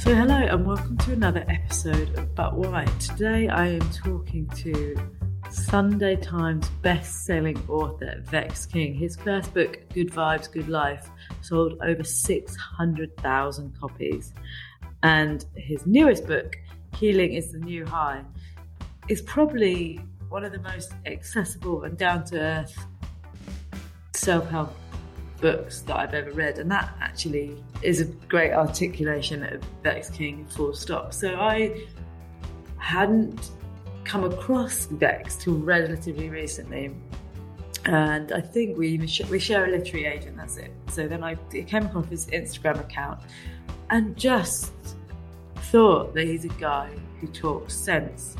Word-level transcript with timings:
So, 0.00 0.14
hello 0.14 0.34
and 0.34 0.66
welcome 0.66 0.96
to 0.96 1.12
another 1.12 1.44
episode 1.46 2.18
of 2.18 2.34
But 2.34 2.56
Why. 2.56 2.86
Today 2.98 3.48
I 3.48 3.66
am 3.66 3.90
talking 3.90 4.48
to 4.56 4.96
Sunday 5.50 6.16
Times 6.16 6.70
best-selling 6.80 7.62
author 7.68 8.22
Vex 8.24 8.64
King. 8.64 8.94
His 8.94 9.14
first 9.16 9.52
book, 9.52 9.78
Good 9.92 10.10
Vibes, 10.10 10.50
Good 10.50 10.70
Life, 10.70 11.10
sold 11.42 11.78
over 11.82 12.02
600,000 12.02 13.78
copies. 13.78 14.32
And 15.02 15.44
his 15.54 15.86
newest 15.86 16.26
book, 16.26 16.56
Healing 16.96 17.34
is 17.34 17.52
the 17.52 17.58
New 17.58 17.84
High, 17.84 18.24
is 19.08 19.20
probably 19.20 20.00
one 20.30 20.46
of 20.46 20.52
the 20.52 20.60
most 20.60 20.94
accessible 21.04 21.82
and 21.82 21.98
down-to-earth 21.98 22.86
self-help 24.14 24.74
books 25.40 25.80
that 25.82 25.96
I've 25.96 26.14
ever 26.14 26.30
read, 26.32 26.58
and 26.58 26.70
that 26.70 26.94
actually 27.00 27.62
is 27.82 28.00
a 28.00 28.04
great 28.04 28.52
articulation 28.52 29.42
of 29.42 29.62
Vex 29.82 30.10
King, 30.10 30.46
full 30.46 30.74
stop. 30.74 31.12
So 31.12 31.34
I 31.36 31.86
hadn't 32.78 33.50
come 34.04 34.24
across 34.24 34.86
Vex 34.86 35.36
till 35.36 35.58
relatively 35.58 36.30
recently, 36.30 36.94
and 37.86 38.32
I 38.32 38.40
think 38.40 38.76
we 38.76 38.98
we 39.30 39.38
share 39.38 39.64
a 39.64 39.70
literary 39.70 40.06
agent. 40.06 40.36
That's 40.36 40.56
it. 40.56 40.72
So 40.88 41.08
then 41.08 41.22
I 41.22 41.34
came 41.34 41.86
across 41.86 42.06
his 42.06 42.26
Instagram 42.26 42.80
account, 42.80 43.20
and 43.90 44.16
just 44.16 44.72
thought 45.56 46.14
that 46.14 46.26
he's 46.26 46.44
a 46.44 46.54
guy 46.60 46.90
who 47.20 47.26
talks 47.28 47.74
sense. 47.74 48.36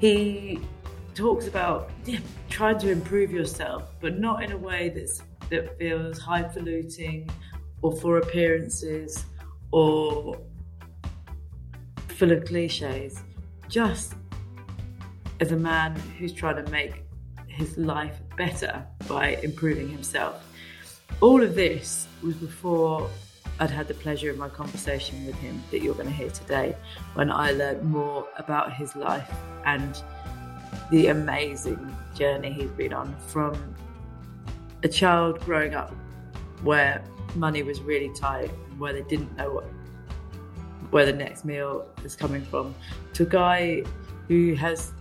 He 0.00 0.60
talks 1.14 1.48
about 1.48 1.90
yeah, 2.06 2.20
trying 2.48 2.78
to 2.78 2.90
improve 2.90 3.32
yourself, 3.32 3.90
but 4.00 4.18
not 4.18 4.42
in 4.42 4.52
a 4.52 4.56
way 4.56 4.88
that's 4.88 5.22
that 5.50 5.78
feels 5.78 6.18
highfalutin 6.18 7.28
or 7.82 7.96
for 7.96 8.18
appearances 8.18 9.24
or 9.70 10.38
full 12.08 12.32
of 12.32 12.44
cliches. 12.44 13.22
Just 13.68 14.14
as 15.40 15.52
a 15.52 15.56
man 15.56 15.94
who's 16.18 16.32
trying 16.32 16.64
to 16.64 16.70
make 16.70 17.04
his 17.46 17.76
life 17.76 18.18
better 18.36 18.84
by 19.08 19.36
improving 19.42 19.88
himself. 19.88 20.44
All 21.20 21.42
of 21.42 21.54
this 21.54 22.06
was 22.22 22.34
before 22.36 23.08
I'd 23.60 23.70
had 23.70 23.88
the 23.88 23.94
pleasure 23.94 24.30
of 24.30 24.38
my 24.38 24.48
conversation 24.48 25.26
with 25.26 25.34
him 25.36 25.62
that 25.72 25.82
you're 25.82 25.94
going 25.94 26.06
to 26.06 26.12
hear 26.12 26.30
today, 26.30 26.76
when 27.14 27.30
I 27.30 27.50
learned 27.50 27.82
more 27.82 28.28
about 28.38 28.72
his 28.72 28.94
life 28.94 29.28
and 29.64 30.00
the 30.92 31.08
amazing 31.08 31.96
journey 32.14 32.52
he's 32.52 32.70
been 32.70 32.92
on 32.92 33.16
from 33.26 33.74
a 34.82 34.88
child 34.88 35.40
growing 35.40 35.74
up 35.74 35.94
where 36.62 37.04
money 37.34 37.62
was 37.62 37.80
really 37.80 38.12
tight, 38.14 38.50
where 38.78 38.92
they 38.92 39.02
didn't 39.02 39.36
know 39.36 39.50
what 39.50 39.64
where 40.90 41.04
the 41.04 41.12
next 41.12 41.44
meal 41.44 41.86
is 42.02 42.16
coming 42.16 42.42
from, 42.42 42.74
to 43.12 43.24
a 43.24 43.26
guy 43.26 43.82
who 44.26 44.54
has 44.54 44.92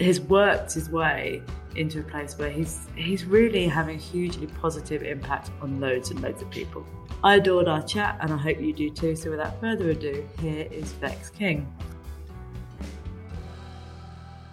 has 0.00 0.20
worked 0.20 0.74
his 0.74 0.90
way 0.90 1.42
into 1.74 2.00
a 2.00 2.02
place 2.02 2.38
where 2.38 2.50
he's 2.50 2.86
he's 2.94 3.24
really 3.24 3.66
having 3.66 3.96
a 3.96 4.00
hugely 4.00 4.46
positive 4.46 5.02
impact 5.02 5.50
on 5.62 5.80
loads 5.80 6.10
and 6.10 6.20
loads 6.20 6.42
of 6.42 6.50
people. 6.50 6.84
I 7.24 7.36
adored 7.36 7.68
our 7.68 7.82
chat 7.82 8.18
and 8.20 8.32
I 8.32 8.36
hope 8.36 8.60
you 8.60 8.72
do 8.72 8.90
too. 8.90 9.16
So 9.16 9.30
without 9.30 9.58
further 9.60 9.90
ado, 9.90 10.26
here 10.40 10.68
is 10.70 10.92
Vex 10.92 11.30
King. 11.30 11.66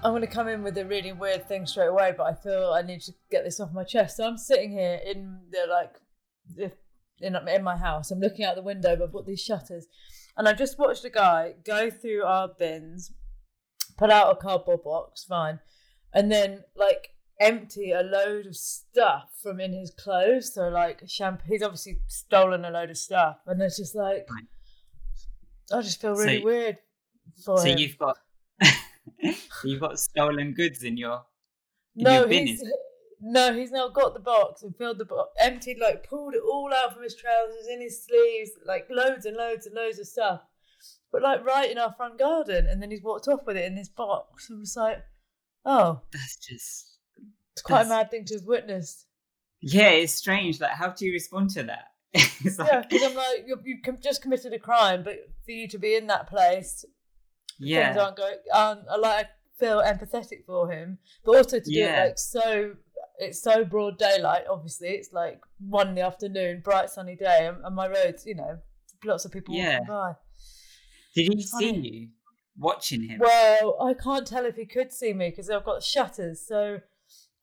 I'm 0.03 0.11
going 0.11 0.21
to 0.21 0.27
come 0.27 0.49
in 0.49 0.63
with 0.63 0.77
a 0.77 0.85
really 0.85 1.13
weird 1.13 1.47
thing 1.47 1.65
straight 1.65 1.87
away, 1.87 2.13
but 2.15 2.25
I 2.25 2.33
feel 2.33 2.73
I 2.75 2.81
need 2.81 3.01
to 3.01 3.13
get 3.31 3.45
this 3.45 3.59
off 3.61 3.71
my 3.73 3.85
chest. 3.85 4.17
So 4.17 4.27
I'm 4.27 4.37
sitting 4.37 4.71
here 4.71 4.99
in 5.05 5.39
the 5.49 5.65
like, 5.69 6.71
in 7.21 7.35
in 7.35 7.63
my 7.63 7.77
house. 7.77 8.11
I'm 8.11 8.19
looking 8.19 8.43
out 8.43 8.55
the 8.55 8.61
window. 8.61 8.97
But 8.97 9.05
I've 9.05 9.13
got 9.13 9.25
these 9.25 9.41
shutters, 9.41 9.87
and 10.35 10.47
I 10.47 10.53
just 10.53 10.77
watched 10.77 11.05
a 11.05 11.09
guy 11.09 11.53
go 11.65 11.89
through 11.89 12.23
our 12.23 12.49
bins, 12.49 13.13
pull 13.97 14.11
out 14.11 14.31
a 14.31 14.35
cardboard 14.35 14.83
box, 14.83 15.23
fine, 15.23 15.59
and 16.13 16.29
then 16.29 16.63
like 16.75 17.09
empty 17.39 17.91
a 17.91 18.01
load 18.01 18.45
of 18.45 18.55
stuff 18.57 19.31
from 19.41 19.61
in 19.61 19.71
his 19.71 19.91
clothes. 19.91 20.53
So 20.53 20.67
like 20.67 21.03
shampoo. 21.07 21.45
He's 21.47 21.63
obviously 21.63 21.99
stolen 22.07 22.65
a 22.65 22.71
load 22.71 22.89
of 22.89 22.97
stuff, 22.97 23.37
and 23.47 23.61
it's 23.61 23.77
just 23.77 23.95
like, 23.95 24.27
I 25.71 25.81
just 25.81 26.01
feel 26.01 26.15
really 26.15 26.39
so, 26.39 26.45
weird. 26.45 26.77
For 27.45 27.57
so 27.57 27.63
him. 27.63 27.77
you've 27.77 27.97
got 27.97 28.17
You've 29.63 29.79
got 29.79 30.00
stolen 30.00 30.53
goods 30.53 30.84
in 30.84 30.97
your 30.97 31.23
in 31.95 32.03
no, 32.03 32.19
your 32.19 32.28
bin. 32.28 32.47
He's, 32.47 32.63
no, 33.22 33.53
he's 33.53 33.72
now 33.72 33.89
got 33.89 34.13
the 34.13 34.19
box 34.19 34.63
and 34.63 34.75
filled 34.75 34.97
the 34.97 35.06
box, 35.06 35.31
emptied, 35.39 35.78
like 35.79 36.07
pulled 36.07 36.35
it 36.35 36.41
all 36.44 36.72
out 36.73 36.94
from 36.94 37.03
his 37.03 37.16
trousers, 37.16 37.67
in 37.72 37.81
his 37.81 38.03
sleeves, 38.03 38.51
like 38.66 38.88
loads 38.89 39.25
and 39.25 39.38
loads 39.38 39.66
and 39.66 39.75
loads 39.75 40.00
of 40.00 40.07
stuff. 40.07 40.41
But 41.12 41.22
like 41.22 41.45
right 41.45 41.69
in 41.69 41.78
our 41.78 41.94
front 41.94 42.19
garden, 42.19 42.67
and 42.67 42.81
then 42.81 42.91
he's 42.91 43.03
walked 43.03 43.28
off 43.28 43.45
with 43.45 43.57
it 43.57 43.66
in 43.66 43.75
this 43.75 43.89
box. 43.89 44.50
I 44.51 44.59
was 44.59 44.75
like, 44.75 45.03
oh, 45.66 46.01
that's 46.12 46.38
just. 46.38 46.89
It's 47.53 47.62
quite 47.62 47.85
a 47.85 47.89
mad 47.89 48.09
thing 48.09 48.25
to 48.25 48.33
have 48.33 48.45
witnessed. 48.45 49.06
Yeah, 49.62 49.89
it's 49.89 50.13
strange. 50.13 50.59
Like, 50.59 50.72
how 50.72 50.89
do 50.89 51.06
you 51.06 51.13
respond 51.13 51.51
to 51.51 51.63
that? 51.63 51.85
like... 52.16 52.67
Yeah, 52.67 52.81
because 52.81 53.03
I'm 53.03 53.16
like, 53.16 53.45
you 53.63 53.78
have 53.85 54.01
just 54.01 54.23
committed 54.23 54.53
a 54.53 54.59
crime, 54.59 55.03
but 55.03 55.19
for 55.45 55.51
you 55.51 55.67
to 55.67 55.78
be 55.78 55.95
in 55.95 56.07
that 56.07 56.28
place 56.28 56.83
yeah. 57.59 57.93
things 57.93 58.01
aren't 58.01 58.17
going. 58.17 58.35
Um, 58.53 58.79
I 58.89 58.97
like 58.97 59.27
feel 59.57 59.81
empathetic 59.81 60.45
for 60.45 60.69
him, 60.69 60.97
but 61.25 61.37
also 61.37 61.59
to 61.59 61.65
do 61.65 61.71
yeah. 61.71 62.03
it 62.03 62.07
like 62.07 62.19
so. 62.19 62.75
It's 63.19 63.41
so 63.41 63.63
broad 63.63 63.99
daylight. 63.99 64.43
Obviously, 64.49 64.89
it's 64.89 65.13
like 65.13 65.39
one 65.59 65.89
in 65.89 65.95
the 65.95 66.01
afternoon, 66.01 66.61
bright 66.63 66.89
sunny 66.89 67.15
day, 67.15 67.47
and, 67.47 67.57
and 67.63 67.75
my 67.75 67.87
roads, 67.87 68.25
you 68.25 68.35
know, 68.35 68.57
lots 69.05 69.23
of 69.25 69.31
people 69.31 69.53
yeah. 69.53 69.79
walking 69.79 69.87
by. 69.87 70.13
Did 71.15 71.33
he 71.33 71.43
see 71.43 71.71
you 71.71 72.07
watching 72.57 73.03
him? 73.07 73.19
Well, 73.19 73.77
I 73.81 73.93
can't 73.93 74.25
tell 74.25 74.45
if 74.45 74.55
he 74.55 74.65
could 74.65 74.91
see 74.91 75.13
me 75.13 75.29
because 75.29 75.49
I've 75.49 75.63
got 75.63 75.83
shutters. 75.83 76.41
So 76.45 76.79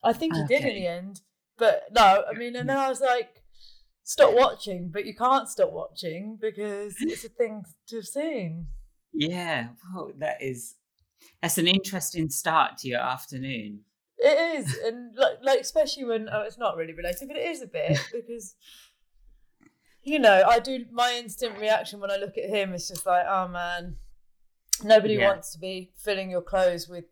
I 0.03 0.13
think 0.13 0.35
he 0.35 0.43
okay. 0.43 0.59
did 0.59 0.67
in 0.67 0.75
the 0.75 0.87
end. 0.87 1.21
But 1.57 1.83
no, 1.91 2.23
I 2.29 2.37
mean, 2.37 2.55
and 2.55 2.67
then 2.67 2.77
I 2.77 2.89
was 2.89 3.01
like, 3.01 3.43
stop 4.03 4.33
watching, 4.33 4.89
but 4.91 5.05
you 5.05 5.15
can't 5.15 5.47
stop 5.47 5.71
watching 5.71 6.37
because 6.41 6.95
it's 6.99 7.23
a 7.23 7.29
thing 7.29 7.63
to 7.87 7.97
have 7.97 8.07
seen. 8.07 8.67
Yeah, 9.13 9.69
well, 9.93 10.11
that 10.19 10.41
is 10.41 10.75
that's 11.41 11.57
an 11.57 11.67
interesting 11.67 12.29
start 12.29 12.77
to 12.79 12.87
your 12.87 12.99
afternoon. 12.99 13.81
It 14.17 14.59
is, 14.59 14.77
and 14.85 15.15
like, 15.15 15.37
like 15.41 15.59
especially 15.59 16.05
when 16.05 16.29
oh, 16.31 16.41
it's 16.41 16.57
not 16.57 16.77
really 16.77 16.93
related, 16.93 17.27
but 17.27 17.37
it 17.37 17.47
is 17.47 17.61
a 17.61 17.67
bit 17.67 17.99
because 18.13 18.55
you 20.03 20.19
know 20.19 20.43
I 20.47 20.59
do 20.59 20.85
my 20.91 21.15
instant 21.17 21.57
reaction 21.59 21.99
when 21.99 22.11
I 22.11 22.17
look 22.17 22.37
at 22.37 22.49
him 22.49 22.73
is 22.73 22.87
just 22.87 23.05
like, 23.05 23.25
oh 23.27 23.47
man, 23.47 23.97
nobody 24.83 25.15
yeah. 25.15 25.27
wants 25.27 25.51
to 25.53 25.59
be 25.59 25.91
filling 25.95 26.29
your 26.29 26.41
clothes 26.41 26.87
with 26.87 27.05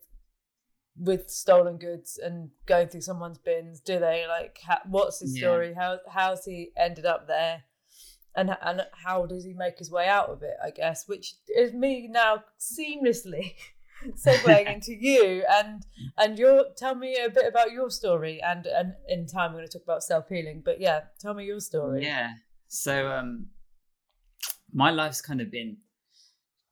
with 0.97 1.29
stolen 1.29 1.77
goods 1.77 2.19
and 2.21 2.49
going 2.65 2.89
through 2.89 3.01
someone's 3.01 3.37
bins, 3.37 3.79
do 3.79 3.99
they? 3.99 4.25
Like, 4.27 4.59
ha- 4.65 4.81
what's 4.85 5.21
his 5.21 5.35
yeah. 5.35 5.47
story? 5.47 5.73
How 5.73 5.99
how's 6.09 6.45
he 6.45 6.71
ended 6.77 7.05
up 7.05 7.27
there? 7.27 7.63
And 8.35 8.55
and 8.61 8.81
how 9.03 9.25
does 9.25 9.43
he 9.43 9.53
make 9.53 9.77
his 9.77 9.91
way 9.91 10.07
out 10.07 10.29
of 10.29 10.43
it? 10.43 10.55
I 10.63 10.71
guess, 10.71 11.07
which 11.07 11.35
is 11.47 11.73
me 11.73 12.07
now 12.09 12.43
seamlessly 12.59 13.53
segueing 14.25 14.73
into 14.73 14.93
you 14.93 15.43
and 15.49 15.85
and 16.17 16.39
your 16.39 16.65
tell 16.77 16.95
me 16.95 17.17
a 17.17 17.29
bit 17.29 17.45
about 17.47 17.71
your 17.71 17.89
story 17.89 18.41
and 18.41 18.65
and 18.65 18.93
in 19.07 19.25
time 19.25 19.51
we're 19.51 19.59
going 19.59 19.67
to 19.67 19.77
talk 19.77 19.83
about 19.83 20.03
self 20.03 20.29
healing. 20.29 20.61
But 20.63 20.79
yeah, 20.79 21.01
tell 21.19 21.33
me 21.33 21.45
your 21.45 21.59
story. 21.59 22.03
Yeah. 22.03 22.31
So 22.67 23.11
um, 23.11 23.47
my 24.71 24.91
life's 24.91 25.21
kind 25.21 25.41
of 25.41 25.51
been 25.51 25.77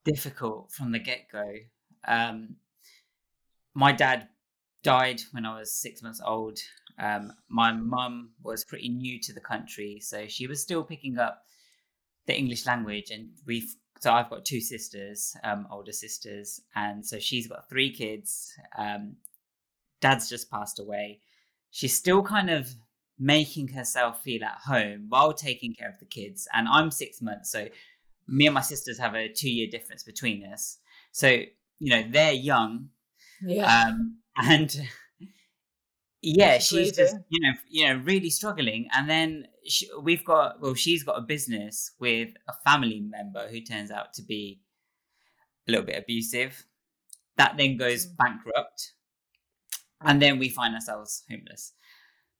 difficult 0.06 0.72
from 0.72 0.92
the 0.92 1.00
get 1.00 1.28
go. 1.32 1.54
Um, 2.08 2.58
my 3.74 3.92
dad 3.92 4.30
died 4.84 5.22
when 5.32 5.46
I 5.46 5.60
was 5.60 5.76
six 5.76 6.02
months 6.02 6.22
old. 6.26 6.60
Um, 7.00 7.34
my 7.50 7.72
mum 7.72 8.32
was 8.42 8.66
pretty 8.66 8.90
new 8.90 9.20
to 9.22 9.34
the 9.34 9.40
country, 9.40 10.00
so 10.02 10.28
she 10.28 10.48
was 10.48 10.62
still 10.62 10.84
picking 10.84 11.18
up 11.20 11.44
the 12.26 12.38
English 12.38 12.66
language. 12.66 13.12
And 13.12 13.30
we've 13.46 13.76
so 14.00 14.12
I've 14.12 14.30
got 14.30 14.46
two 14.46 14.62
sisters, 14.62 15.36
um, 15.44 15.68
older 15.72 15.92
sisters, 15.92 16.62
and 16.76 17.06
so 17.06 17.20
she's 17.20 17.48
got 17.48 17.70
three 17.70 17.92
kids. 17.92 18.52
Um, 18.78 19.16
dad's 20.02 20.30
just 20.30 20.52
passed 20.52 20.80
away. 20.80 21.22
She's 21.72 21.96
still 21.96 22.22
kind 22.24 22.50
of 22.50 22.70
making 23.20 23.70
herself 23.70 24.22
feel 24.22 24.44
at 24.44 24.60
home 24.66 25.08
while 25.10 25.34
taking 25.34 25.74
care 25.74 25.90
of 25.90 26.00
the 26.00 26.06
kids. 26.06 26.48
And 26.54 26.68
I'm 26.68 26.92
six 26.92 27.22
months, 27.22 27.52
so 27.52 27.68
me 28.28 28.46
and 28.46 28.54
my 28.54 28.62
sisters 28.62 29.00
have 29.00 29.16
a 29.16 29.30
two 29.30 29.50
year 29.50 29.68
difference 29.70 30.04
between 30.04 30.46
us. 30.46 30.78
So, 31.12 31.30
you 31.30 31.90
know, 31.90 32.04
they're 32.08 32.34
young. 32.34 32.90
Yeah. 33.42 33.86
Um, 33.88 34.18
and 34.38 34.76
yeah, 36.22 36.58
she's 36.58 36.96
just, 36.96 37.16
you 37.30 37.40
know, 37.42 37.58
you 37.70 37.88
know, 37.88 38.02
really 38.04 38.30
struggling. 38.30 38.88
And 38.94 39.10
then 39.10 39.48
she, 39.66 39.88
we've 40.02 40.26
got, 40.26 40.60
well, 40.62 40.74
she's 40.74 41.04
got 41.04 41.18
a 41.18 41.22
business 41.22 41.92
with 42.00 42.30
a 42.48 42.54
family 42.66 43.02
member 43.02 43.48
who 43.48 43.62
turns 43.62 43.92
out 43.92 44.14
to 44.16 44.24
be 44.24 44.62
a 45.68 45.72
little 45.72 45.86
bit 45.86 45.98
abusive. 45.98 46.66
That 47.38 47.56
then 47.58 47.78
goes 47.78 48.08
Mm. 48.08 48.18
bankrupt. 48.18 48.94
And 50.02 50.22
then 50.22 50.40
we 50.40 50.50
find 50.50 50.74
ourselves 50.76 51.24
homeless. 51.30 51.74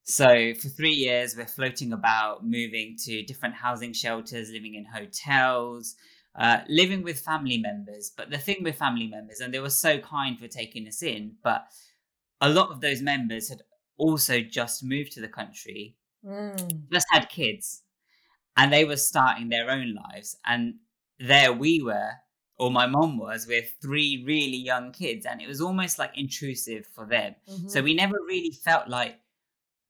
So 0.04 0.54
for 0.54 0.68
three 0.68 0.94
years, 0.94 1.36
we're 1.36 1.46
floating 1.46 1.92
about, 1.92 2.44
moving 2.44 2.96
to 3.04 3.22
different 3.24 3.56
housing 3.56 3.92
shelters, 3.92 4.50
living 4.50 4.74
in 4.74 4.86
hotels, 4.86 5.94
uh, 6.38 6.60
living 6.68 7.02
with 7.02 7.20
family 7.20 7.58
members. 7.58 8.10
But 8.16 8.30
the 8.30 8.38
thing 8.38 8.62
with 8.62 8.76
family 8.76 9.06
members, 9.06 9.40
and 9.40 9.52
they 9.52 9.60
were 9.60 9.70
so 9.70 9.98
kind 9.98 10.38
for 10.38 10.48
taking 10.48 10.86
us 10.88 11.02
in, 11.02 11.36
but 11.44 11.66
a 12.40 12.48
lot 12.48 12.70
of 12.70 12.80
those 12.80 13.02
members 13.02 13.48
had 13.48 13.62
also 13.98 14.40
just 14.40 14.82
moved 14.84 15.12
to 15.12 15.20
the 15.20 15.28
country, 15.28 15.96
Mm. 16.24 16.90
just 16.92 17.06
had 17.12 17.28
kids, 17.28 17.84
and 18.56 18.72
they 18.72 18.84
were 18.84 18.96
starting 18.96 19.48
their 19.50 19.70
own 19.70 19.94
lives. 19.94 20.36
And 20.46 20.80
there 21.18 21.52
we 21.52 21.82
were, 21.82 22.12
or 22.58 22.70
my 22.70 22.86
mom 22.86 23.18
was, 23.18 23.46
with 23.46 23.76
three 23.82 24.24
really 24.26 24.56
young 24.58 24.92
kids, 24.92 25.26
and 25.26 25.40
it 25.42 25.48
was 25.48 25.60
almost 25.60 25.98
like 25.98 26.16
intrusive 26.18 26.86
for 26.86 27.06
them. 27.06 27.36
Mhm. 27.48 27.70
So 27.70 27.82
we 27.82 27.94
never 27.94 28.18
really 28.26 28.52
felt 28.52 28.88
like 28.88 29.20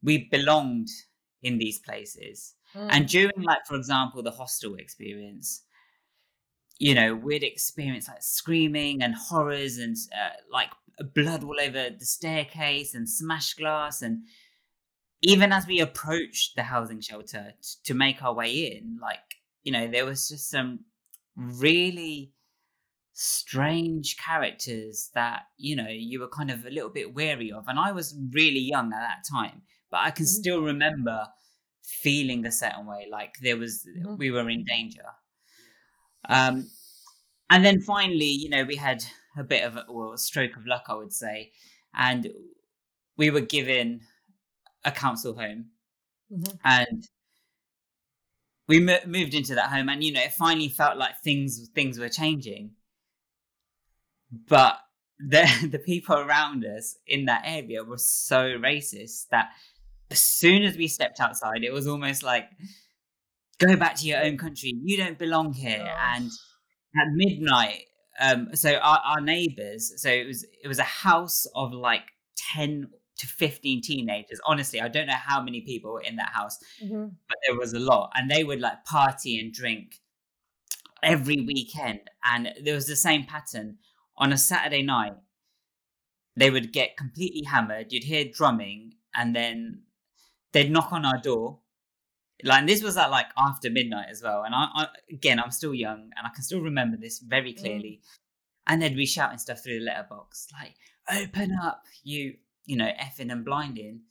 we 0.02 0.28
belonged 0.30 0.88
in 1.42 1.58
these 1.58 1.78
places. 1.80 2.54
Mm. 2.74 2.88
And 2.92 3.08
during, 3.08 3.42
like, 3.42 3.66
for 3.66 3.76
example, 3.76 4.22
the 4.22 4.32
hostel 4.32 4.74
experience, 4.76 5.62
you 6.78 6.94
know, 6.94 7.14
we'd 7.14 7.42
experience 7.42 8.08
like 8.08 8.22
screaming 8.22 9.02
and 9.02 9.14
horrors 9.14 9.78
and 9.78 9.96
uh, 10.14 10.30
like 10.50 10.70
blood 11.04 11.44
all 11.44 11.56
over 11.60 11.90
the 11.90 12.04
staircase 12.06 12.94
and 12.94 13.08
smashed 13.08 13.58
glass. 13.58 14.02
And 14.02 14.24
even 15.22 15.52
as 15.52 15.66
we 15.66 15.80
approached 15.80 16.56
the 16.56 16.62
housing 16.64 17.00
shelter 17.00 17.54
t- 17.62 17.68
to 17.84 17.94
make 17.94 18.22
our 18.22 18.34
way 18.34 18.72
in, 18.76 18.98
like, 19.00 19.36
you 19.64 19.72
know, 19.72 19.88
there 19.88 20.06
was 20.06 20.28
just 20.28 20.50
some 20.50 20.84
really 21.36 22.32
strange 23.14 24.16
characters 24.18 25.10
that, 25.14 25.44
you 25.58 25.76
know, 25.76 25.88
you 25.88 26.20
were 26.20 26.28
kind 26.28 26.50
of 26.50 26.66
a 26.66 26.70
little 26.70 26.90
bit 26.90 27.14
wary 27.14 27.52
of. 27.52 27.68
And 27.68 27.78
I 27.78 27.92
was 27.92 28.18
really 28.32 28.60
young 28.60 28.92
at 28.92 29.00
that 29.00 29.24
time, 29.30 29.62
but 29.90 29.98
I 29.98 30.10
can 30.12 30.26
Mhm. 30.26 30.26
still 30.26 30.62
remember 30.62 31.26
feeling 31.84 32.46
a 32.46 32.52
certain 32.52 32.86
way, 32.86 33.08
like 33.10 33.34
there 33.42 33.56
was, 33.56 33.88
Mhm. 33.94 34.18
we 34.18 34.30
were 34.30 34.48
in 34.50 34.64
danger. 34.64 35.04
Um, 36.28 36.70
and 37.50 37.64
then 37.64 37.80
finally, 37.82 38.26
you 38.30 38.50
know, 38.50 38.64
we 38.64 38.76
had 38.76 39.04
a 39.38 39.44
bit 39.44 39.64
of 39.64 39.76
a, 39.76 39.84
well, 39.88 40.12
a 40.12 40.18
stroke 40.18 40.56
of 40.56 40.66
luck, 40.66 40.84
I 40.88 40.94
would 40.94 41.12
say, 41.12 41.52
and 41.94 42.28
we 43.16 43.30
were 43.30 43.40
given 43.40 44.00
a 44.84 44.92
council 44.92 45.34
home, 45.34 45.70
Mhm. 46.32 46.58
and 46.64 47.08
we 48.68 48.80
mo- 48.80 49.04
moved 49.06 49.34
into 49.34 49.54
that 49.54 49.70
home, 49.70 49.88
and 49.88 50.04
you 50.04 50.12
know, 50.12 50.20
it 50.22 50.32
finally 50.32 50.68
felt 50.68 50.96
like 50.98 51.20
things 51.22 51.68
things 51.74 51.98
were 51.98 52.08
changing. 52.08 52.76
But 54.30 54.78
the 55.18 55.44
the 55.70 55.78
people 55.78 56.16
around 56.16 56.64
us 56.64 56.96
in 57.06 57.24
that 57.26 57.42
area 57.44 57.82
were 57.84 57.98
so 57.98 58.58
racist 58.58 59.28
that 59.30 59.50
as 60.10 60.20
soon 60.20 60.62
as 60.62 60.76
we 60.76 60.88
stepped 60.88 61.20
outside, 61.20 61.64
it 61.64 61.72
was 61.72 61.86
almost 61.86 62.22
like, 62.22 62.48
"Go 63.58 63.76
back 63.76 63.94
to 63.96 64.06
your 64.06 64.22
own 64.22 64.36
country. 64.38 64.72
You 64.82 64.96
don't 64.96 65.18
belong 65.18 65.52
here." 65.54 65.82
Oh. 65.82 66.14
And 66.14 66.30
at 66.96 67.08
midnight, 67.12 67.84
um, 68.20 68.54
so 68.54 68.74
our, 68.76 69.00
our 69.04 69.20
neighbors, 69.20 69.92
so 70.00 70.10
it 70.10 70.26
was 70.26 70.44
it 70.64 70.68
was 70.68 70.78
a 70.78 70.84
house 70.84 71.46
of 71.54 71.72
like 71.72 72.02
ten 72.36 72.88
to 73.18 73.26
fifteen 73.26 73.80
teenagers. 73.82 74.40
Honestly, 74.46 74.80
I 74.80 74.88
don't 74.88 75.06
know 75.06 75.14
how 75.14 75.42
many 75.42 75.60
people 75.62 75.92
were 75.92 76.02
in 76.02 76.16
that 76.16 76.30
house, 76.32 76.58
Mhm. 76.82 77.12
but 77.28 77.38
there 77.46 77.56
was 77.56 77.72
a 77.72 77.78
lot, 77.78 78.10
and 78.14 78.30
they 78.30 78.44
would 78.44 78.60
like 78.60 78.84
party 78.84 79.38
and 79.38 79.52
drink 79.52 80.00
every 81.02 81.36
weekend, 81.40 82.00
and 82.24 82.52
there 82.62 82.74
was 82.74 82.86
the 82.86 82.96
same 82.96 83.24
pattern 83.24 83.78
on 84.16 84.32
a 84.32 84.38
Saturday 84.38 84.82
night. 84.82 85.14
They 86.36 86.50
would 86.50 86.72
get 86.72 86.96
completely 86.96 87.42
hammered. 87.44 87.92
You'd 87.92 88.04
hear 88.04 88.24
drumming, 88.24 88.94
and 89.14 89.34
then 89.34 89.82
they'd 90.52 90.70
knock 90.70 90.92
on 90.92 91.04
our 91.04 91.18
door. 91.20 91.60
Like 92.44 92.60
and 92.60 92.68
this 92.68 92.82
was 92.82 92.96
at 92.96 93.10
like 93.10 93.26
after 93.36 93.70
midnight 93.70 94.06
as 94.10 94.22
well. 94.22 94.44
And 94.44 94.54
I, 94.54 94.68
I 94.74 94.86
again, 95.10 95.40
I'm 95.40 95.50
still 95.50 95.74
young, 95.74 96.10
and 96.16 96.26
I 96.26 96.30
can 96.34 96.44
still 96.44 96.60
remember 96.60 96.96
this 96.96 97.18
very 97.18 97.52
clearly. 97.52 98.00
And 98.66 98.82
they'd 98.82 98.94
be 98.94 99.06
shouting 99.06 99.38
stuff 99.38 99.62
through 99.62 99.80
the 99.80 99.84
letterbox 99.86 100.48
like, 100.52 100.74
"Open 101.10 101.56
up, 101.62 101.82
you, 102.04 102.34
you 102.66 102.76
know, 102.76 102.90
effing 103.00 103.32
and 103.32 103.44
blinding." 103.44 104.02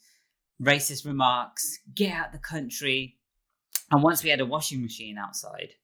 Racist 0.62 1.06
remarks. 1.06 1.80
Get 1.94 2.14
out 2.14 2.32
the 2.32 2.40
country. 2.40 3.18
And 3.92 4.04
once 4.04 4.24
we 4.24 4.32
had 4.32 4.42
a 4.42 4.46
washing 4.46 4.82
machine 4.82 5.18
outside 5.18 5.76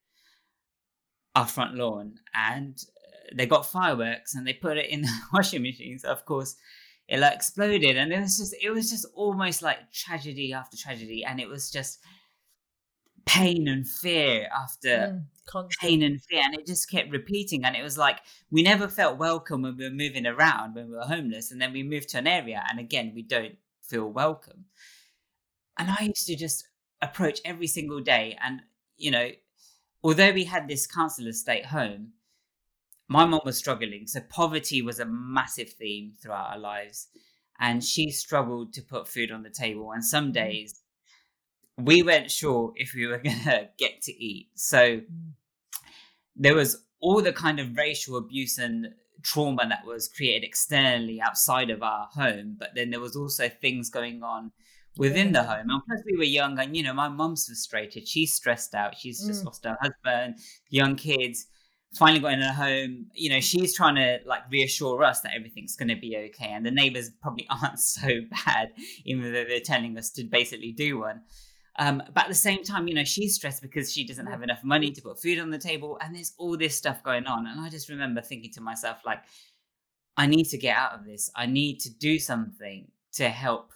our 1.36 1.48
front 1.48 1.76
lawn, 1.76 2.16
and 2.34 2.76
uh, 2.78 3.36
they 3.36 3.46
got 3.46 3.66
fireworks 3.66 4.36
and 4.36 4.46
they 4.46 4.54
put 4.54 4.78
it 4.78 4.90
in 4.90 5.02
the 5.04 5.20
washing 5.32 5.62
machine. 5.62 6.00
So 6.00 6.10
of 6.10 6.26
course, 6.26 6.56
it 7.08 7.20
like 7.20 7.36
exploded, 7.36 7.98
and 7.98 8.12
it 8.12 8.20
was 8.20 8.38
just 8.38 8.56
it 8.62 8.70
was 8.72 8.90
just 8.90 9.06
almost 9.16 9.62
like 9.62 9.92
tragedy 9.92 10.54
after 10.54 10.78
tragedy, 10.78 11.24
and 11.24 11.40
it 11.40 11.48
was 11.48 11.72
just 11.72 12.00
pain 13.26 13.68
and 13.68 13.88
fear 13.88 14.50
after 14.56 14.90
Mm. 14.90 15.70
Pain 15.82 16.02
and 16.04 16.24
fear, 16.24 16.42
and 16.44 16.56
it 16.56 16.66
just 16.66 16.90
kept 16.90 17.12
repeating. 17.12 17.66
And 17.66 17.76
it 17.76 17.84
was 17.84 17.98
like 17.98 18.22
we 18.50 18.64
never 18.64 18.88
felt 18.88 19.18
welcome 19.18 19.62
when 19.64 19.76
we 19.76 19.84
were 19.84 19.94
moving 19.94 20.26
around 20.26 20.74
when 20.74 20.90
we 20.90 20.96
were 20.96 21.04
homeless, 21.04 21.52
and 21.52 21.62
then 21.62 21.74
we 21.74 21.84
moved 21.84 22.10
to 22.10 22.18
an 22.18 22.28
area, 22.28 22.64
and 22.70 22.80
again 22.80 23.12
we 23.14 23.24
don't 23.24 23.58
feel 23.82 24.08
welcome. 24.08 24.66
And 25.78 25.92
I 25.92 26.04
used 26.04 26.28
to 26.28 26.36
just 26.36 26.70
approach 27.02 27.42
every 27.44 27.68
single 27.68 28.00
day, 28.00 28.38
and 28.42 28.62
you 28.98 29.12
know, 29.12 29.32
although 30.04 30.32
we 30.32 30.46
had 30.46 30.68
this 30.68 30.88
council 30.88 31.28
estate 31.28 31.66
home, 31.66 32.14
my 33.10 33.26
mom 33.26 33.42
was 33.44 33.58
struggling. 33.58 34.08
So 34.08 34.22
poverty 34.22 34.82
was 34.82 35.00
a 35.00 35.06
massive 35.06 35.72
theme 35.72 36.14
throughout 36.22 36.52
our 36.52 36.60
lives, 36.60 37.10
and 37.60 37.84
she 37.84 38.12
struggled 38.12 38.72
to 38.74 38.82
put 38.82 39.10
food 39.10 39.30
on 39.30 39.44
the 39.44 39.50
table. 39.50 39.92
And 39.92 40.06
some 40.06 40.32
days 40.32 40.83
we 41.78 42.04
weren't 42.04 42.30
sure 42.32 42.74
if 42.76 42.94
we 42.94 43.08
were 43.08 43.18
gonna 43.24 43.70
get 43.78 44.02
to 44.04 44.12
eat. 44.14 44.50
So 44.56 45.02
there 46.36 46.56
was 46.56 46.84
all 47.00 47.22
the 47.22 47.34
kind 47.34 47.60
of 47.60 47.76
racial 47.78 48.18
abuse 48.18 48.58
and 48.58 48.88
trauma 49.24 49.66
that 49.68 49.86
was 49.86 50.08
created 50.08 50.46
externally 50.46 51.22
outside 51.22 51.70
of 51.70 51.82
our 51.84 52.08
home, 52.14 52.56
but 52.60 52.70
then 52.76 52.90
there 52.90 53.00
was 53.00 53.16
also 53.16 53.50
things 53.50 53.90
going 53.90 54.24
on 54.24 54.52
within 54.98 55.32
the 55.32 55.44
home. 55.44 55.70
And 55.70 55.82
plus, 55.88 56.02
we 56.06 56.18
were 56.18 56.24
young, 56.24 56.60
and 56.60 56.76
you 56.76 56.84
know, 56.84 56.94
my 56.94 57.08
mum's 57.08 57.48
frustrated. 57.48 58.08
She's 58.08 58.34
stressed 58.34 58.76
out. 58.76 58.96
She's 58.98 59.26
just 59.26 59.42
Mm. 59.42 59.46
lost 59.46 59.66
her 59.66 59.78
husband, 59.82 60.36
young 60.70 60.96
kids. 60.96 61.48
Finally 61.96 62.20
got 62.22 62.34
in 62.34 62.42
a 62.42 62.54
home. 62.54 63.06
You 63.14 63.30
know, 63.30 63.40
she's 63.40 63.76
trying 63.76 63.96
to 63.96 64.20
like 64.26 64.44
reassure 64.52 65.04
us 65.04 65.22
that 65.22 65.34
everything's 65.36 65.76
going 65.76 65.90
to 65.90 65.96
be 65.96 66.18
okay, 66.18 66.50
and 66.52 66.66
the 66.66 66.72
neighbors 66.72 67.10
probably 67.22 67.48
aren't 67.62 67.80
so 67.80 68.08
bad, 68.46 68.72
even 69.06 69.24
though 69.24 69.44
they're 69.46 69.60
telling 69.60 69.98
us 69.98 70.10
to 70.12 70.24
basically 70.24 70.72
do 70.72 71.00
one. 71.00 71.22
Um, 71.80 72.04
but 72.14 72.26
at 72.26 72.30
the 72.30 72.36
same 72.36 72.64
time, 72.64 72.88
you 72.88 72.94
know, 72.94 73.04
she's 73.04 73.36
stressed 73.36 73.62
because 73.62 73.92
she 73.92 74.06
doesn't 74.06 74.28
have 74.28 74.44
enough 74.44 74.64
money 74.64 74.92
to 74.92 75.02
put 75.02 75.20
food 75.20 75.40
on 75.40 75.50
the 75.50 75.58
table, 75.58 75.98
and 76.02 76.16
there's 76.16 76.34
all 76.38 76.56
this 76.58 76.76
stuff 76.76 77.04
going 77.04 77.26
on. 77.26 77.48
And 77.48 77.60
I 77.60 77.70
just 77.70 77.90
remember 77.90 78.22
thinking 78.22 78.52
to 78.52 78.62
myself, 78.62 78.98
like, 79.06 79.20
I 80.16 80.28
need 80.28 80.46
to 80.46 80.58
get 80.58 80.78
out 80.78 80.94
of 80.94 81.06
this. 81.06 81.32
I 81.36 81.48
need 81.48 81.80
to 81.82 81.90
do 81.90 82.20
something 82.20 82.92
to 83.14 83.30
help 83.30 83.72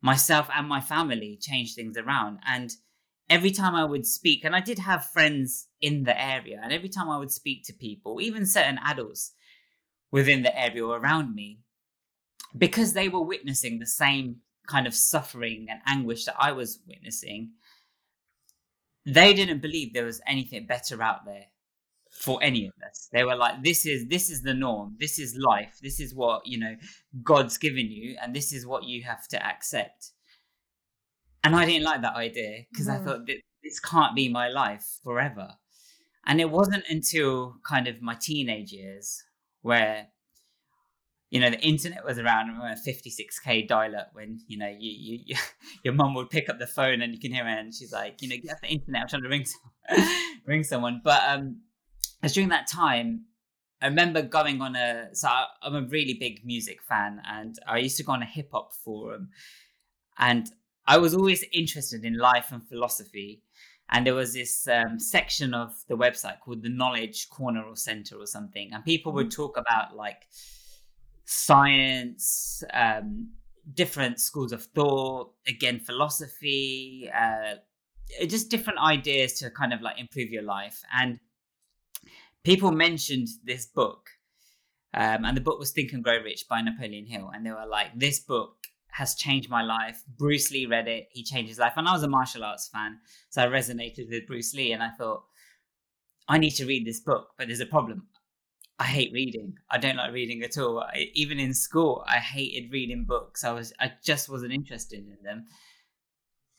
myself 0.00 0.48
and 0.54 0.68
my 0.68 0.80
family 0.80 1.38
change 1.40 1.74
things 1.74 1.98
around. 1.98 2.38
And 2.46 2.72
every 3.28 3.50
time 3.50 3.74
I 3.74 3.84
would 3.84 4.06
speak, 4.06 4.44
and 4.44 4.56
I 4.56 4.60
did 4.60 4.78
have 4.78 5.04
friends 5.04 5.68
in 5.82 6.04
the 6.04 6.18
area, 6.18 6.60
and 6.62 6.72
every 6.72 6.88
time 6.88 7.10
I 7.10 7.18
would 7.18 7.32
speak 7.32 7.64
to 7.64 7.74
people, 7.74 8.20
even 8.22 8.46
certain 8.46 8.78
adults, 8.82 9.32
within 10.10 10.42
the 10.42 10.58
area 10.58 10.84
or 10.84 10.98
around 10.98 11.34
me 11.34 11.58
because 12.56 12.92
they 12.92 13.08
were 13.08 13.22
witnessing 13.22 13.78
the 13.78 13.86
same 13.86 14.36
kind 14.66 14.86
of 14.86 14.94
suffering 14.94 15.66
and 15.70 15.80
anguish 15.86 16.24
that 16.24 16.36
I 16.38 16.52
was 16.52 16.80
witnessing. 16.86 17.52
They 19.04 19.34
didn't 19.34 19.62
believe 19.62 19.92
there 19.92 20.04
was 20.04 20.20
anything 20.26 20.66
better 20.66 21.02
out 21.02 21.24
there 21.24 21.46
for 22.10 22.38
any 22.42 22.66
of 22.66 22.72
us. 22.88 23.08
They 23.12 23.24
were 23.24 23.36
like, 23.36 23.62
"This 23.62 23.86
is 23.86 24.08
this 24.08 24.30
is 24.30 24.42
the 24.42 24.54
norm. 24.54 24.96
This 24.98 25.18
is 25.18 25.36
life. 25.36 25.78
This 25.82 26.00
is 26.00 26.14
what 26.14 26.46
you 26.46 26.58
know 26.58 26.76
God's 27.22 27.58
given 27.58 27.90
you, 27.90 28.16
and 28.20 28.34
this 28.34 28.52
is 28.52 28.66
what 28.66 28.84
you 28.84 29.02
have 29.04 29.28
to 29.28 29.44
accept." 29.44 30.12
And 31.44 31.54
I 31.54 31.64
didn't 31.64 31.84
like 31.84 32.02
that 32.02 32.16
idea 32.16 32.64
because 32.72 32.88
I 32.88 32.98
mm. 32.98 33.04
thought 33.04 33.26
that 33.26 33.40
this 33.62 33.78
can't 33.78 34.16
be 34.16 34.28
my 34.28 34.48
life 34.48 34.98
forever. 35.04 35.54
And 36.26 36.40
it 36.40 36.50
wasn't 36.50 36.82
until 36.88 37.56
kind 37.64 37.86
of 37.86 38.02
my 38.02 38.16
teenage 38.20 38.72
years 38.72 39.22
where 39.62 40.08
you 41.30 41.40
know 41.40 41.50
the 41.50 41.60
internet 41.60 42.04
was 42.04 42.18
around 42.18 42.48
and 42.48 42.58
we 42.58 42.64
were 42.64 42.74
56k 42.74 43.66
dial-up 43.66 44.10
when 44.12 44.38
you 44.46 44.58
know 44.58 44.68
you, 44.68 44.92
you, 44.92 45.20
you 45.26 45.36
your 45.84 45.94
mum 45.94 46.14
would 46.14 46.30
pick 46.30 46.48
up 46.48 46.58
the 46.58 46.66
phone 46.66 47.02
and 47.02 47.12
you 47.12 47.20
can 47.20 47.32
hear 47.32 47.44
her 47.44 47.50
and 47.50 47.74
she's 47.74 47.92
like 47.92 48.22
you 48.22 48.28
know 48.28 48.36
get 48.36 48.52
off 48.52 48.60
the 48.60 48.68
internet 48.68 49.02
i'm 49.02 49.08
trying 49.08 49.22
to 49.22 49.28
ring 49.28 49.44
someone, 49.88 50.08
ring 50.46 50.64
someone. 50.64 51.00
But 51.02 51.22
um 51.28 51.60
as 52.22 52.32
during 52.32 52.48
that 52.50 52.66
time 52.66 53.24
i 53.82 53.86
remember 53.86 54.22
going 54.22 54.60
on 54.60 54.76
a 54.76 55.14
so 55.14 55.28
I, 55.28 55.46
i'm 55.62 55.74
a 55.74 55.82
really 55.82 56.14
big 56.14 56.44
music 56.44 56.82
fan 56.82 57.20
and 57.28 57.56
i 57.66 57.78
used 57.78 57.96
to 57.98 58.04
go 58.04 58.12
on 58.12 58.22
a 58.22 58.26
hip-hop 58.26 58.72
forum 58.72 59.28
and 60.18 60.50
i 60.86 60.96
was 60.96 61.14
always 61.14 61.44
interested 61.52 62.04
in 62.04 62.16
life 62.16 62.52
and 62.52 62.66
philosophy 62.66 63.42
and 63.88 64.04
there 64.04 64.16
was 64.16 64.34
this 64.34 64.66
um, 64.66 64.98
section 64.98 65.54
of 65.54 65.72
the 65.88 65.96
website 65.96 66.40
called 66.40 66.62
the 66.62 66.68
knowledge 66.68 67.28
corner 67.28 67.62
or 67.62 67.76
center 67.76 68.16
or 68.16 68.26
something 68.26 68.70
and 68.72 68.84
people 68.84 69.12
would 69.12 69.30
talk 69.30 69.56
about 69.56 69.94
like 69.94 70.26
science 71.26 72.62
um, 72.72 73.28
different 73.74 74.20
schools 74.20 74.52
of 74.52 74.62
thought 74.64 75.32
again 75.46 75.78
philosophy 75.80 77.10
uh, 77.14 77.56
just 78.26 78.50
different 78.50 78.78
ideas 78.78 79.34
to 79.34 79.50
kind 79.50 79.72
of 79.72 79.82
like 79.82 79.98
improve 79.98 80.30
your 80.30 80.42
life 80.42 80.82
and 80.98 81.18
people 82.44 82.70
mentioned 82.70 83.28
this 83.44 83.66
book 83.66 84.10
um, 84.94 85.24
and 85.24 85.36
the 85.36 85.40
book 85.40 85.58
was 85.58 85.72
think 85.72 85.92
and 85.92 86.04
grow 86.04 86.18
rich 86.22 86.46
by 86.48 86.60
napoleon 86.62 87.06
hill 87.06 87.30
and 87.34 87.44
they 87.44 87.50
were 87.50 87.66
like 87.68 87.88
this 87.96 88.20
book 88.20 88.66
has 88.96 89.14
changed 89.14 89.50
my 89.50 89.62
life. 89.62 90.02
Bruce 90.16 90.50
Lee 90.50 90.64
read 90.64 90.88
it, 90.88 91.08
he 91.10 91.22
changed 91.22 91.50
his 91.50 91.58
life. 91.58 91.74
And 91.76 91.86
I 91.86 91.92
was 91.92 92.02
a 92.02 92.08
martial 92.08 92.42
arts 92.42 92.68
fan, 92.68 92.98
so 93.28 93.42
I 93.42 93.46
resonated 93.46 94.08
with 94.08 94.26
Bruce 94.26 94.54
Lee 94.54 94.72
and 94.72 94.82
I 94.82 94.88
thought, 94.88 95.24
I 96.28 96.38
need 96.38 96.52
to 96.52 96.64
read 96.64 96.86
this 96.86 97.00
book, 97.00 97.28
but 97.36 97.46
there's 97.46 97.60
a 97.60 97.66
problem. 97.66 98.06
I 98.78 98.84
hate 98.84 99.12
reading. 99.12 99.54
I 99.70 99.78
don't 99.78 99.96
like 99.96 100.12
reading 100.12 100.42
at 100.42 100.58
all. 100.58 100.80
I, 100.80 101.10
even 101.14 101.40
in 101.40 101.54
school, 101.54 102.04
I 102.06 102.18
hated 102.18 102.70
reading 102.70 103.04
books. 103.04 103.42
I 103.44 103.52
was 103.52 103.72
I 103.80 103.92
just 104.04 104.28
wasn't 104.28 104.52
interested 104.52 105.00
in 105.00 105.16
them. 105.24 105.46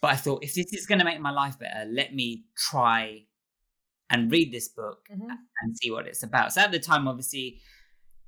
But 0.02 0.12
I 0.12 0.16
thought 0.16 0.44
if 0.44 0.54
this 0.54 0.74
is 0.74 0.86
going 0.86 1.00
to 1.00 1.06
make 1.06 1.20
my 1.20 1.32
life 1.32 1.60
better, 1.60 1.86
let 1.90 2.14
me 2.14 2.46
try 2.56 3.24
and 4.10 4.32
read 4.32 4.52
this 4.52 4.68
book 4.68 5.00
mm-hmm. 5.12 5.30
and 5.62 5.78
see 5.78 5.92
what 5.92 6.08
it's 6.08 6.24
about. 6.24 6.54
So 6.54 6.62
at 6.62 6.72
the 6.72 6.80
time 6.80 7.08
obviously 7.08 7.60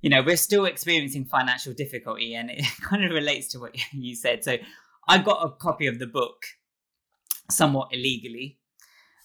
you 0.01 0.10
know, 0.10 0.22
we're 0.25 0.38
still 0.38 0.65
experiencing 0.65 1.25
financial 1.25 1.74
difficulty, 1.74 2.34
and 2.36 2.50
it 2.50 2.65
kind 2.81 3.03
of 3.03 3.12
relates 3.12 3.48
to 3.50 3.60
what 3.60 3.75
you 3.91 4.15
said. 4.15 4.43
So, 4.43 4.58
I 5.08 5.17
got 5.17 5.43
a 5.43 5.50
copy 5.50 5.88
of 5.88 6.00
the 6.00 6.08
book 6.08 6.43
somewhat 7.50 7.89
illegally 7.91 8.58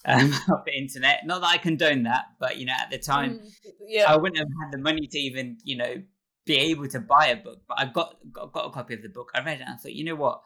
um, 0.05 0.33
off 0.53 0.65
the 0.65 0.77
internet. 0.77 1.27
Not 1.27 1.41
that 1.41 1.49
I 1.49 1.59
condone 1.59 2.05
that, 2.05 2.27
but 2.39 2.59
you 2.59 2.67
know, 2.67 2.75
at 2.79 2.91
the 2.91 2.99
time, 2.99 3.41
mm, 3.41 3.71
yeah. 3.87 4.13
I 4.13 4.17
wouldn't 4.17 4.39
have 4.39 4.49
had 4.63 4.73
the 4.73 4.79
money 4.79 5.07
to 5.07 5.19
even, 5.19 5.59
you 5.65 5.77
know, 5.77 6.03
be 6.47 6.57
able 6.57 6.89
to 6.89 7.01
buy 7.01 7.27
a 7.27 7.37
book. 7.37 7.63
But 7.67 7.79
I 7.81 7.87
got, 7.87 8.17
got 8.33 8.53
got 8.53 8.67
a 8.67 8.71
copy 8.71 8.95
of 8.95 9.03
the 9.03 9.09
book. 9.09 9.31
I 9.35 9.43
read 9.43 9.61
it, 9.61 9.63
and 9.63 9.75
I 9.75 9.77
thought, 9.77 9.93
you 9.93 10.05
know 10.05 10.17
what? 10.17 10.43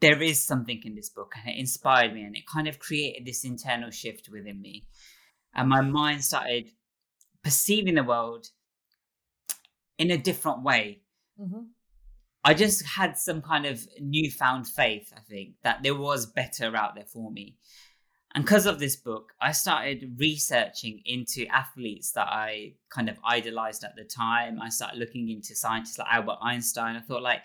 There 0.00 0.22
is 0.22 0.40
something 0.40 0.80
in 0.84 0.94
this 0.94 1.08
book, 1.08 1.32
and 1.36 1.54
it 1.54 1.58
inspired 1.58 2.14
me, 2.14 2.22
and 2.22 2.36
it 2.36 2.46
kind 2.46 2.68
of 2.68 2.78
created 2.78 3.26
this 3.26 3.44
internal 3.44 3.90
shift 3.90 4.28
within 4.30 4.60
me, 4.60 4.86
and 5.54 5.68
my 5.68 5.80
mind 5.80 6.24
started 6.24 6.70
perceiving 7.42 7.94
the 7.94 8.04
world 8.04 8.48
in 9.98 10.10
a 10.10 10.18
different 10.18 10.62
way. 10.62 11.00
Mm-hmm. 11.40 11.62
I 12.48 12.54
just 12.54 12.82
had 12.86 13.18
some 13.18 13.42
kind 13.42 13.66
of 13.66 13.86
newfound 14.00 14.66
faith, 14.66 15.12
I 15.14 15.20
think, 15.20 15.56
that 15.64 15.82
there 15.82 15.94
was 15.94 16.24
better 16.24 16.74
out 16.74 16.94
there 16.94 17.04
for 17.04 17.30
me. 17.30 17.58
And 18.34 18.42
because 18.42 18.64
of 18.64 18.78
this 18.78 18.96
book, 18.96 19.34
I 19.38 19.52
started 19.52 20.16
researching 20.18 21.02
into 21.04 21.44
athletes 21.48 22.12
that 22.12 22.26
I 22.26 22.72
kind 22.88 23.10
of 23.10 23.18
idolized 23.22 23.84
at 23.84 23.96
the 23.96 24.04
time. 24.04 24.62
I 24.62 24.70
started 24.70 24.98
looking 24.98 25.28
into 25.28 25.54
scientists 25.54 25.98
like 25.98 26.08
Albert 26.10 26.38
Einstein. 26.40 26.96
I 26.96 27.00
thought, 27.00 27.22
like, 27.22 27.42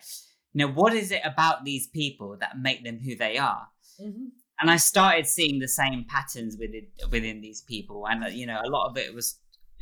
you 0.53 0.65
know, 0.65 0.72
what 0.72 0.93
is 0.93 1.12
it 1.12 1.22
about 1.25 1.65
these 1.65 1.86
people 1.88 2.38
that 2.39 2.60
make 2.62 2.86
them 2.86 3.00
who 3.00 3.17
they 3.17 3.38
are? 3.38 3.67
Mm-hmm. 4.01 4.27
And 4.62 4.72
I 4.72 4.77
started 4.77 5.27
seeing 5.27 5.60
the 5.60 5.67
same 5.67 6.05
patterns 6.07 6.55
within 6.57 6.88
within 7.12 7.41
these 7.41 7.62
people, 7.62 8.07
and 8.07 8.33
you 8.33 8.45
know, 8.45 8.62
a 8.63 8.69
lot 8.69 8.89
of 8.89 8.95
it 8.95 9.13
was 9.13 9.38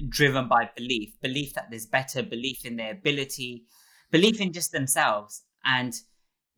driven 0.09 0.47
by 0.47 0.67
belief 0.75 1.13
belief 1.21 1.53
that 1.53 1.67
there's 1.69 1.85
better 1.85 2.23
belief 2.23 2.65
in 2.65 2.77
their 2.77 2.93
ability 2.93 3.65
belief 4.11 4.39
in 4.41 4.53
just 4.53 4.71
themselves. 4.71 5.43
And 5.65 5.93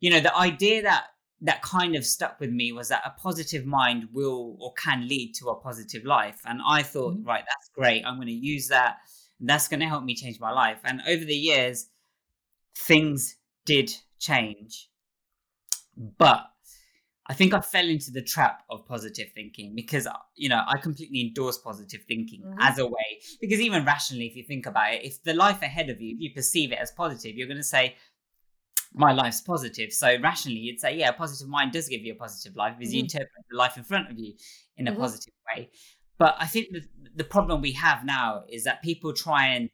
you 0.00 0.10
know 0.10 0.20
the 0.20 0.36
idea 0.36 0.82
that 0.82 1.04
that 1.40 1.62
kind 1.62 1.94
of 1.94 2.04
stuck 2.06 2.40
with 2.40 2.50
me 2.50 2.72
was 2.72 2.88
that 2.88 3.02
a 3.04 3.10
positive 3.20 3.66
mind 3.66 4.08
will 4.12 4.56
or 4.60 4.72
can 4.74 5.06
lead 5.08 5.34
to 5.34 5.48
a 5.48 5.60
positive 5.60 6.04
life. 6.04 6.40
And 6.46 6.60
i 6.66 6.82
thought 6.82 7.14
mm-hmm. 7.14 7.26
right 7.28 7.44
that's 7.46 7.70
great. 7.74 8.04
I'm 8.04 8.16
going 8.16 8.28
to 8.28 8.32
use 8.32 8.68
that. 8.68 8.96
That's 9.40 9.68
going 9.68 9.80
to 9.80 9.86
help 9.86 10.04
me 10.04 10.14
change 10.14 10.40
my 10.40 10.52
life. 10.52 10.78
And 10.84 11.00
over 11.08 11.24
the 11.24 11.34
years 11.34 11.86
things 12.76 13.36
did 13.64 13.94
change. 14.18 14.88
But 15.96 16.46
I 17.26 17.32
think 17.32 17.54
I 17.54 17.60
fell 17.60 17.88
into 17.88 18.10
the 18.10 18.20
trap 18.20 18.64
of 18.68 18.86
positive 18.86 19.28
thinking 19.34 19.74
because 19.74 20.06
you 20.36 20.48
know 20.48 20.62
I 20.66 20.78
completely 20.78 21.22
endorse 21.22 21.56
positive 21.58 22.02
thinking 22.06 22.42
mm-hmm. 22.42 22.60
as 22.60 22.78
a 22.78 22.86
way 22.86 23.20
because 23.40 23.60
even 23.60 23.84
rationally, 23.84 24.26
if 24.26 24.36
you 24.36 24.42
think 24.42 24.66
about 24.66 24.94
it, 24.94 25.04
if 25.04 25.22
the 25.22 25.32
life 25.32 25.62
ahead 25.62 25.88
of 25.88 26.00
you, 26.00 26.14
if 26.14 26.20
you 26.20 26.30
perceive 26.34 26.72
it 26.72 26.78
as 26.78 26.90
positive, 26.90 27.34
you're 27.34 27.46
going 27.46 27.56
to 27.56 27.62
say, 27.62 27.96
"My 28.92 29.12
life's 29.12 29.40
positive." 29.40 29.92
So 29.92 30.18
rationally, 30.20 30.58
you'd 30.58 30.80
say, 30.80 30.98
"Yeah, 30.98 31.10
a 31.10 31.12
positive 31.14 31.48
mind 31.48 31.72
does 31.72 31.88
give 31.88 32.02
you 32.02 32.12
a 32.12 32.16
positive 32.16 32.56
life 32.56 32.74
because 32.78 32.90
mm-hmm. 32.90 32.96
you 32.96 33.02
interpret 33.04 33.44
the 33.50 33.56
life 33.56 33.78
in 33.78 33.84
front 33.84 34.10
of 34.10 34.18
you 34.18 34.34
in 34.76 34.86
a 34.86 34.90
mm-hmm. 34.90 35.00
positive 35.00 35.34
way." 35.54 35.70
But 36.18 36.36
I 36.38 36.46
think 36.46 36.68
the, 36.72 36.82
the 37.16 37.24
problem 37.24 37.62
we 37.62 37.72
have 37.72 38.04
now 38.04 38.44
is 38.48 38.64
that 38.64 38.82
people 38.82 39.14
try 39.14 39.46
and 39.48 39.70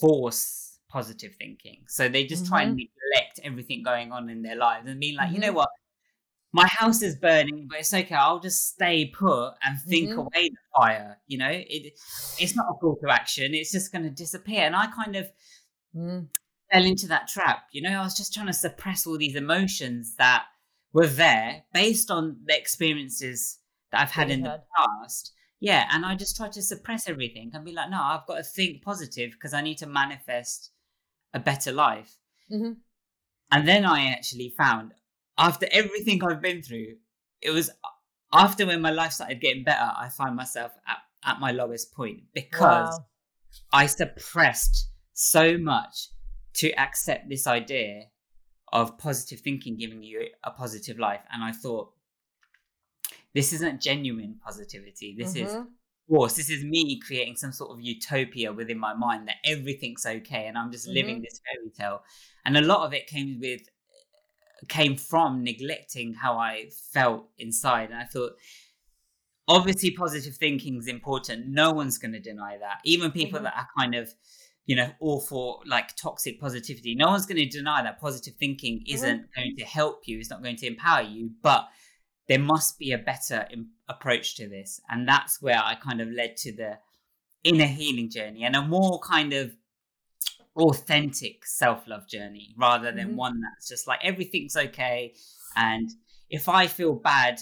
force 0.00 0.80
positive 0.88 1.36
thinking, 1.38 1.84
so 1.86 2.08
they 2.08 2.24
just 2.24 2.46
try 2.46 2.62
and 2.62 2.72
mm-hmm. 2.72 2.86
neglect 3.14 3.40
everything 3.44 3.84
going 3.84 4.10
on 4.10 4.28
in 4.28 4.42
their 4.42 4.56
lives 4.56 4.88
and 4.88 4.98
being 4.98 5.16
like, 5.16 5.32
"You 5.32 5.38
know 5.38 5.48
mm-hmm. 5.48 5.58
what." 5.58 5.68
My 6.52 6.66
house 6.66 7.02
is 7.02 7.16
burning, 7.16 7.66
but 7.68 7.80
it's 7.80 7.92
okay. 7.92 8.14
I'll 8.14 8.40
just 8.40 8.68
stay 8.68 9.06
put 9.06 9.52
and 9.62 9.78
think 9.86 10.10
mm-hmm. 10.10 10.20
away 10.20 10.48
the 10.48 10.56
fire. 10.74 11.18
You 11.26 11.38
know, 11.38 11.50
it 11.50 11.92
it's 12.38 12.56
not 12.56 12.66
a 12.70 12.74
call 12.74 12.96
to 13.02 13.10
action. 13.10 13.54
It's 13.54 13.72
just 13.72 13.92
going 13.92 14.04
to 14.04 14.10
disappear. 14.10 14.62
And 14.62 14.74
I 14.74 14.86
kind 14.86 15.16
of 15.16 15.28
mm. 15.94 16.26
fell 16.72 16.84
into 16.84 17.06
that 17.08 17.28
trap. 17.28 17.64
You 17.72 17.82
know, 17.82 18.00
I 18.00 18.02
was 18.02 18.16
just 18.16 18.32
trying 18.32 18.46
to 18.46 18.52
suppress 18.52 19.06
all 19.06 19.18
these 19.18 19.36
emotions 19.36 20.14
that 20.16 20.44
were 20.92 21.06
there 21.06 21.64
based 21.74 22.10
on 22.10 22.38
the 22.46 22.56
experiences 22.56 23.58
that 23.92 24.00
I've 24.00 24.10
had 24.10 24.30
in 24.30 24.42
the 24.42 24.62
past. 24.76 25.32
Yeah, 25.60 25.88
and 25.90 26.06
I 26.06 26.14
just 26.14 26.36
tried 26.36 26.52
to 26.52 26.62
suppress 26.62 27.08
everything 27.08 27.50
and 27.52 27.64
be 27.64 27.72
like, 27.72 27.90
no, 27.90 28.00
I've 28.00 28.26
got 28.26 28.36
to 28.36 28.44
think 28.44 28.82
positive 28.82 29.32
because 29.32 29.52
I 29.52 29.60
need 29.60 29.78
to 29.78 29.86
manifest 29.86 30.70
a 31.34 31.40
better 31.40 31.72
life. 31.72 32.16
Mm-hmm. 32.50 32.72
And 33.50 33.68
then 33.68 33.84
I 33.84 34.06
actually 34.06 34.54
found 34.56 34.92
after 35.38 35.66
everything 35.70 36.22
I've 36.22 36.42
been 36.42 36.62
through, 36.62 36.96
it 37.40 37.50
was 37.50 37.70
after 38.32 38.66
when 38.66 38.82
my 38.82 38.90
life 38.90 39.12
started 39.12 39.40
getting 39.40 39.64
better, 39.64 39.90
I 39.96 40.08
find 40.08 40.36
myself 40.36 40.72
at, 40.86 40.98
at 41.24 41.40
my 41.40 41.52
lowest 41.52 41.94
point 41.94 42.22
because 42.34 42.98
wow. 42.98 43.06
I 43.72 43.86
suppressed 43.86 44.90
so 45.14 45.56
much 45.56 46.08
to 46.54 46.72
accept 46.72 47.28
this 47.28 47.46
idea 47.46 48.04
of 48.72 48.98
positive 48.98 49.40
thinking 49.40 49.76
giving 49.76 50.02
you 50.02 50.26
a 50.44 50.50
positive 50.50 50.98
life. 50.98 51.20
And 51.32 51.42
I 51.42 51.52
thought, 51.52 51.92
this 53.34 53.52
isn't 53.52 53.80
genuine 53.80 54.36
positivity. 54.44 55.14
This 55.16 55.34
mm-hmm. 55.34 55.46
is 55.46 55.56
force. 56.08 56.34
This 56.34 56.50
is 56.50 56.64
me 56.64 57.00
creating 57.00 57.36
some 57.36 57.52
sort 57.52 57.70
of 57.70 57.80
utopia 57.80 58.52
within 58.52 58.78
my 58.78 58.94
mind 58.94 59.28
that 59.28 59.36
everything's 59.44 60.04
okay 60.04 60.46
and 60.46 60.58
I'm 60.58 60.72
just 60.72 60.86
mm-hmm. 60.86 60.94
living 60.94 61.22
this 61.22 61.40
fairy 61.46 61.70
tale. 61.70 62.02
And 62.44 62.56
a 62.56 62.62
lot 62.62 62.86
of 62.86 62.92
it 62.92 63.06
came 63.06 63.38
with 63.40 63.62
came 64.68 64.96
from 64.96 65.44
neglecting 65.44 66.14
how 66.14 66.36
I 66.36 66.70
felt 66.92 67.28
inside. 67.38 67.90
And 67.90 67.98
I 67.98 68.04
thought, 68.04 68.32
obviously, 69.46 69.90
positive 69.92 70.36
thinking 70.36 70.76
is 70.76 70.88
important. 70.88 71.46
No 71.48 71.72
one's 71.72 71.98
going 71.98 72.12
to 72.12 72.20
deny 72.20 72.58
that. 72.58 72.80
Even 72.84 73.12
people 73.12 73.38
mm-hmm. 73.38 73.44
that 73.44 73.56
are 73.56 73.68
kind 73.78 73.94
of, 73.94 74.12
you 74.66 74.76
know, 74.76 74.90
all 75.00 75.20
for 75.20 75.60
like 75.66 75.94
toxic 75.96 76.40
positivity, 76.40 76.94
no 76.94 77.08
one's 77.08 77.26
going 77.26 77.36
to 77.38 77.46
deny 77.46 77.82
that 77.82 78.00
positive 78.00 78.34
thinking 78.34 78.78
mm-hmm. 78.78 78.94
isn't 78.94 79.20
mm-hmm. 79.22 79.40
going 79.40 79.56
to 79.56 79.64
help 79.64 80.02
you. 80.06 80.18
It's 80.18 80.30
not 80.30 80.42
going 80.42 80.56
to 80.56 80.66
empower 80.66 81.02
you. 81.02 81.30
But 81.42 81.68
there 82.28 82.38
must 82.38 82.78
be 82.78 82.92
a 82.92 82.98
better 82.98 83.46
Im- 83.50 83.70
approach 83.88 84.36
to 84.36 84.48
this. 84.48 84.80
And 84.88 85.08
that's 85.08 85.40
where 85.40 85.58
I 85.58 85.74
kind 85.76 86.00
of 86.00 86.08
led 86.08 86.36
to 86.38 86.52
the 86.52 86.78
inner 87.44 87.66
healing 87.66 88.10
journey 88.10 88.44
and 88.44 88.56
a 88.56 88.62
more 88.62 89.00
kind 89.00 89.32
of 89.32 89.54
authentic 90.58 91.46
self-love 91.46 92.08
journey 92.08 92.54
rather 92.58 92.90
than 92.92 93.10
Mhm. 93.12 93.14
one 93.14 93.40
that's 93.40 93.68
just 93.68 93.86
like 93.86 94.00
everything's 94.02 94.56
okay. 94.56 95.14
And 95.56 95.88
if 96.30 96.48
i 96.48 96.66
feel 96.66 96.94
bad 96.94 97.40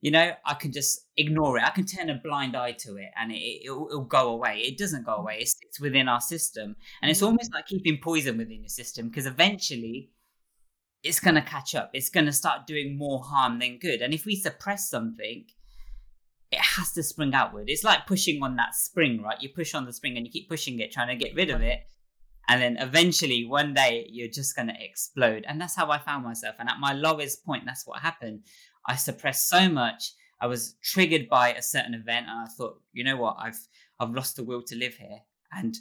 you 0.00 0.10
know 0.10 0.32
i 0.44 0.54
can 0.54 0.72
just 0.72 1.06
ignore 1.16 1.56
it. 1.58 1.64
I 1.64 1.70
can 1.70 1.84
turn 1.86 2.08
a 2.10 2.14
blind 2.22 2.56
eye 2.56 2.72
to 2.84 2.96
it 2.96 3.10
and 3.18 3.30
it, 3.32 3.36
it'll, 3.64 3.86
it'll 3.88 4.04
go 4.04 4.30
away. 4.30 4.58
It 4.60 4.78
doesn't 4.78 5.04
go 5.04 5.14
away. 5.16 5.38
It 5.40 5.48
sits 5.48 5.80
within 5.80 6.08
our 6.08 6.20
system. 6.20 6.76
And 7.02 7.10
it's 7.10 7.20
Mhm. 7.20 7.26
almost 7.26 7.52
like 7.54 7.66
keeping 7.66 7.98
poison 8.02 8.38
within 8.38 8.60
your 8.62 8.68
system 8.68 9.08
because 9.08 9.26
eventually 9.26 10.10
it's 11.02 11.20
going 11.20 11.34
to 11.36 11.42
catch 11.42 11.74
up. 11.74 11.90
It's 11.94 12.08
going 12.10 12.26
to 12.26 12.32
start 12.32 12.66
doing 12.66 12.96
more 12.98 13.22
harm 13.22 13.58
than 13.60 13.78
good. 13.78 14.00
And 14.02 14.12
if 14.14 14.24
we 14.24 14.34
suppress 14.36 14.88
something 14.88 15.46
it 16.50 16.60
has 16.60 16.92
to 16.92 17.02
spring 17.02 17.34
outward. 17.34 17.68
It's 17.68 17.84
like 17.84 18.06
pushing 18.06 18.42
on 18.42 18.56
that 18.56 18.74
spring 18.74 19.20
right? 19.22 19.40
You 19.42 19.50
push 19.50 19.74
on 19.74 19.84
the 19.84 19.92
spring 19.92 20.16
and 20.16 20.24
you 20.26 20.32
keep 20.32 20.48
pushing 20.48 20.78
it 20.80 20.90
trying 20.90 21.08
to 21.08 21.22
get 21.24 21.34
rid 21.36 21.50
of 21.50 21.60
it 21.60 21.80
and 22.48 22.60
then 22.62 22.76
eventually 22.78 23.44
one 23.44 23.74
day 23.74 24.06
you're 24.10 24.28
just 24.40 24.56
going 24.56 24.68
to 24.68 24.84
explode. 24.84 25.44
And 25.46 25.60
that's 25.60 25.76
how 25.76 25.90
i 25.90 25.98
found 25.98 26.24
myself. 26.24 26.56
And 26.58 26.68
at 26.68 26.78
my 26.80 26.92
lowest 26.94 27.44
point 27.44 27.64
that's 27.66 27.86
what 27.86 28.00
happened. 28.00 28.44
I 28.86 28.96
suppressed 28.96 29.48
so 29.48 29.68
much. 29.68 30.12
I 30.40 30.46
was 30.46 30.76
triggered 30.82 31.28
by 31.28 31.52
a 31.52 31.62
certain 31.62 31.94
event. 31.94 32.26
And 32.28 32.38
i 32.46 32.46
thought 32.56 32.80
you 32.92 33.04
know 33.04 33.16
what? 33.16 33.36
I've 33.38 33.60
i've 34.00 34.14
lost 34.14 34.36
the 34.36 34.44
will 34.44 34.62
to 34.62 34.76
live 34.76 34.94
here. 34.94 35.20
And 35.52 35.76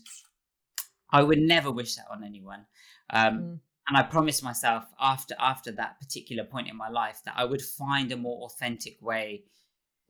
i 1.12 1.24
would 1.24 1.39
never 1.39 1.71
wish 1.71 1.95
that 1.95 2.05
on 2.12 2.24
anyone. 2.24 2.65
Um, 3.09 3.33
Mm. 3.39 3.59
and 3.88 3.97
i 3.97 4.03
promised 4.03 4.43
myself 4.43 4.83
after 5.00 5.33
after 5.39 5.71
that 5.71 5.97
particular 6.01 6.43
point 6.43 6.67
in 6.67 6.75
my 6.75 6.89
life 6.89 7.19
that 7.25 7.36
i 7.38 7.45
would 7.45 7.62
find 7.62 8.12
a 8.12 8.17
more 8.17 8.39
authentic 8.47 8.95
way 9.01 9.43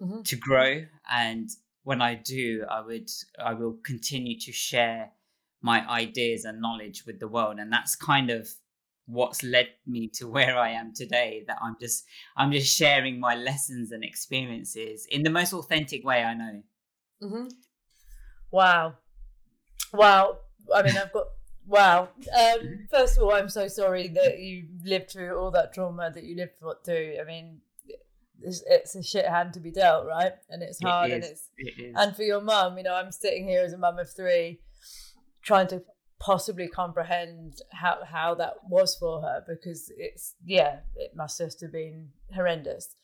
Mhm. 0.01 0.23
to 0.29 0.35
grow. 0.35 0.85
And 1.23 1.47
when 1.83 2.01
i 2.01 2.15
do 2.15 2.65
i 2.77 2.79
would 2.81 3.09
i 3.49 3.53
will 3.53 3.75
continue 3.91 4.35
to 4.47 4.51
share 4.51 5.11
my 5.61 5.87
ideas 5.89 6.45
and 6.45 6.61
knowledge 6.61 7.03
with 7.05 7.19
the 7.19 7.27
world 7.27 7.57
and 7.59 7.71
that's 7.71 7.95
kind 7.95 8.29
of 8.29 8.47
what's 9.05 9.41
led 9.43 9.67
me 9.85 10.07
to 10.07 10.27
where 10.27 10.57
i 10.57 10.69
am 10.69 10.93
today 10.93 11.43
that 11.47 11.57
i'm 11.61 11.75
just 11.79 12.03
i'm 12.35 12.51
just 12.51 12.75
sharing 12.75 13.19
my 13.19 13.35
lessons 13.35 13.91
and 13.91 14.03
experiences 14.03 15.05
in 15.09 15.23
the 15.23 15.29
most 15.29 15.53
authentic 15.53 16.05
way 16.05 16.23
i 16.23 16.33
know 16.33 16.61
hmm 17.21 17.47
Wow. 18.51 18.95
Wow. 19.93 20.37
I 20.73 20.81
mean, 20.83 20.95
I've 20.97 21.11
got. 21.11 21.25
Wow. 21.65 22.09
Um, 22.39 22.87
first 22.89 23.17
of 23.17 23.23
all, 23.23 23.33
I'm 23.33 23.49
so 23.49 23.67
sorry 23.67 24.07
that 24.09 24.39
you 24.39 24.67
lived 24.85 25.11
through 25.11 25.37
all 25.37 25.51
that 25.51 25.73
trauma 25.73 26.09
that 26.13 26.23
you 26.23 26.35
lived 26.37 26.53
through. 26.85 27.17
I 27.19 27.25
mean, 27.25 27.59
it's, 28.41 28.63
it's 28.67 28.95
a 28.95 29.03
shit 29.03 29.25
hand 29.27 29.53
to 29.55 29.59
be 29.59 29.71
dealt, 29.71 30.05
right? 30.07 30.31
And 30.49 30.63
it's 30.63 30.79
It 30.81 30.85
hard, 30.85 31.11
and 31.11 31.23
it's 31.25 31.49
it 31.57 31.73
is. 31.77 31.93
and 31.97 32.15
for 32.15 32.23
your 32.23 32.39
mum, 32.39 32.77
you 32.77 32.83
know, 32.83 32.93
I'm 32.95 33.11
sitting 33.11 33.45
here 33.45 33.63
as 33.65 33.73
a 33.73 33.77
mum 33.77 33.99
of 33.99 34.09
three, 34.09 34.61
trying 35.47 35.67
to 35.67 35.81
possibly 36.19 36.67
comprehend 36.67 37.61
how 37.71 37.97
how 38.03 38.35
that 38.35 38.53
was 38.69 38.95
for 38.99 39.21
her 39.21 39.43
because 39.47 39.91
it's 39.97 40.35
yeah, 40.43 40.79
it 40.95 41.11
must 41.15 41.37
just 41.37 41.61
have 41.61 41.71
been 41.71 42.09
horrendous. 42.35 42.95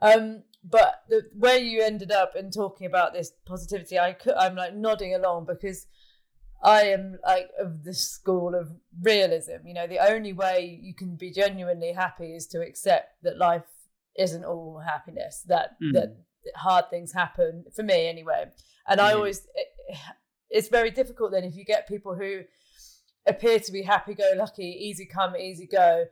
Um, 0.00 0.44
but 0.64 1.02
the 1.08 1.22
where 1.36 1.58
you 1.58 1.82
ended 1.82 2.12
up 2.12 2.34
in 2.36 2.50
talking 2.50 2.86
about 2.86 3.12
this 3.12 3.32
positivity, 3.46 3.98
I 3.98 4.12
could, 4.12 4.34
I'm 4.34 4.54
like 4.54 4.74
nodding 4.74 5.14
along 5.14 5.46
because 5.46 5.86
I 6.62 6.82
am 6.84 7.18
like 7.26 7.48
of 7.58 7.82
the 7.84 7.94
school 7.94 8.54
of 8.54 8.68
realism. 9.00 9.66
You 9.66 9.74
know, 9.74 9.86
the 9.88 9.98
only 9.98 10.32
way 10.32 10.78
you 10.80 10.94
can 10.94 11.16
be 11.16 11.32
genuinely 11.32 11.92
happy 11.92 12.34
is 12.34 12.46
to 12.48 12.60
accept 12.60 13.22
that 13.24 13.38
life 13.38 13.64
isn't 14.16 14.44
all 14.44 14.82
happiness. 14.86 15.42
That 15.48 15.76
Mm. 15.82 15.92
that 15.94 16.16
hard 16.56 16.90
things 16.90 17.12
happen 17.12 17.64
for 17.74 17.82
me 17.82 18.08
anyway. 18.08 18.50
And 18.88 19.00
I 19.00 19.12
always, 19.12 19.46
it, 19.54 19.68
it's 20.52 20.68
very 20.68 20.90
difficult 20.90 21.32
then 21.32 21.44
if 21.44 21.56
you 21.56 21.64
get 21.64 21.88
people 21.88 22.14
who 22.14 22.42
appear 23.26 23.58
to 23.60 23.72
be 23.72 23.82
happy-go-lucky, 23.82 24.64
easy 24.64 25.06
come, 25.06 25.36
easy 25.36 25.66
go. 25.66 26.06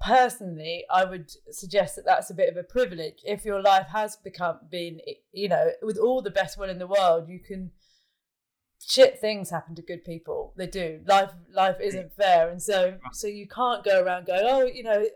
Personally, 0.00 0.84
I 0.90 1.04
would 1.04 1.30
suggest 1.50 1.96
that 1.96 2.04
that's 2.04 2.30
a 2.30 2.34
bit 2.34 2.50
of 2.50 2.56
a 2.56 2.62
privilege. 2.62 3.20
If 3.24 3.44
your 3.44 3.62
life 3.62 3.86
has 3.92 4.16
become 4.16 4.60
been, 4.70 5.00
you 5.32 5.48
know, 5.48 5.70
with 5.82 5.98
all 5.98 6.20
the 6.20 6.30
best 6.30 6.58
will 6.58 6.68
in 6.68 6.78
the 6.78 6.86
world, 6.86 7.28
you 7.28 7.40
can 7.40 7.70
shit 8.86 9.18
things 9.18 9.50
happen 9.50 9.74
to 9.76 9.82
good 9.82 10.04
people. 10.04 10.52
They 10.56 10.66
do. 10.66 11.00
Life 11.06 11.30
life 11.52 11.76
isn't 11.80 12.12
fair, 12.12 12.50
and 12.50 12.62
so 12.62 12.98
so 13.12 13.26
you 13.26 13.48
can't 13.48 13.84
go 13.84 14.02
around 14.02 14.26
going, 14.26 14.44
oh, 14.44 14.64
you 14.64 14.82
know. 14.82 15.06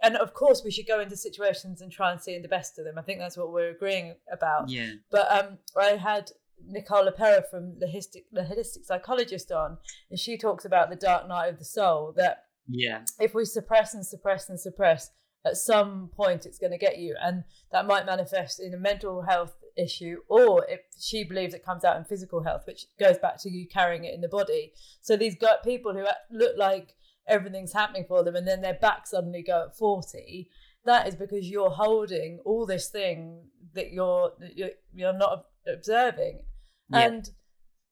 And 0.00 0.16
of 0.16 0.32
course, 0.32 0.62
we 0.64 0.70
should 0.70 0.86
go 0.86 1.00
into 1.00 1.16
situations 1.16 1.82
and 1.82 1.90
try 1.90 2.12
and 2.12 2.20
see 2.20 2.38
the 2.38 2.48
best 2.48 2.78
of 2.78 2.84
them. 2.84 2.98
I 2.98 3.02
think 3.02 3.18
that's 3.18 3.36
what 3.36 3.52
we're 3.52 3.70
agreeing 3.70 4.14
about. 4.32 4.68
yeah 4.68 4.92
But 5.10 5.30
um, 5.30 5.58
I 5.76 5.96
had 5.96 6.30
Nicole 6.66 7.06
LePera 7.06 7.48
from 7.50 7.78
the 7.78 7.86
holistic, 7.86 8.24
the 8.32 8.42
holistic 8.42 8.84
psychologist 8.84 9.52
on, 9.52 9.78
and 10.10 10.18
she 10.18 10.36
talks 10.36 10.64
about 10.64 10.90
the 10.90 10.96
dark 10.96 11.28
night 11.28 11.48
of 11.48 11.58
the 11.58 11.64
soul. 11.64 12.12
That 12.16 12.44
yeah 12.66 13.02
if 13.18 13.34
we 13.34 13.44
suppress 13.44 13.94
and 13.94 14.06
suppress 14.06 14.48
and 14.48 14.60
suppress, 14.60 15.10
at 15.44 15.56
some 15.56 16.10
point 16.14 16.46
it's 16.46 16.58
going 16.58 16.72
to 16.72 16.78
get 16.78 16.98
you, 16.98 17.16
and 17.22 17.44
that 17.72 17.86
might 17.86 18.06
manifest 18.06 18.60
in 18.60 18.74
a 18.74 18.78
mental 18.78 19.22
health 19.22 19.56
issue, 19.76 20.18
or 20.28 20.66
if 20.68 20.80
she 20.98 21.24
believes 21.24 21.54
it 21.54 21.64
comes 21.64 21.84
out 21.84 21.96
in 21.96 22.04
physical 22.04 22.42
health, 22.42 22.62
which 22.66 22.86
goes 22.98 23.18
back 23.18 23.40
to 23.42 23.50
you 23.50 23.66
carrying 23.68 24.04
it 24.04 24.14
in 24.14 24.20
the 24.20 24.28
body. 24.28 24.72
So 25.00 25.16
these 25.16 25.36
got 25.36 25.64
people 25.64 25.94
who 25.94 26.04
look 26.30 26.56
like 26.56 26.94
everything's 27.26 27.72
happening 27.72 28.04
for 28.08 28.24
them, 28.24 28.36
and 28.36 28.46
then 28.46 28.60
their 28.60 28.74
back 28.74 29.06
suddenly 29.06 29.42
go 29.42 29.66
at 29.68 29.76
forty. 29.76 30.50
That 30.84 31.06
is 31.06 31.16
because 31.16 31.50
you're 31.50 31.70
holding 31.70 32.40
all 32.44 32.64
this 32.64 32.88
thing 32.88 33.42
that 33.74 33.92
you're 33.92 34.32
that 34.40 34.56
you're, 34.56 34.70
you're 34.94 35.12
not 35.12 35.46
observing, 35.72 36.44
Yeah. 36.90 37.00
and 37.06 37.30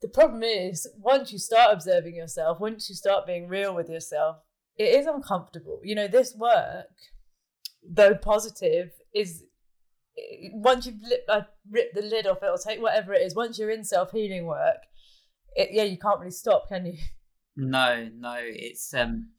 the 0.02 0.08
problem 0.08 0.42
is 0.42 0.88
once 0.98 1.32
you 1.32 1.38
start 1.38 1.72
observing 1.72 2.14
yourself, 2.16 2.60
once 2.60 2.88
you 2.88 2.94
start 2.94 3.26
being 3.26 3.48
real 3.48 3.74
with 3.74 3.88
yourself, 3.88 4.38
it 4.76 4.94
is 4.94 5.06
uncomfortable. 5.06 5.80
You 5.82 5.94
know, 5.94 6.06
this 6.08 6.34
work, 6.36 6.86
though 7.82 8.14
positive, 8.14 8.90
is 9.14 9.44
once 10.52 10.86
you've 10.86 11.00
lit, 11.02 11.20
uh, 11.28 11.42
ripped 11.70 11.94
the 11.94 12.02
lid 12.02 12.26
off 12.26 12.42
it 12.42 12.46
or 12.48 12.58
take 12.58 12.80
whatever 12.80 13.12
it 13.14 13.22
is, 13.22 13.34
once 13.34 13.58
you're 13.58 13.70
in 13.70 13.84
self 13.84 14.10
healing 14.12 14.46
work, 14.46 14.78
it, 15.54 15.70
yeah, 15.72 15.84
you 15.84 15.98
can't 15.98 16.18
really 16.20 16.30
stop, 16.30 16.68
can 16.68 16.86
you? 16.86 16.98
No, 17.58 18.10
no, 18.14 18.36
it's 18.38 18.92
um, 18.92 19.30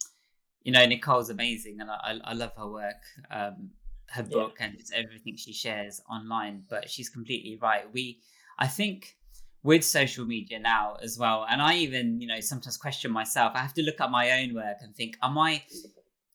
you 0.63 0.71
know, 0.71 0.84
Nicole's 0.88 1.30
amazing, 1.30 1.78
and 1.80 1.91
I, 1.91 1.97
I, 2.04 2.19
I 2.32 2.34
love 2.34 2.52
her 2.58 2.67
work, 2.67 2.95
um, 3.30 3.69
her 4.12 4.24
Yeah. 4.24 4.32
book, 4.34 4.58
and 4.60 4.76
it's 4.76 4.91
everything 4.91 5.36
she 5.38 5.54
shares 5.54 6.02
online. 6.10 6.63
But 6.70 6.89
she's 6.89 7.10
completely 7.10 7.58
right. 7.62 7.91
We, 7.91 8.22
I 8.60 8.67
think, 8.67 9.17
with 9.63 9.84
social 9.84 10.26
media 10.26 10.60
now 10.60 10.96
as 11.02 11.17
well, 11.17 11.46
and 11.50 11.62
I 11.62 11.76
even, 11.78 12.22
you 12.22 12.28
know, 12.28 12.39
sometimes 12.39 12.78
question 12.78 13.12
myself. 13.12 13.54
I 13.56 13.60
have 13.60 13.74
to 13.76 13.84
look 13.84 14.00
at 14.02 14.12
my 14.12 14.32
own 14.41 14.54
work 14.56 14.78
and 14.82 14.96
think, 14.96 15.17
am 15.22 15.38
I 15.38 15.63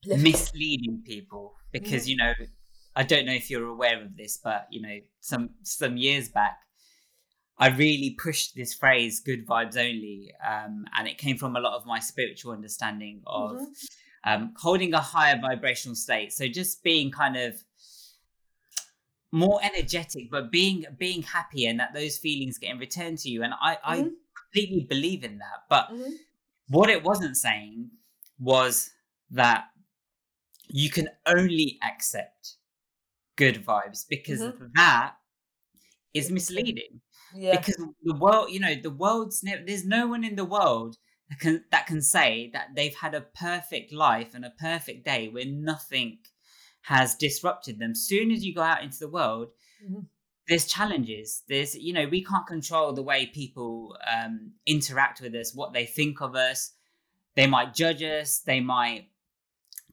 misleading 0.06 1.02
people? 1.04 1.54
Because 1.72 2.08
you 2.08 2.16
know, 2.16 2.32
I 2.94 3.02
don't 3.04 3.26
know 3.26 3.32
if 3.32 3.50
you're 3.50 3.66
aware 3.68 4.02
of 4.02 4.16
this, 4.16 4.38
but 4.42 4.66
you 4.70 4.82
know, 4.82 4.98
some 5.20 5.50
some 5.62 5.96
years 5.96 6.28
back, 6.28 6.58
I 7.58 7.68
really 7.68 8.11
pushed 8.18 8.54
this 8.56 8.74
phrase 8.74 9.20
"good 9.20 9.46
vibes 9.46 9.76
only," 9.76 10.32
um, 10.46 10.85
and 10.96 11.08
it 11.08 11.18
came 11.18 11.38
from 11.38 11.56
a 11.56 11.61
lot 11.61 11.74
of 11.74 11.87
my 11.87 12.00
spiritual 12.00 12.52
understanding 12.52 13.22
of 13.26 13.52
Mhm. 13.52 13.74
Um, 14.24 14.54
holding 14.56 14.94
a 14.94 15.00
higher 15.00 15.38
vibrational 15.40 15.94
state. 15.96 16.32
So 16.32 16.48
just 16.48 16.82
being 16.82 17.11
kind 17.11 17.37
of 17.37 17.62
more 19.32 19.61
energetic, 19.62 20.30
but 20.30 20.50
being 20.52 20.85
being 20.98 21.22
happy, 21.22 21.66
and 21.66 21.80
that 21.80 21.94
those 21.94 22.18
feelings 22.18 22.58
get 22.58 22.72
in 22.72 22.78
return 22.78 23.16
to 23.16 23.28
you. 23.30 23.42
And 23.42 23.54
I, 23.61 23.78
I 23.82 23.96
Mhm. 23.96 24.16
completely 24.37 24.85
believe 24.85 25.24
in 25.24 25.38
that. 25.38 25.64
But 25.68 25.88
Mhm. 25.90 26.18
what 26.68 26.90
it 26.90 27.02
wasn't 27.04 27.37
saying 27.37 27.90
was 28.38 28.90
that 29.30 29.68
you 30.68 30.90
can 30.90 31.08
only 31.26 31.78
accept 31.82 32.56
good 33.37 33.64
vibes 33.64 34.06
because 34.08 34.50
that 34.74 35.16
is 36.14 36.30
misleading 36.30 37.00
Yeah. 37.35 37.62
because 37.62 37.76
the 38.02 38.14
world 38.14 38.50
you 38.50 38.61
know 38.61 38.74
the 38.74 38.90
world's 38.90 39.42
never 39.42 39.62
there's 39.64 39.85
no 39.87 40.06
one 40.06 40.24
in 40.24 40.37
the 40.37 40.44
world 40.44 40.96
can 41.38 41.64
that 41.70 41.86
can 41.86 42.02
say 42.02 42.50
that 42.52 42.68
they've 42.74 42.94
had 42.94 43.14
a 43.14 43.20
perfect 43.20 43.92
life 43.92 44.34
and 44.34 44.44
a 44.44 44.50
perfect 44.58 45.04
day 45.04 45.28
where 45.28 45.46
nothing 45.46 46.18
has 46.82 47.14
disrupted 47.14 47.78
them. 47.78 47.94
Soon 47.94 48.30
as 48.32 48.44
you 48.44 48.54
go 48.54 48.62
out 48.62 48.82
into 48.82 48.98
the 48.98 49.08
world 49.08 49.48
Mhm. 49.84 50.06
there's 50.48 50.66
challenges. 50.66 51.44
There's 51.48 51.74
you 51.76 51.92
know 51.92 52.06
we 52.08 52.24
can't 52.24 52.46
control 52.46 52.92
the 52.92 53.02
way 53.02 53.26
people 53.26 53.96
um, 54.06 54.52
interact 54.66 55.20
with 55.20 55.34
us 55.34 55.54
what 55.54 55.72
they 55.72 55.86
think 55.86 56.20
of 56.20 56.34
us. 56.34 56.72
They 57.36 57.46
might 57.46 57.74
judge 57.74 58.02
us. 58.02 58.40
They 58.40 58.60
might 58.60 59.08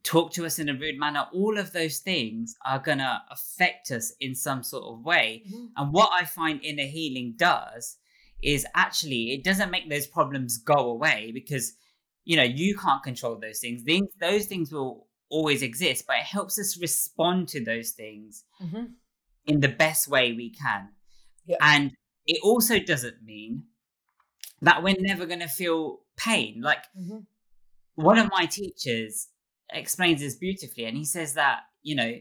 talk 0.04 0.34
to 0.34 0.45
us 0.45 0.58
in 0.60 0.67
a 0.69 0.73
rude 0.73 0.97
manner. 0.97 1.28
All 1.34 1.58
of 1.58 1.71
those 1.73 1.99
things 1.99 2.56
are 2.65 2.80
going 2.80 2.97
to 2.99 3.21
affect 3.30 3.91
us 3.91 4.12
in 4.19 4.34
some 4.34 4.63
sort 4.63 4.86
of 4.86 5.06
way. 5.06 5.43
Mhm. 5.47 5.71
and 5.78 5.93
what 5.93 6.10
I 6.12 6.25
find 6.25 6.63
inner 6.63 6.86
healing 6.88 7.34
does 7.38 7.97
is 8.41 8.65
actually 8.75 9.34
it 9.34 9.43
doesn't 9.43 9.71
make 9.71 9.89
those 9.89 10.08
problems 10.08 10.58
go 10.58 10.89
away 10.89 11.32
because 11.34 11.73
you 12.25 12.38
know 12.38 12.43
you 12.43 12.78
can't 12.78 13.04
control 13.04 13.38
those 13.38 13.60
things. 13.60 13.84
Things 13.84 14.10
those 14.19 14.45
things 14.45 14.71
will 14.71 15.08
always 15.30 15.62
exist, 15.62 16.06
but 16.08 16.17
it 16.17 16.23
helps 16.23 16.58
us 16.58 16.80
respond 16.80 17.47
to 17.49 17.63
those 17.63 17.91
things 17.91 18.45
Mhm. 18.62 18.93
in 19.45 19.60
the 19.60 19.67
best 19.67 20.08
way 20.08 20.34
we 20.34 20.49
can. 20.49 20.89
Yeah. 21.45 21.58
And 21.62 21.95
it 22.25 22.39
also 22.43 22.80
doesn't 22.80 23.21
mean 23.21 23.63
that 24.62 24.84
we're 24.84 24.95
never 24.99 25.25
going 25.25 25.39
to 25.39 25.47
feel 25.47 26.02
pain. 26.17 26.62
Like 26.62 26.84
Mhm. 26.97 27.25
one 27.95 28.17
of 28.17 28.30
my 28.32 28.45
teachers 28.45 29.30
explains 29.71 30.21
this 30.21 30.36
beautifully, 30.36 30.86
and 30.86 30.97
he 30.97 31.06
says 31.06 31.36
that, 31.36 31.63
you 31.84 31.95
know, 31.95 32.19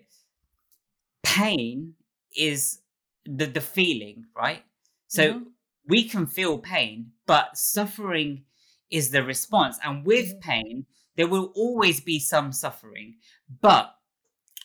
pain 1.22 1.94
is 2.36 2.80
the, 3.24 3.46
the 3.46 3.60
feeling, 3.60 4.26
right? 4.34 4.64
So 5.08 5.34
Mhm. 5.34 5.52
We 5.88 6.08
can 6.08 6.26
feel 6.26 6.58
pain, 6.58 7.12
but 7.26 7.56
suffering 7.56 8.44
is 8.90 9.10
the 9.10 9.24
response. 9.24 9.78
And 9.82 10.04
with 10.04 10.34
Mhm. 10.34 10.40
pain, 10.40 10.86
there 11.16 11.26
will 11.26 11.52
always 11.56 12.00
be 12.00 12.20
some 12.20 12.52
suffering. 12.52 13.18
But 13.60 13.94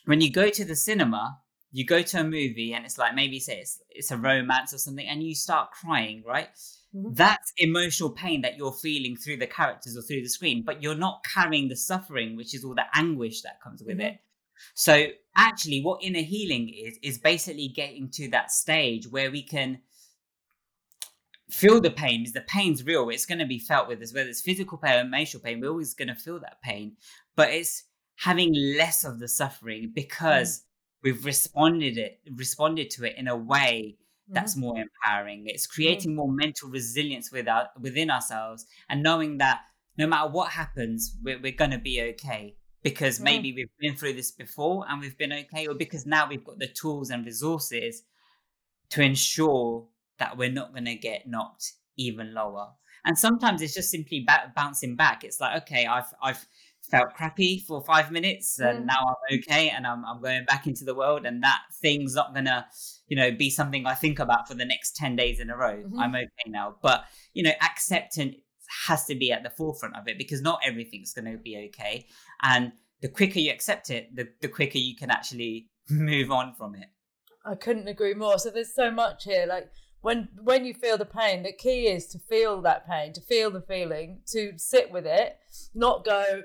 when 0.04 0.20
you 0.20 0.30
go 0.30 0.50
to 0.50 0.64
the 0.64 0.76
cinema, 0.76 1.40
you 1.72 1.84
go 1.84 2.02
to 2.02 2.20
a 2.20 2.24
movie 2.24 2.72
and 2.72 2.84
it's 2.84 2.98
like 2.98 3.14
maybe 3.14 3.40
say 3.40 3.58
it's, 3.60 3.82
it's 3.90 4.12
a 4.12 4.16
romance 4.16 4.72
or 4.72 4.78
something 4.78 5.06
and 5.08 5.22
you 5.22 5.34
start 5.34 5.72
crying, 5.72 6.22
right? 6.24 6.50
Mhm. 6.94 7.16
That's 7.16 7.52
emotional 7.56 8.10
pain 8.10 8.42
that 8.42 8.56
you're 8.56 8.72
feeling 8.72 9.16
through 9.16 9.38
the 9.38 9.48
characters 9.48 9.96
or 9.96 10.02
through 10.02 10.22
the 10.22 10.28
screen, 10.28 10.62
but 10.62 10.82
you're 10.82 10.94
not 10.94 11.24
carrying 11.24 11.68
the 11.68 11.76
suffering, 11.76 12.36
which 12.36 12.54
is 12.54 12.64
all 12.64 12.74
the 12.74 12.86
anguish 12.94 13.42
that 13.42 13.60
comes 13.60 13.82
with 13.82 13.98
Mhm. 13.98 14.04
it. 14.04 14.20
So 14.74 15.08
actually 15.34 15.82
what 15.82 16.04
inner 16.04 16.22
healing 16.22 16.68
is 16.68 16.96
is 17.02 17.18
basically 17.18 17.68
getting 17.68 18.08
to 18.10 18.28
that 18.28 18.52
stage 18.52 19.08
where 19.08 19.30
we 19.32 19.42
can 19.42 19.82
feel 21.50 21.80
the 21.80 21.90
pain 21.90 22.20
because 22.20 22.32
the 22.32 22.40
pain's 22.42 22.84
real. 22.84 23.08
It's 23.10 23.26
going 23.26 23.38
to 23.38 23.46
be 23.46 23.58
felt 23.58 23.88
with 23.88 24.02
us, 24.02 24.14
whether 24.14 24.28
it's 24.28 24.40
physical 24.40 24.78
pain 24.78 24.98
or 24.98 25.00
emotional 25.00 25.42
pain. 25.42 25.60
We're 25.60 25.70
always 25.70 25.94
going 25.94 26.08
to 26.08 26.14
feel 26.14 26.40
that 26.40 26.62
pain, 26.62 26.96
but 27.36 27.50
it's 27.50 27.84
having 28.16 28.54
less 28.54 29.04
of 29.04 29.18
the 29.18 29.28
suffering 29.28 29.92
because 29.94 30.58
mm. 30.58 30.62
we've 31.02 31.24
responded 31.24 31.98
it 31.98 32.20
responded 32.36 32.88
to 32.90 33.04
it 33.04 33.16
in 33.16 33.26
a 33.28 33.36
way 33.36 33.96
that's 34.28 34.52
mm-hmm. 34.52 34.60
more 34.62 34.76
empowering. 34.78 35.44
It's 35.46 35.66
mm. 35.66 35.70
creating 35.70 36.14
more 36.14 36.30
mental 36.30 36.70
resilience 36.70 37.30
with 37.30 37.48
our, 37.48 37.68
within 37.80 38.10
ourselves 38.10 38.66
and 38.88 39.02
knowing 39.02 39.38
that 39.38 39.60
no 39.96 40.06
matter 40.06 40.28
what 40.28 40.50
happens, 40.50 41.16
we're, 41.22 41.40
we're 41.40 41.52
going 41.52 41.70
to 41.70 41.78
be 41.78 42.00
okay 42.02 42.56
because 42.82 43.18
maybe 43.18 43.52
we've 43.52 43.70
been 43.80 43.96
through 43.96 44.12
this 44.12 44.30
before 44.30 44.84
and 44.88 45.00
we've 45.00 45.16
been 45.16 45.32
okay, 45.32 45.66
or 45.66 45.74
because 45.74 46.04
now 46.04 46.28
we've 46.28 46.44
got 46.44 46.58
the 46.58 46.68
tools 46.68 47.10
and 47.10 47.24
resources 47.24 48.02
to 48.90 49.02
ensure 49.02 49.86
that 50.18 50.36
we're 50.36 50.50
not 50.52 50.72
going 50.72 50.84
to 50.86 50.94
get 50.94 51.26
knocked 51.26 51.72
even 51.96 52.34
lower. 52.34 52.68
And 53.04 53.18
sometimes 53.18 53.60
it's 53.62 53.74
just 53.74 53.90
simply 53.90 54.24
ba- 54.26 54.52
bouncing 54.56 54.96
back. 54.96 55.24
It's 55.24 55.40
like, 55.40 55.62
okay, 55.62 55.86
I've 55.86 56.12
I've 56.22 56.46
felt 56.90 57.14
crappy 57.14 57.58
for 57.66 57.82
five 57.84 58.10
minutes, 58.10 58.58
and 58.58 58.80
Mm. 58.84 58.86
now 58.86 59.00
I'm 59.30 59.38
okay, 59.38 59.68
and 59.70 59.86
I'm 59.86 60.04
I'm 60.06 60.20
going 60.22 60.44
back 60.46 60.66
into 60.66 60.84
the 60.84 60.94
world, 60.94 61.26
and 61.26 61.42
that 61.42 61.60
thing's 61.82 62.14
not 62.14 62.34
gonna, 62.34 62.66
you 63.08 63.16
know, 63.16 63.30
be 63.30 63.50
something 63.50 63.86
I 63.86 63.94
think 63.94 64.18
about 64.18 64.48
for 64.48 64.54
the 64.54 64.64
next 64.64 64.96
ten 64.96 65.16
days 65.16 65.38
in 65.40 65.50
a 65.50 65.56
row. 65.56 65.82
Mhm. 65.82 65.98
I'm 65.98 66.14
okay 66.14 66.46
now, 66.48 66.76
but 66.82 67.04
you 67.34 67.42
know, 67.42 67.52
acceptance 67.62 68.36
has 68.88 69.04
to 69.06 69.14
be 69.14 69.30
at 69.30 69.42
the 69.42 69.50
forefront 69.50 69.94
of 69.96 70.08
it 70.08 70.16
because 70.16 70.40
not 70.40 70.60
everything's 70.64 71.12
going 71.12 71.30
to 71.30 71.36
be 71.38 71.68
okay, 71.68 72.06
and 72.42 72.72
the 73.02 73.08
quicker 73.08 73.38
you 73.38 73.50
accept 73.52 73.90
it, 73.90 74.14
the 74.16 74.28
the 74.40 74.48
quicker 74.48 74.78
you 74.78 74.96
can 74.96 75.10
actually 75.10 75.68
move 75.90 76.30
on 76.30 76.54
from 76.54 76.74
it. 76.74 76.88
I 77.44 77.54
couldn't 77.54 77.88
agree 77.88 78.14
more. 78.14 78.38
So 78.38 78.50
there's 78.50 78.74
so 78.74 78.90
much 78.90 79.24
here. 79.24 79.44
Like 79.46 79.70
when 80.04 80.28
when 80.42 80.66
you 80.66 80.74
feel 80.74 80.98
the 80.98 81.06
pain, 81.06 81.42
the 81.42 81.52
key 81.52 81.86
is 81.86 82.06
to 82.08 82.18
feel 82.18 82.60
that 82.60 82.86
pain, 82.86 83.14
to 83.14 83.22
feel 83.22 83.50
the 83.50 83.62
feeling, 83.62 84.18
to 84.26 84.52
sit 84.58 84.90
with 84.92 85.06
it, 85.06 85.38
not 85.74 86.04
go, 86.04 86.42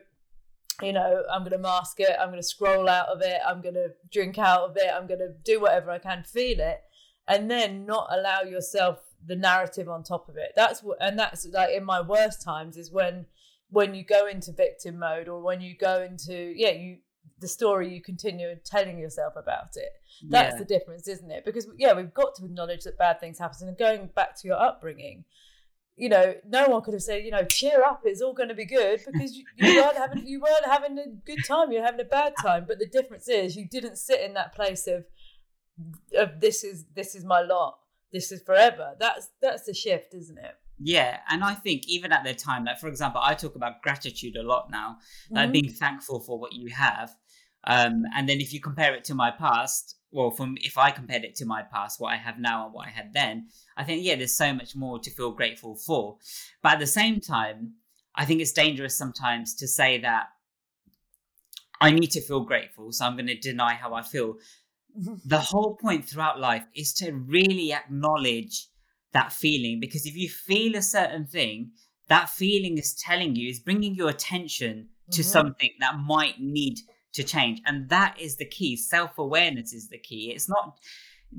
you 0.81 0.93
know, 0.93 1.23
I'm 1.29 1.43
gonna 1.43 1.57
mask 1.57 1.99
it, 1.99 2.15
I'm 2.17 2.29
gonna 2.29 2.41
scroll 2.41 2.87
out 2.87 3.09
of 3.09 3.21
it, 3.21 3.41
I'm 3.45 3.61
gonna 3.61 3.87
drink 4.09 4.37
out 4.37 4.61
of 4.61 4.77
it, 4.77 4.89
I'm 4.89 5.07
gonna 5.07 5.33
do 5.43 5.59
whatever 5.59 5.91
I 5.91 5.99
can 5.99 6.23
feel 6.23 6.61
it, 6.61 6.79
and 7.27 7.51
then 7.51 7.85
not 7.85 8.07
allow 8.09 8.43
yourself 8.43 9.01
the 9.27 9.35
narrative 9.35 9.89
on 9.89 10.03
top 10.03 10.29
of 10.29 10.37
it. 10.37 10.53
That's 10.55 10.81
what 10.81 10.97
and 11.01 11.19
that's 11.19 11.45
like 11.47 11.75
in 11.75 11.83
my 11.83 11.99
worst 11.99 12.41
times 12.41 12.77
is 12.77 12.93
when 12.93 13.25
when 13.71 13.93
you 13.93 14.05
go 14.05 14.25
into 14.25 14.53
victim 14.53 14.99
mode 14.99 15.27
or 15.27 15.41
when 15.41 15.59
you 15.59 15.75
go 15.75 16.01
into 16.01 16.53
yeah, 16.55 16.71
you 16.71 16.99
the 17.39 17.47
story 17.47 17.93
you 17.93 18.01
continue 18.01 18.53
telling 18.65 18.99
yourself 18.99 19.33
about 19.37 19.75
it. 19.75 19.91
That's 20.29 20.53
Yeah. 20.53 20.59
the 20.59 20.65
difference 20.65 21.07
isn't 21.07 21.31
it? 21.31 21.45
Because 21.45 21.67
yeah 21.77 21.93
we've 21.93 22.13
got 22.13 22.35
to 22.35 22.45
acknowledge 22.45 22.83
that 22.83 22.97
bad 22.97 23.19
things 23.19 23.39
happen. 23.39 23.67
And 23.67 23.77
going 23.77 24.07
back 24.15 24.39
to 24.41 24.47
your 24.47 24.59
upbringing 24.59 25.25
you 25.95 26.07
know 26.07 26.33
no 26.47 26.69
one 26.69 26.81
could 26.81 26.93
have 26.93 27.03
said 27.03 27.25
you 27.25 27.31
know 27.31 27.43
cheer 27.43 27.83
up 27.83 27.99
it's 28.05 28.21
all 28.21 28.31
going 28.33 28.47
to 28.47 28.55
be 28.55 28.65
good 28.65 29.01
because 29.11 29.35
you, 29.35 29.43
you 29.57 29.75
weren't 29.75 29.97
having 29.97 30.25
you 30.25 30.39
weren't 30.39 30.65
having 30.65 30.97
a 30.97 31.07
good 31.25 31.43
time 31.45 31.71
you're 31.73 31.83
having 31.83 31.99
a 31.99 32.05
bad 32.05 32.33
time. 32.41 32.63
But 32.67 32.79
the 32.79 32.87
difference 32.87 33.27
is 33.27 33.55
you 33.57 33.67
didn't 33.69 33.97
sit 33.97 34.21
in 34.21 34.33
that 34.35 34.55
place 34.55 34.87
of 34.87 35.05
of 36.17 36.39
this 36.39 36.63
is 36.63 36.85
this 36.95 37.15
is 37.15 37.23
my 37.25 37.41
lot 37.41 37.77
this 38.11 38.31
is 38.31 38.41
forever. 38.41 38.95
That's 38.99 39.29
that's 39.41 39.63
the 39.65 39.73
shift 39.73 40.13
isn't 40.13 40.37
it 40.37 40.55
Yeah, 40.81 41.19
and 41.29 41.43
I 41.43 41.55
think 41.55 41.87
even 41.87 42.11
at 42.11 42.23
the 42.23 42.33
time, 42.33 42.65
like 42.65 42.79
for 42.79 42.87
example, 42.87 43.21
I 43.23 43.33
talk 43.33 43.55
about 43.55 43.81
gratitude 43.81 44.35
a 44.37 44.43
lot 44.43 44.69
now, 44.71 44.99
like 45.31 45.49
Mhm. 45.49 45.53
being 45.53 45.69
thankful 45.69 46.19
for 46.21 46.39
what 46.39 46.53
you 46.53 46.69
have. 46.69 47.15
Um, 47.65 48.03
and 48.15 48.29
then 48.29 48.39
if 48.39 48.53
you 48.53 48.61
compare 48.61 48.95
it 48.95 49.03
to 49.05 49.15
my 49.15 49.31
past, 49.31 49.97
well, 50.11 50.31
from 50.31 50.57
if 50.61 50.77
I 50.77 50.91
compared 50.91 51.23
it 51.23 51.35
to 51.35 51.45
my 51.45 51.61
past, 51.61 51.99
what 51.99 52.13
I 52.13 52.15
have 52.17 52.39
now 52.39 52.65
and 52.65 52.73
what 52.73 52.87
I 52.87 52.91
had 52.91 53.13
then, 53.13 53.49
I 53.75 53.83
think 53.83 54.03
yeah, 54.05 54.15
there's 54.15 54.33
so 54.33 54.53
much 54.53 54.75
more 54.75 54.99
to 54.99 55.11
feel 55.11 55.31
grateful 55.31 55.75
for. 55.75 56.17
But 56.63 56.73
at 56.73 56.79
the 56.79 56.87
same 56.87 57.19
time, 57.19 57.75
I 58.15 58.25
think 58.25 58.41
it's 58.41 58.53
dangerous 58.53 58.97
sometimes 58.97 59.53
to 59.55 59.67
say 59.67 59.99
that 59.99 60.27
I 61.81 61.91
need 61.91 62.11
to 62.11 62.21
feel 62.21 62.41
grateful, 62.41 62.91
so 62.91 63.05
I'm 63.05 63.15
going 63.15 63.27
to 63.27 63.35
deny 63.39 63.73
how 63.73 63.93
I 63.93 64.01
feel. 64.01 64.35
The 65.25 65.39
whole 65.39 65.75
point 65.75 66.09
throughout 66.09 66.39
life 66.39 66.65
is 66.75 66.93
to 66.95 67.11
really 67.11 67.71
acknowledge 67.71 68.67
that 69.13 69.31
feeling 69.33 69.79
because 69.79 70.05
if 70.05 70.15
you 70.15 70.29
feel 70.29 70.75
a 70.75 70.81
certain 70.81 71.25
thing, 71.25 71.71
that 72.07 72.29
feeling 72.29 72.77
is 72.77 72.93
telling 72.95 73.35
you, 73.35 73.49
is 73.49 73.59
bringing 73.59 73.95
your 73.95 74.09
attention 74.09 74.89
to 75.11 75.21
Mhm. 75.21 75.25
something 75.25 75.71
that 75.79 75.95
might 75.97 76.39
need 76.39 76.79
to 77.13 77.23
change. 77.23 77.61
And 77.65 77.89
that 77.89 78.19
is 78.19 78.37
the 78.37 78.45
key. 78.45 78.75
Self 78.77 79.17
awareness 79.17 79.73
is 79.73 79.89
the 79.89 79.97
key. 79.97 80.31
It's 80.33 80.47
not. 80.49 80.77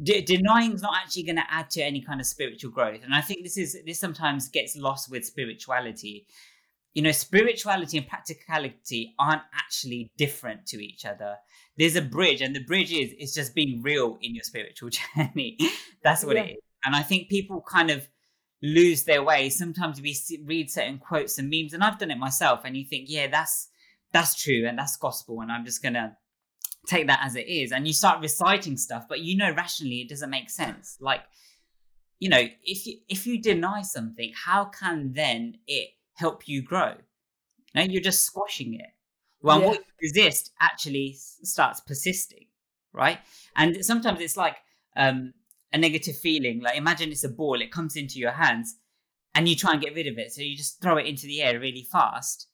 De- 0.05 0.23
denying 0.23 0.73
is 0.73 0.83
not 0.83 0.97
actually 1.03 1.25
going 1.25 1.37
to 1.37 1.51
add 1.53 1.69
to 1.71 1.83
any 1.83 2.01
kind 2.01 2.21
of 2.21 2.27
spiritual 2.27 2.71
growth 2.71 3.03
and 3.03 3.13
i 3.13 3.21
think 3.21 3.43
this 3.43 3.57
is 3.59 3.77
this 3.85 3.99
sometimes 3.99 4.49
gets 4.49 4.77
lost 4.77 5.11
with 5.11 5.25
spirituality 5.25 6.29
you 6.95 7.03
know 7.03 7.11
spirituality 7.11 7.99
and 7.99 8.07
practicality 8.07 9.15
aren't 9.19 9.43
actually 9.53 10.09
different 10.17 10.65
to 10.65 10.77
each 10.85 11.05
other 11.05 11.35
there's 11.77 11.97
a 11.97 12.03
bridge 12.03 12.41
and 12.41 12.55
the 12.55 12.63
bridge 12.63 12.93
is 12.93 13.13
is 13.19 13.35
just 13.35 13.53
being 13.53 13.83
real 13.83 14.17
in 14.23 14.33
your 14.33 14.45
spiritual 14.45 14.91
journey 15.17 15.59
that's 16.05 16.25
what 16.25 16.37
Yeah. 16.37 16.43
it 16.45 16.51
is 16.53 16.59
and 16.85 16.95
i 16.97 17.03
think 17.03 17.29
people 17.29 17.63
kind 17.67 17.91
of 17.91 18.09
lose 18.63 19.05
their 19.05 19.23
way. 19.23 19.49
Sometimes 19.49 20.03
we 20.03 20.13
see, 20.13 20.39
read 20.45 20.71
certain 20.71 20.99
quotes 20.99 21.39
and 21.39 21.49
memes 21.49 21.73
and 21.73 21.83
i've 21.83 21.99
done 21.99 22.11
it 22.11 22.19
myself 22.19 22.61
and 22.65 22.77
you 22.77 22.85
think 22.85 23.07
yeah 23.09 23.27
that's 23.27 23.69
that's 24.13 24.35
true 24.35 24.67
and 24.67 24.79
that's 24.79 24.97
gospel 24.97 25.41
and 25.41 25.51
i'm 25.51 25.65
just 25.65 25.83
gonna 25.83 26.17
take 26.87 27.07
that 27.07 27.21
as 27.23 27.37
it 27.37 27.47
is. 27.47 27.73
And 27.73 27.87
you 27.87 27.93
start 27.93 28.21
reciting 28.21 28.77
stuff 28.77 29.07
but 29.09 29.21
you 29.21 29.37
know 29.37 29.53
rationally 29.55 30.01
it 30.03 30.09
doesn't 30.09 30.31
make 30.31 30.51
sense. 30.51 30.97
Like 31.01 31.23
you 32.19 32.29
know 32.29 32.43
if 32.63 32.87
you 32.87 32.99
if 33.09 33.27
you 33.27 33.41
deny 33.41 33.83
something 33.83 34.33
how 34.45 34.67
can 34.67 35.13
then 35.15 35.59
it 35.67 35.91
help 36.15 36.49
you 36.49 36.63
grow? 36.63 36.95
No 37.75 37.83
you're 37.83 38.03
just 38.03 38.25
squashing 38.25 38.75
it. 38.75 38.91
Well 39.43 39.61
Yeah. 39.61 39.67
what 39.69 39.79
you 39.79 39.93
resist 40.03 40.53
actually 40.61 41.17
starts 41.43 41.81
persisting 41.81 42.47
right? 42.93 43.19
And 43.57 43.85
sometimes 43.85 44.21
it's 44.21 44.37
like 44.37 44.57
um 44.97 45.33
a 45.73 45.79
negative 45.79 46.17
feeling. 46.17 46.61
Like 46.61 46.77
imagine 46.77 47.11
it's 47.11 47.25
a 47.25 47.29
ball 47.29 47.61
it 47.61 47.73
comes 47.73 47.97
into 47.97 48.19
your 48.19 48.33
hands 48.33 48.77
and 49.35 49.49
you 49.49 49.57
try 49.57 49.73
and 49.73 49.81
get 49.81 49.95
rid 49.95 50.07
of 50.07 50.19
it. 50.19 50.33
So 50.33 50.43
you 50.43 50.57
just 50.57 50.81
throw 50.83 50.97
it 50.97 51.07
into 51.07 51.27
the 51.27 51.43
air 51.43 51.59
really 51.61 51.87
fast 51.91 52.49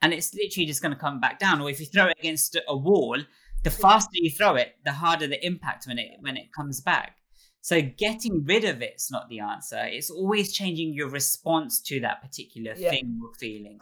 and 0.00 0.12
it's 0.12 0.34
literally 0.34 0.66
just 0.66 0.82
going 0.82 0.94
to 0.94 0.98
come 1.00 1.20
back 1.20 1.38
down. 1.38 1.60
Or 1.60 1.70
if 1.70 1.78
you 1.78 1.86
throw 1.86 2.06
it 2.06 2.18
against 2.18 2.58
a 2.68 2.76
wall 2.76 3.18
the 3.62 3.70
faster 3.70 4.10
you 4.14 4.30
throw 4.30 4.56
it 4.56 4.74
the 4.84 4.92
harder 4.92 5.26
the 5.26 5.44
impact 5.46 5.86
when 5.86 5.98
it 5.98 6.10
when 6.20 6.36
it 6.36 6.52
comes 6.52 6.80
back. 6.80 7.16
So 7.60 7.80
getting 7.80 8.44
rid 8.44 8.64
of 8.64 8.82
it's 8.82 9.08
not 9.10 9.28
the 9.28 9.38
answer. 9.38 9.80
It's 9.84 10.10
always 10.10 10.52
changing 10.52 10.94
your 10.94 11.08
response 11.08 11.80
to 11.82 12.00
that 12.00 12.20
particular 12.20 12.74
Yeah. 12.76 12.90
thing 12.90 13.20
or 13.22 13.32
feeling. 13.34 13.78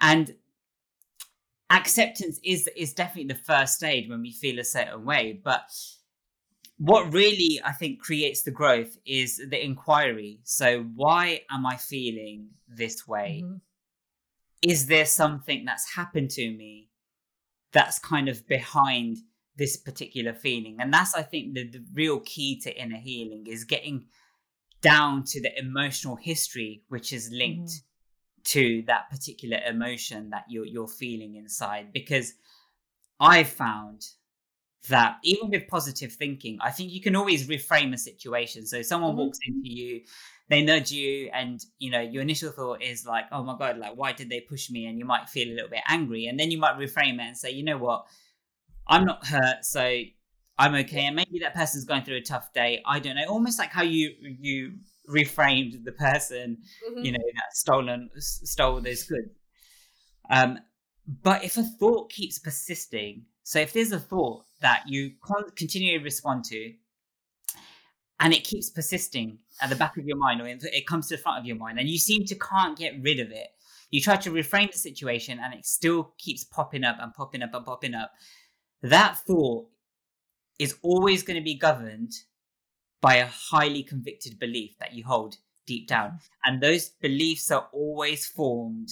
And 0.00 0.36
acceptance 1.70 2.38
is 2.44 2.68
is 2.76 2.92
definitely 2.92 3.32
the 3.32 3.40
first 3.40 3.76
stage 3.76 4.08
when 4.08 4.20
we 4.20 4.30
feel 4.30 4.58
a 4.58 4.64
certain 4.64 5.06
way 5.06 5.40
but 5.42 5.70
what 6.90 7.12
really 7.12 7.60
i 7.64 7.72
think 7.72 8.00
creates 8.00 8.42
the 8.42 8.50
growth 8.50 8.96
is 9.06 9.40
the 9.52 9.64
inquiry. 9.64 10.40
So 10.42 10.82
why 11.02 11.42
am 11.50 11.64
i 11.66 11.76
feeling 11.76 12.48
this 12.68 13.06
way? 13.06 13.42
Mhm. 13.44 13.60
is 14.62 14.86
there 14.86 15.06
something 15.06 15.64
that's 15.64 15.94
happened 15.94 16.30
to 16.30 16.46
me 16.62 16.88
that's 17.72 17.98
kind 17.98 18.28
of 18.28 18.46
behind 18.46 19.18
this 19.56 19.76
particular 19.76 20.34
feeling? 20.34 20.76
And 20.80 20.92
that's 20.92 21.14
i 21.14 21.22
think 21.22 21.54
the, 21.54 21.64
the 21.76 21.84
real 21.94 22.20
key 22.20 22.60
to 22.64 22.70
inner 22.82 22.98
healing 23.10 23.44
is 23.46 23.64
getting 23.64 24.06
down 24.80 25.22
to 25.24 25.40
the 25.40 25.52
emotional 25.58 26.16
history 26.16 26.82
which 26.88 27.12
is 27.12 27.30
linked 27.32 27.72
to 28.44 28.82
that 28.88 29.08
particular 29.10 29.58
emotion 29.74 30.30
that 30.30 30.44
you're 30.48 30.66
you're 30.66 30.88
feeling 31.02 31.36
inside. 31.36 31.92
Because 31.92 32.34
i 33.20 33.44
found 33.44 34.00
that 34.88 35.18
even 35.22 35.50
with 35.50 35.68
positive 35.68 36.12
thinking, 36.12 36.58
I 36.60 36.70
think 36.70 36.92
you 36.92 37.00
can 37.00 37.14
always 37.16 37.48
reframe 37.48 37.92
a 37.94 37.98
situation. 37.98 38.66
So 38.66 38.82
someone 38.82 39.14
Mhm. 39.14 39.16
walks 39.16 39.38
into 39.46 39.60
you, 39.72 40.02
they 40.48 40.62
nudge 40.62 40.90
you, 40.92 41.30
and 41.32 41.60
you 41.78 41.90
know 41.90 42.00
your 42.00 42.22
initial 42.22 42.50
thought 42.52 42.82
is 42.82 43.06
like, 43.06 43.26
"Oh 43.32 43.42
my 43.44 43.56
god, 43.58 43.78
like 43.78 43.94
why 43.96 44.12
did 44.12 44.28
they 44.28 44.40
push 44.40 44.70
me?" 44.70 44.86
And 44.86 44.98
you 44.98 45.04
might 45.04 45.28
feel 45.28 45.48
a 45.48 45.54
little 45.54 45.70
bit 45.70 45.82
angry, 45.88 46.26
and 46.26 46.38
then 46.38 46.50
you 46.50 46.58
might 46.58 46.76
reframe 46.76 47.14
it 47.14 47.20
and 47.22 47.36
say, 47.36 47.50
"You 47.52 47.64
know 47.64 47.78
what? 47.78 48.06
I'm 48.86 49.04
not 49.04 49.26
hurt, 49.26 49.64
so 49.64 50.02
I'm 50.58 50.74
okay." 50.74 51.06
And 51.06 51.16
maybe 51.16 51.38
that 51.40 51.54
person's 51.54 51.84
going 51.84 52.04
through 52.04 52.16
a 52.16 52.22
tough 52.22 52.52
day. 52.52 52.82
I 52.86 53.00
don't 53.00 53.16
know. 53.16 53.26
Almost 53.28 53.58
like 53.58 53.70
how 53.70 53.82
you 53.82 54.14
you 54.20 54.78
reframed 55.08 55.84
the 55.84 55.92
person 55.92 56.62
Mm-hmm. 56.84 57.06
you 57.06 57.12
know 57.12 57.18
that 57.34 57.54
stolen 57.56 58.08
stole 58.18 58.80
those 58.80 59.02
goods 59.02 59.30
um 60.30 60.58
but 61.22 61.44
if 61.44 61.56
a 61.56 61.62
thought 61.62 62.10
keeps 62.10 62.38
persisting 62.38 63.26
so 63.42 63.58
if 63.58 63.72
there's 63.72 63.92
a 63.92 63.98
thought 63.98 64.44
that 64.60 64.82
you 64.86 65.12
con- 65.22 65.50
continually 65.56 66.02
respond 66.02 66.44
to 66.44 66.72
and 68.20 68.32
it 68.32 68.44
keeps 68.44 68.70
persisting 68.70 69.38
at 69.60 69.68
the 69.68 69.76
back 69.76 69.96
of 69.96 70.06
your 70.06 70.16
mind 70.16 70.40
or 70.40 70.46
it 70.46 70.86
comes 70.86 71.08
to 71.08 71.16
the 71.16 71.22
front 71.22 71.38
of 71.38 71.44
your 71.44 71.56
mind 71.56 71.78
and 71.78 71.88
you 71.88 71.98
seem 71.98 72.24
to 72.24 72.34
can't 72.36 72.78
get 72.78 72.94
rid 73.02 73.18
of 73.18 73.30
it 73.30 73.48
you 73.90 74.00
try 74.00 74.16
to 74.16 74.30
reframe 74.30 74.70
the 74.70 74.78
situation 74.78 75.38
and 75.42 75.54
it 75.54 75.66
still 75.66 76.14
keeps 76.18 76.44
popping 76.44 76.84
up 76.84 76.96
and 77.00 77.12
popping 77.14 77.42
up 77.42 77.52
and 77.52 77.64
popping 77.64 77.94
up 77.94 78.12
that 78.82 79.18
thought 79.18 79.66
is 80.58 80.76
always 80.82 81.22
going 81.22 81.36
to 81.36 81.42
be 81.42 81.54
governed 81.54 82.12
by 83.00 83.16
a 83.16 83.26
highly 83.26 83.82
convicted 83.82 84.38
belief 84.38 84.78
that 84.78 84.94
you 84.94 85.04
hold 85.04 85.36
deep 85.66 85.88
down. 85.88 86.10
Mm-hmm. 86.10 86.16
And 86.44 86.62
those 86.62 86.88
beliefs 86.88 87.50
are 87.50 87.68
always 87.72 88.26
formed 88.26 88.90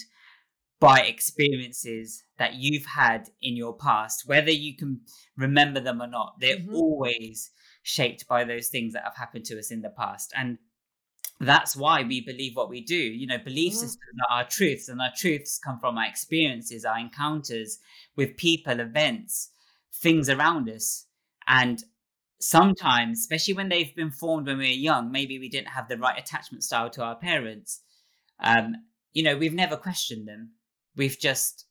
by 0.80 1.00
experiences 1.00 2.24
that 2.38 2.54
you've 2.54 2.86
had 2.86 3.28
in 3.42 3.54
your 3.54 3.76
past, 3.76 4.26
whether 4.26 4.50
you 4.50 4.74
can 4.74 5.00
remember 5.36 5.78
them 5.78 6.00
or 6.00 6.06
not. 6.06 6.36
They're 6.40 6.56
Mhm. 6.56 6.74
always 6.74 7.50
shaped 7.82 8.26
by 8.26 8.44
those 8.44 8.68
things 8.68 8.94
that 8.94 9.04
have 9.04 9.16
happened 9.16 9.44
to 9.46 9.58
us 9.58 9.70
in 9.70 9.82
the 9.82 9.90
past. 9.90 10.32
And 10.34 10.58
that's 11.38 11.76
why 11.76 12.02
we 12.02 12.20
believe 12.22 12.56
what 12.56 12.70
we 12.70 12.80
do. 12.80 12.96
You 12.96 13.26
know, 13.26 13.38
belief 13.38 13.74
Mhm. 13.74 13.76
systems 13.76 14.20
are 14.28 14.38
our 14.38 14.48
truths, 14.48 14.88
and 14.88 15.00
our 15.00 15.12
truths 15.14 15.58
come 15.58 15.78
from 15.78 15.98
our 15.98 16.06
experiences, 16.06 16.84
our 16.84 16.98
encounters 16.98 17.78
with 18.16 18.38
people, 18.38 18.80
events, 18.80 19.50
things 19.92 20.30
around 20.30 20.68
us. 20.70 21.06
And 21.46 21.84
sometimes, 22.38 23.20
especially 23.20 23.54
when 23.54 23.68
they've 23.68 23.94
been 23.94 24.10
formed 24.10 24.46
when 24.46 24.58
we 24.58 24.64
were 24.64 24.70
young, 24.70 25.10
maybe 25.10 25.38
we 25.38 25.50
didn't 25.50 25.68
have 25.68 25.88
the 25.88 25.98
right 25.98 26.18
attachment 26.18 26.64
style 26.64 26.88
to 26.90 27.02
our 27.02 27.16
parents. 27.16 27.82
Um, 28.38 28.86
you 29.12 29.22
know, 29.22 29.36
we've 29.36 29.52
never 29.52 29.76
questioned 29.76 30.26
them. 30.26 30.52
We've 30.96 31.18
just 31.18 31.66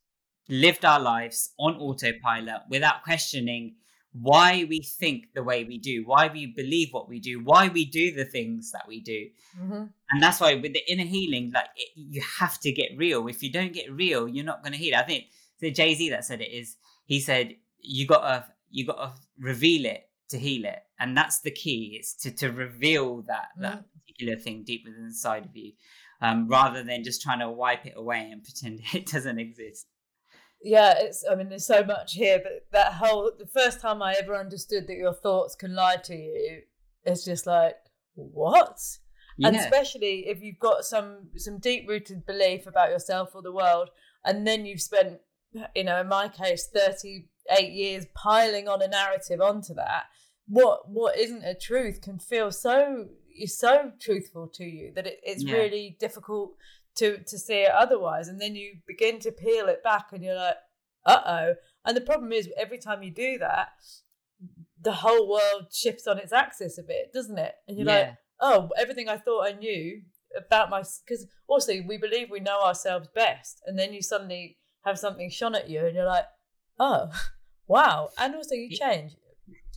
lived 0.48 0.86
our 0.86 1.00
lives 1.00 1.54
on 1.60 1.76
autopilot 1.76 2.62
without 2.70 3.04
questioning 3.04 3.76
why 4.12 4.66
we 4.68 4.82
think 4.82 5.26
the 5.36 5.44
way 5.44 5.64
we 5.64 5.78
do, 5.78 6.04
why 6.06 6.30
we 6.34 6.48
believe 6.48 6.90
what 6.92 7.08
we 7.08 7.20
do, 7.20 7.44
why 7.44 7.68
we 7.68 7.86
do 7.86 8.12
the 8.12 8.26
things 8.26 8.72
that 8.72 8.88
we 8.88 9.02
do. 9.02 9.28
Mm-hmm. 9.60 9.84
And 10.12 10.24
that's 10.24 10.40
why 10.40 10.56
with 10.56 10.74
the 10.74 10.92
inner 10.92 11.06
healing, 11.06 11.52
like 11.54 11.70
it, 11.76 11.90
you 11.96 12.22
have 12.40 12.60
to 12.62 12.72
get 12.72 12.98
real. 12.98 13.28
If 13.28 13.44
you 13.44 13.52
don't 13.52 13.74
get 13.74 13.92
real, 13.92 14.28
you're 14.28 14.46
not 14.46 14.64
going 14.64 14.74
to 14.74 14.80
heal. 14.80 14.96
I 14.96 15.04
think 15.04 15.26
the 15.60 15.72
Jay 15.72 15.94
Z 15.94 16.10
that 16.10 16.26
said 16.26 16.42
it 16.42 16.52
is 16.52 16.78
he 17.06 17.20
said 17.20 17.56
you 17.82 18.08
gotta 18.08 18.46
you 18.70 18.86
gotta 18.86 19.14
reveal 19.40 19.86
it 19.86 20.10
to 20.30 20.38
heal 20.38 20.66
it, 20.66 20.80
and 21.00 21.16
that's 21.16 21.42
the 21.42 21.52
key. 21.52 21.98
Is 22.00 22.14
to 22.22 22.32
to 22.32 22.52
reveal 22.52 23.24
that 23.24 23.50
that 23.60 23.84
particular 23.94 24.38
thing 24.38 24.64
deep 24.64 24.84
within 24.86 25.06
inside 25.06 25.46
of 25.46 25.56
you, 25.56 25.74
um, 26.22 26.48
rather 26.48 26.84
than 26.84 27.04
just 27.04 27.22
trying 27.22 27.40
to 27.40 27.50
wipe 27.50 27.86
it 27.86 27.94
away 27.96 28.30
and 28.32 28.44
pretend 28.46 28.82
it 28.94 29.08
doesn't 29.08 29.40
exist. 29.40 29.88
Yeah, 30.62 30.94
it's. 30.98 31.24
I 31.30 31.36
mean, 31.36 31.50
there's 31.50 31.66
so 31.66 31.84
much 31.84 32.14
here, 32.14 32.42
but 32.44 32.66
that 32.74 32.94
whole 32.94 33.32
the 33.38 33.48
first 33.48 33.80
time 33.80 34.02
I 34.02 34.16
ever 34.20 34.36
understood 34.36 34.88
that 34.88 34.98
your 34.98 35.14
thoughts 35.14 35.56
can 35.56 35.74
lie 35.74 35.96
to 36.04 36.16
you, 36.16 36.64
it's 37.06 37.24
just 37.24 37.48
like 37.48 37.78
what? 38.16 38.78
And 39.42 39.56
especially 39.56 40.28
if 40.28 40.42
you've 40.42 40.60
got 40.60 40.84
some 40.84 41.30
some 41.38 41.60
deep 41.60 41.88
rooted 41.88 42.26
belief 42.26 42.68
about 42.68 42.90
yourself 42.90 43.34
or 43.34 43.42
the 43.42 43.54
world, 43.54 43.90
and 44.26 44.46
then 44.46 44.66
you've 44.66 44.82
spent, 44.82 45.20
you 45.74 45.86
know, 45.86 46.02
in 46.02 46.10
my 46.10 46.28
case, 46.28 46.68
thirty 46.68 47.30
eight 47.58 47.72
years 47.72 48.06
piling 48.14 48.68
on 48.68 48.82
a 48.82 48.88
narrative 48.90 49.40
onto 49.40 49.74
that. 49.76 50.08
What 50.46 50.90
what 50.90 51.18
isn't 51.18 51.46
a 51.46 51.56
truth 51.56 52.02
can 52.02 52.20
feel 52.20 52.52
so 52.52 53.08
is 53.38 53.58
so 53.58 53.92
truthful 54.00 54.48
to 54.56 54.64
you 54.66 54.92
that 54.96 55.08
it, 55.08 55.20
it's 55.24 55.44
Yeah. 55.44 55.56
really 55.56 55.98
difficult 56.00 56.56
to 56.96 57.18
to 57.24 57.38
see 57.38 57.62
it 57.62 57.72
otherwise. 57.72 58.28
And 58.28 58.40
then 58.42 58.56
you 58.56 58.78
begin 58.88 59.20
to 59.20 59.32
peel 59.32 59.68
it 59.68 59.84
back, 59.84 60.12
and 60.12 60.24
you're 60.24 60.36
like, 60.36 60.58
uh 61.06 61.22
oh. 61.26 61.56
And 61.86 61.96
the 61.96 62.02
problem 62.02 62.32
is, 62.34 62.50
every 62.58 62.78
time 62.78 63.04
you 63.04 63.12
do 63.12 63.38
that, 63.40 63.70
the 64.82 64.94
whole 64.94 65.30
world 65.30 65.68
shifts 65.74 66.08
on 66.08 66.18
its 66.18 66.34
axis 66.34 66.78
a 66.78 66.84
bit, 66.84 67.12
doesn't 67.14 67.38
it? 67.38 67.56
And 67.68 67.78
you're 67.78 67.86
like, 67.88 68.16
oh, 68.40 68.70
everything 68.78 69.10
I 69.10 69.18
thought 69.18 69.48
I 69.48 69.52
knew 69.54 70.02
about 70.38 70.70
my 70.70 70.84
because 71.06 71.26
also 71.48 71.74
we 71.88 71.98
believe 71.98 72.30
we 72.30 72.40
know 72.40 72.62
ourselves 72.62 73.08
best, 73.14 73.62
and 73.66 73.78
then 73.80 73.94
you 73.94 74.02
suddenly 74.02 74.58
have 74.86 74.98
something 75.00 75.30
shone 75.30 75.56
at 75.56 75.70
you, 75.70 75.86
and 75.86 75.96
you're 75.96 76.06
like, 76.06 76.26
oh, 76.80 77.10
wow, 77.68 78.10
and 78.18 78.36
also 78.36 78.56
you 78.56 78.70
change. 78.76 79.16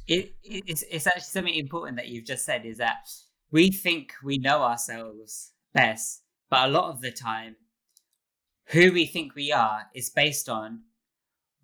it, 0.08 0.34
it- 0.42 0.64
it's, 0.66 0.82
it's 0.90 1.06
actually 1.06 1.22
something 1.22 1.54
important 1.54 1.96
that 1.96 2.08
you've 2.08 2.24
just 2.26 2.44
said 2.44 2.64
is 2.66 2.78
that 2.78 3.08
we 3.52 3.70
think 3.70 4.14
we 4.24 4.38
know 4.38 4.62
ourselves 4.62 5.52
best, 5.74 6.22
but 6.50 6.68
a 6.68 6.72
lot 6.72 6.90
of 6.90 7.00
the 7.00 7.12
time, 7.12 7.56
who 8.66 8.92
we 8.92 9.06
think 9.06 9.34
we 9.34 9.52
are 9.52 9.82
is 9.94 10.10
based 10.10 10.48
on 10.48 10.80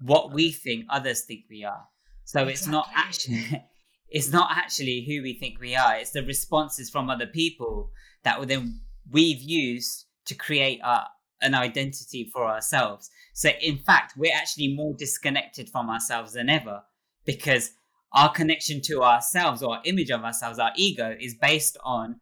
what 0.01 0.33
we 0.33 0.53
think 0.53 0.85
others 0.91 1.23
think 1.23 1.45
we 1.51 1.65
are. 1.65 1.87
So 2.25 2.47
it's 2.47 2.67
not 2.67 2.89
actually 2.95 3.65
it's 4.11 4.31
not 4.31 4.51
actually 4.51 5.05
who 5.07 5.23
we 5.23 5.33
think 5.35 5.59
we 5.61 5.75
are. 5.75 5.97
It's 5.97 6.11
the 6.11 6.23
responses 6.23 6.91
from 6.91 7.11
other 7.11 7.27
people 7.27 7.91
that 8.23 8.47
then 8.47 8.81
we've 9.11 9.41
used 9.41 10.07
to 10.27 10.35
create 10.35 10.81
a, 10.85 11.05
an 11.41 11.55
identity 11.55 12.31
for 12.33 12.45
ourselves. 12.45 13.11
So 13.33 13.51
in 13.61 13.79
fact, 13.79 14.15
we're 14.17 14.35
actually 14.35 14.75
more 14.75 14.95
disconnected 14.95 15.71
from 15.71 15.89
ourselves 15.89 16.35
than 16.35 16.51
ever 16.51 16.83
because 17.25 17.73
our 18.13 18.33
connection 18.33 18.81
to 18.83 19.03
ourselves 19.03 19.63
or 19.63 19.77
our 19.77 19.83
image 19.85 20.11
of 20.11 20.25
ourselves, 20.25 20.59
our 20.59 20.73
ego, 20.77 21.17
is 21.21 21.35
based 21.35 21.77
on 21.85 22.21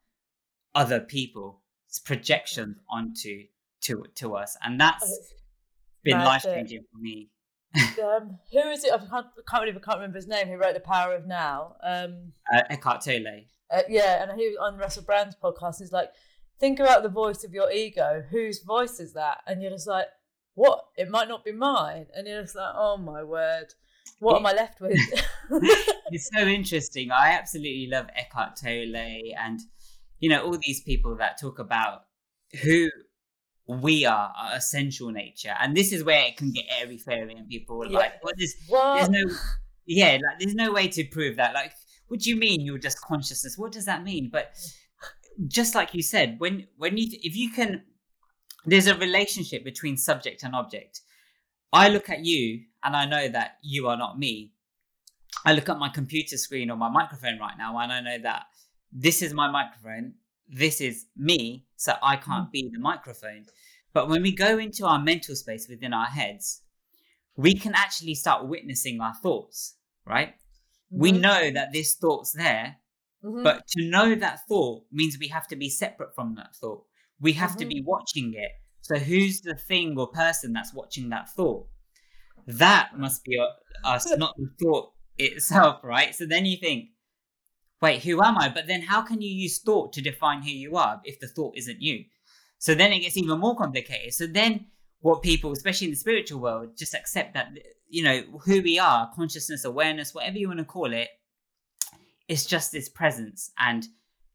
other 0.74 1.00
people. 1.00 1.62
It's 1.88 1.98
projection 1.98 2.76
onto 2.90 3.44
to 3.82 4.04
to 4.16 4.34
us, 4.34 4.56
and 4.62 4.80
that's 4.80 5.10
been 6.02 6.18
life 6.18 6.42
changing 6.42 6.84
for 6.92 6.98
me. 6.98 7.30
Um, 8.02 8.38
who 8.52 8.58
is 8.70 8.84
it? 8.84 8.92
I 8.92 8.98
can't, 8.98 9.26
I 9.26 9.42
can't 9.50 9.62
believe 9.62 9.76
I 9.76 9.80
can't 9.80 9.98
remember 9.98 10.16
his 10.16 10.26
name. 10.26 10.48
Who 10.48 10.56
wrote 10.56 10.74
The 10.74 10.80
Power 10.80 11.14
of 11.14 11.26
Now? 11.26 11.76
Um, 11.82 12.32
Uh, 12.52 12.62
Eckhart 12.70 13.02
Tolle. 13.04 13.44
uh, 13.70 13.82
yeah, 13.88 14.22
and 14.22 14.38
he 14.40 14.48
was 14.48 14.56
on 14.60 14.78
Russell 14.78 15.02
Brand's 15.02 15.36
podcast. 15.36 15.78
He's 15.80 15.92
like, 15.92 16.10
think 16.58 16.80
about 16.80 17.02
the 17.02 17.08
voice 17.10 17.44
of 17.44 17.52
your 17.52 17.70
ego. 17.70 18.22
Whose 18.30 18.62
voice 18.62 18.98
is 18.98 19.12
that? 19.12 19.42
And 19.46 19.60
you're 19.60 19.72
just 19.72 19.86
like, 19.86 20.06
what? 20.54 20.86
It 20.96 21.10
might 21.10 21.28
not 21.28 21.44
be 21.44 21.52
mine. 21.52 22.06
And 22.14 22.26
you're 22.26 22.42
just 22.42 22.56
like, 22.56 22.72
oh 22.74 22.96
my 22.96 23.22
word, 23.22 23.74
what 24.18 24.36
am 24.36 24.46
I 24.46 24.52
left 24.52 24.80
with? 24.80 24.98
it's 26.10 26.30
so 26.34 26.42
interesting. 26.46 27.10
I 27.10 27.32
absolutely 27.32 27.88
love 27.90 28.06
Eckhart 28.14 28.56
Tolle 28.56 28.96
and 28.96 29.60
you 30.20 30.28
know 30.28 30.42
all 30.44 30.58
these 30.62 30.82
people 30.82 31.16
that 31.16 31.40
talk 31.40 31.58
about 31.58 32.04
who 32.62 32.88
we 33.68 34.06
are, 34.06 34.32
our 34.36 34.54
essential 34.56 35.10
nature, 35.10 35.54
and 35.60 35.76
this 35.76 35.92
is 35.92 36.04
where 36.04 36.24
it 36.26 36.36
can 36.36 36.52
get 36.52 36.64
airy 36.80 36.98
fairy, 36.98 37.34
and 37.34 37.48
people 37.48 37.84
Yeah. 37.90 37.98
like, 37.98 38.22
"What 38.22 38.34
is?" 38.38 38.56
what? 38.68 38.94
There's 38.94 39.08
no, 39.08 39.36
yeah, 39.86 40.12
like 40.12 40.38
there's 40.38 40.54
no 40.54 40.72
way 40.72 40.88
to 40.88 41.04
prove 41.04 41.36
that. 41.36 41.52
Like, 41.54 41.72
what 42.08 42.20
do 42.20 42.30
you 42.30 42.36
mean 42.36 42.60
you're 42.60 42.78
just 42.78 43.00
consciousness? 43.00 43.58
What 43.58 43.72
does 43.72 43.84
that 43.86 44.04
mean? 44.04 44.30
But 44.30 44.54
just 45.48 45.74
like 45.74 45.94
you 45.94 46.02
said, 46.02 46.36
when 46.38 46.66
when 46.76 46.96
you 46.96 47.08
if 47.10 47.36
you 47.36 47.50
can, 47.50 47.82
there's 48.64 48.86
a 48.86 48.94
relationship 48.94 49.64
between 49.64 49.96
subject 49.96 50.42
and 50.44 50.54
object. 50.54 51.00
I 51.72 51.88
look 51.88 52.08
at 52.08 52.24
you 52.24 52.62
and 52.86 52.96
I 52.96 53.04
know 53.04 53.28
that 53.28 53.58
you 53.62 53.88
are 53.88 53.96
not 53.96 54.18
me. 54.18 54.52
I 55.44 55.52
look 55.52 55.68
at 55.68 55.78
my 55.78 55.88
computer 55.88 56.36
screen 56.36 56.70
or 56.70 56.76
my 56.76 56.88
microphone 56.88 57.38
right 57.38 57.58
now 57.58 57.76
and 57.78 57.92
I 57.92 58.00
know 58.00 58.18
that 58.22 58.44
this 58.92 59.22
is 59.22 59.34
my 59.34 59.50
microphone, 59.50 60.14
this 60.48 60.80
is 60.80 61.06
me, 61.16 61.66
so 61.76 61.94
I 62.02 62.16
can't 62.16 62.50
be 62.52 62.70
the 62.72 62.78
microphone. 62.78 63.46
But 63.92 64.08
when 64.08 64.22
we 64.22 64.32
go 64.32 64.58
into 64.58 64.86
our 64.86 65.00
mental 65.00 65.34
space 65.34 65.68
within 65.68 65.92
our 65.92 66.06
heads, 66.06 66.62
we 67.36 67.54
can 67.54 67.74
actually 67.74 68.14
start 68.14 68.46
witnessing 68.46 69.00
our 69.00 69.14
thoughts, 69.14 69.76
right? 70.06 70.34
We 70.90 71.12
Mhm. 71.12 71.20
know 71.20 71.50
that 71.50 71.72
this 71.72 71.96
thought's 71.96 72.32
there, 72.32 72.76
Mhm. 73.22 73.42
but 73.42 73.66
to 73.68 73.84
know 73.84 74.14
that 74.14 74.46
thought 74.46 74.86
means 74.92 75.18
we 75.18 75.28
have 75.28 75.48
to 75.48 75.56
be 75.56 75.68
separate 75.68 76.14
from 76.14 76.36
that 76.36 76.54
thought. 76.54 76.86
We 77.20 77.32
have 77.34 77.56
to 77.56 77.64
Mhm. 77.64 77.68
be 77.68 77.82
watching 77.84 78.34
it. 78.34 78.52
So 78.80 78.98
who's 78.98 79.40
the 79.40 79.56
thing 79.56 79.98
or 79.98 80.06
person 80.06 80.52
that's 80.52 80.72
watching 80.72 81.08
that 81.08 81.28
thought? 81.30 81.68
That 82.46 82.96
must 82.96 83.24
be 83.24 83.38
uh, 83.38 83.46
us, 83.86 84.06
not 84.16 84.34
the 84.36 84.48
thought 84.60 84.92
itself, 85.18 85.80
right? 85.82 86.14
So 86.14 86.26
then 86.26 86.46
you 86.46 86.56
think, 86.56 86.90
wait, 87.82 88.02
who 88.02 88.22
am 88.22 88.38
I? 88.38 88.48
But 88.48 88.66
then 88.66 88.82
how 88.82 89.02
can 89.02 89.20
you 89.20 89.30
use 89.30 89.58
thought 89.58 89.92
to 89.94 90.02
define 90.02 90.42
who 90.42 90.50
you 90.50 90.76
are 90.76 91.00
if 91.04 91.18
the 91.20 91.28
thought 91.28 91.56
isn't 91.56 91.82
you? 91.82 92.04
So 92.58 92.74
then 92.74 92.92
it 92.92 93.00
gets 93.00 93.16
even 93.16 93.38
more 93.38 93.56
complicated. 93.56 94.14
So 94.14 94.26
then 94.26 94.66
what 95.00 95.22
people, 95.22 95.52
especially 95.52 95.88
in 95.88 95.92
the 95.92 95.98
spiritual 95.98 96.40
world, 96.40 96.76
just 96.76 96.94
accept 96.94 97.34
that 97.34 97.48
you 97.88 98.02
know 98.02 98.22
who 98.44 98.62
we 98.62 98.78
are, 98.78 99.10
consciousness, 99.14 99.64
awareness, 99.64 100.14
whatever 100.14 100.38
you 100.38 100.48
want 100.48 100.58
to 100.58 100.64
call 100.64 100.92
it, 100.92 101.08
it's 102.28 102.44
just 102.44 102.72
this 102.72 102.88
presence, 102.88 103.50
and 103.58 103.86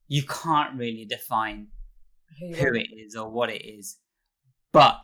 you 0.08 0.24
can't 0.24 0.78
really 0.78 1.06
define 1.06 1.68
Who 2.40 2.56
who 2.56 2.76
it 2.76 2.88
is 2.96 3.16
or 3.16 3.30
what 3.30 3.50
it 3.50 3.66
is. 3.66 3.98
But 4.72 5.00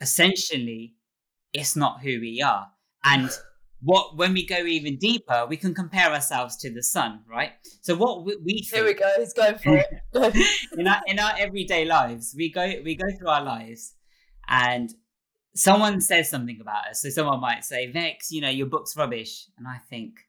essentially, 0.00 0.94
it's 1.52 1.76
not 1.76 2.00
who 2.00 2.20
we 2.20 2.42
are. 2.42 2.68
And 3.04 3.30
what 3.80 4.16
when 4.16 4.32
we 4.32 4.44
go 4.44 4.56
even 4.58 4.96
deeper, 4.96 5.46
we 5.48 5.56
can 5.56 5.74
compare 5.74 6.10
ourselves 6.12 6.56
to 6.58 6.72
the 6.72 6.82
sun, 6.82 7.20
right? 7.28 7.52
So 7.82 7.94
what 7.94 8.24
we, 8.24 8.36
we 8.44 8.52
Here 8.72 8.84
we 8.84 8.94
go. 8.94 9.10
He's 9.16 9.32
going 9.32 9.58
for 9.58 9.78
it. 9.78 9.86
in 10.76 10.86
our 10.86 11.00
in 11.06 11.18
our 11.18 11.32
everyday 11.38 11.84
lives, 11.84 12.34
we 12.36 12.50
go 12.50 12.74
we 12.84 12.96
go 12.96 13.06
through 13.16 13.28
our 13.28 13.44
lives, 13.44 13.94
and 14.48 14.90
someone 15.54 16.00
says 16.00 16.28
something 16.28 16.58
about 16.60 16.88
us. 16.88 17.02
So 17.02 17.10
someone 17.10 17.40
might 17.40 17.64
say, 17.64 17.90
"Vex, 17.90 18.32
you 18.32 18.40
know 18.40 18.50
your 18.50 18.66
book's 18.66 18.96
rubbish," 18.96 19.46
and 19.58 19.68
I 19.68 19.78
think, 19.88 20.26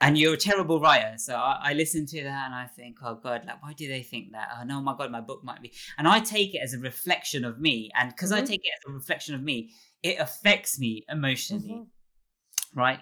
and 0.00 0.16
you're 0.16 0.34
a 0.34 0.38
terrible 0.38 0.80
writer. 0.80 1.18
So 1.18 1.34
I, 1.34 1.58
I 1.62 1.72
listen 1.74 2.06
to 2.06 2.22
that 2.22 2.46
and 2.46 2.54
I 2.54 2.66
think, 2.66 2.96
"Oh 3.04 3.16
God, 3.16 3.42
like 3.46 3.62
why 3.62 3.74
do 3.74 3.86
they 3.86 4.02
think 4.02 4.32
that? 4.32 4.48
Oh 4.58 4.64
no, 4.64 4.80
my 4.80 4.96
God, 4.96 5.10
my 5.10 5.20
book 5.20 5.44
might 5.44 5.60
be." 5.60 5.72
And 5.98 6.08
I 6.08 6.20
take 6.20 6.54
it 6.54 6.60
as 6.62 6.72
a 6.72 6.78
reflection 6.78 7.44
of 7.44 7.60
me, 7.60 7.90
and 7.94 8.08
because 8.10 8.32
I 8.32 8.40
Mhm. 8.40 8.46
take 8.46 8.60
it 8.64 8.72
as 8.78 8.90
a 8.90 8.94
reflection 8.94 9.34
of 9.34 9.42
me, 9.42 9.72
it 10.02 10.18
affects 10.18 10.78
me 10.78 11.04
emotionally, 11.08 11.70
mm-hmm. 11.70 12.78
right? 12.78 13.00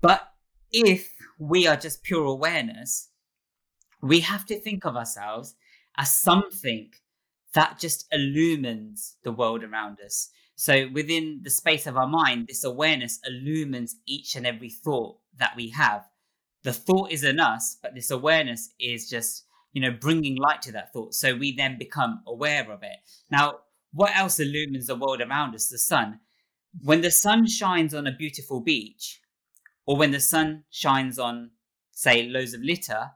But 0.00 0.28
if 0.70 1.12
we 1.38 1.66
are 1.66 1.76
just 1.76 2.02
pure 2.02 2.24
awareness, 2.24 3.10
we 4.00 4.20
have 4.20 4.46
to 4.46 4.60
think 4.60 4.84
of 4.84 4.96
ourselves 4.96 5.54
as 5.96 6.12
something 6.12 6.90
that 7.54 7.78
just 7.78 8.06
illumines 8.12 9.16
the 9.24 9.32
world 9.32 9.64
around 9.64 9.98
us. 10.04 10.30
So 10.54 10.88
within 10.92 11.40
the 11.42 11.50
space 11.50 11.86
of 11.86 11.96
our 11.96 12.06
mind, 12.06 12.48
this 12.48 12.64
awareness 12.64 13.20
illumines 13.26 13.96
each 14.06 14.36
and 14.36 14.46
every 14.46 14.70
thought 14.70 15.18
that 15.36 15.54
we 15.56 15.70
have. 15.70 16.04
The 16.64 16.72
thought 16.72 17.12
is 17.12 17.24
in 17.24 17.40
us, 17.40 17.76
but 17.80 17.94
this 17.94 18.10
awareness 18.10 18.70
is 18.78 19.08
just, 19.08 19.44
you 19.72 19.80
know, 19.80 19.92
bringing 19.92 20.36
light 20.36 20.62
to 20.62 20.72
that 20.72 20.92
thought. 20.92 21.14
So 21.14 21.36
we 21.36 21.54
then 21.54 21.78
become 21.78 22.22
aware 22.26 22.70
of 22.70 22.82
it. 22.82 22.98
Now, 23.30 23.60
what 23.98 24.16
else 24.16 24.38
illumines 24.38 24.86
the 24.86 24.94
world 24.94 25.20
around 25.20 25.56
us? 25.56 25.68
The 25.68 25.76
sun. 25.76 26.20
When 26.84 27.00
the 27.00 27.10
sun 27.10 27.48
shines 27.48 27.92
on 27.92 28.06
a 28.06 28.12
beautiful 28.16 28.60
beach, 28.60 29.20
or 29.86 29.96
when 29.96 30.12
the 30.12 30.20
sun 30.20 30.62
shines 30.70 31.18
on, 31.18 31.50
say, 31.90 32.22
loads 32.22 32.54
of 32.54 32.60
litter, 32.60 33.10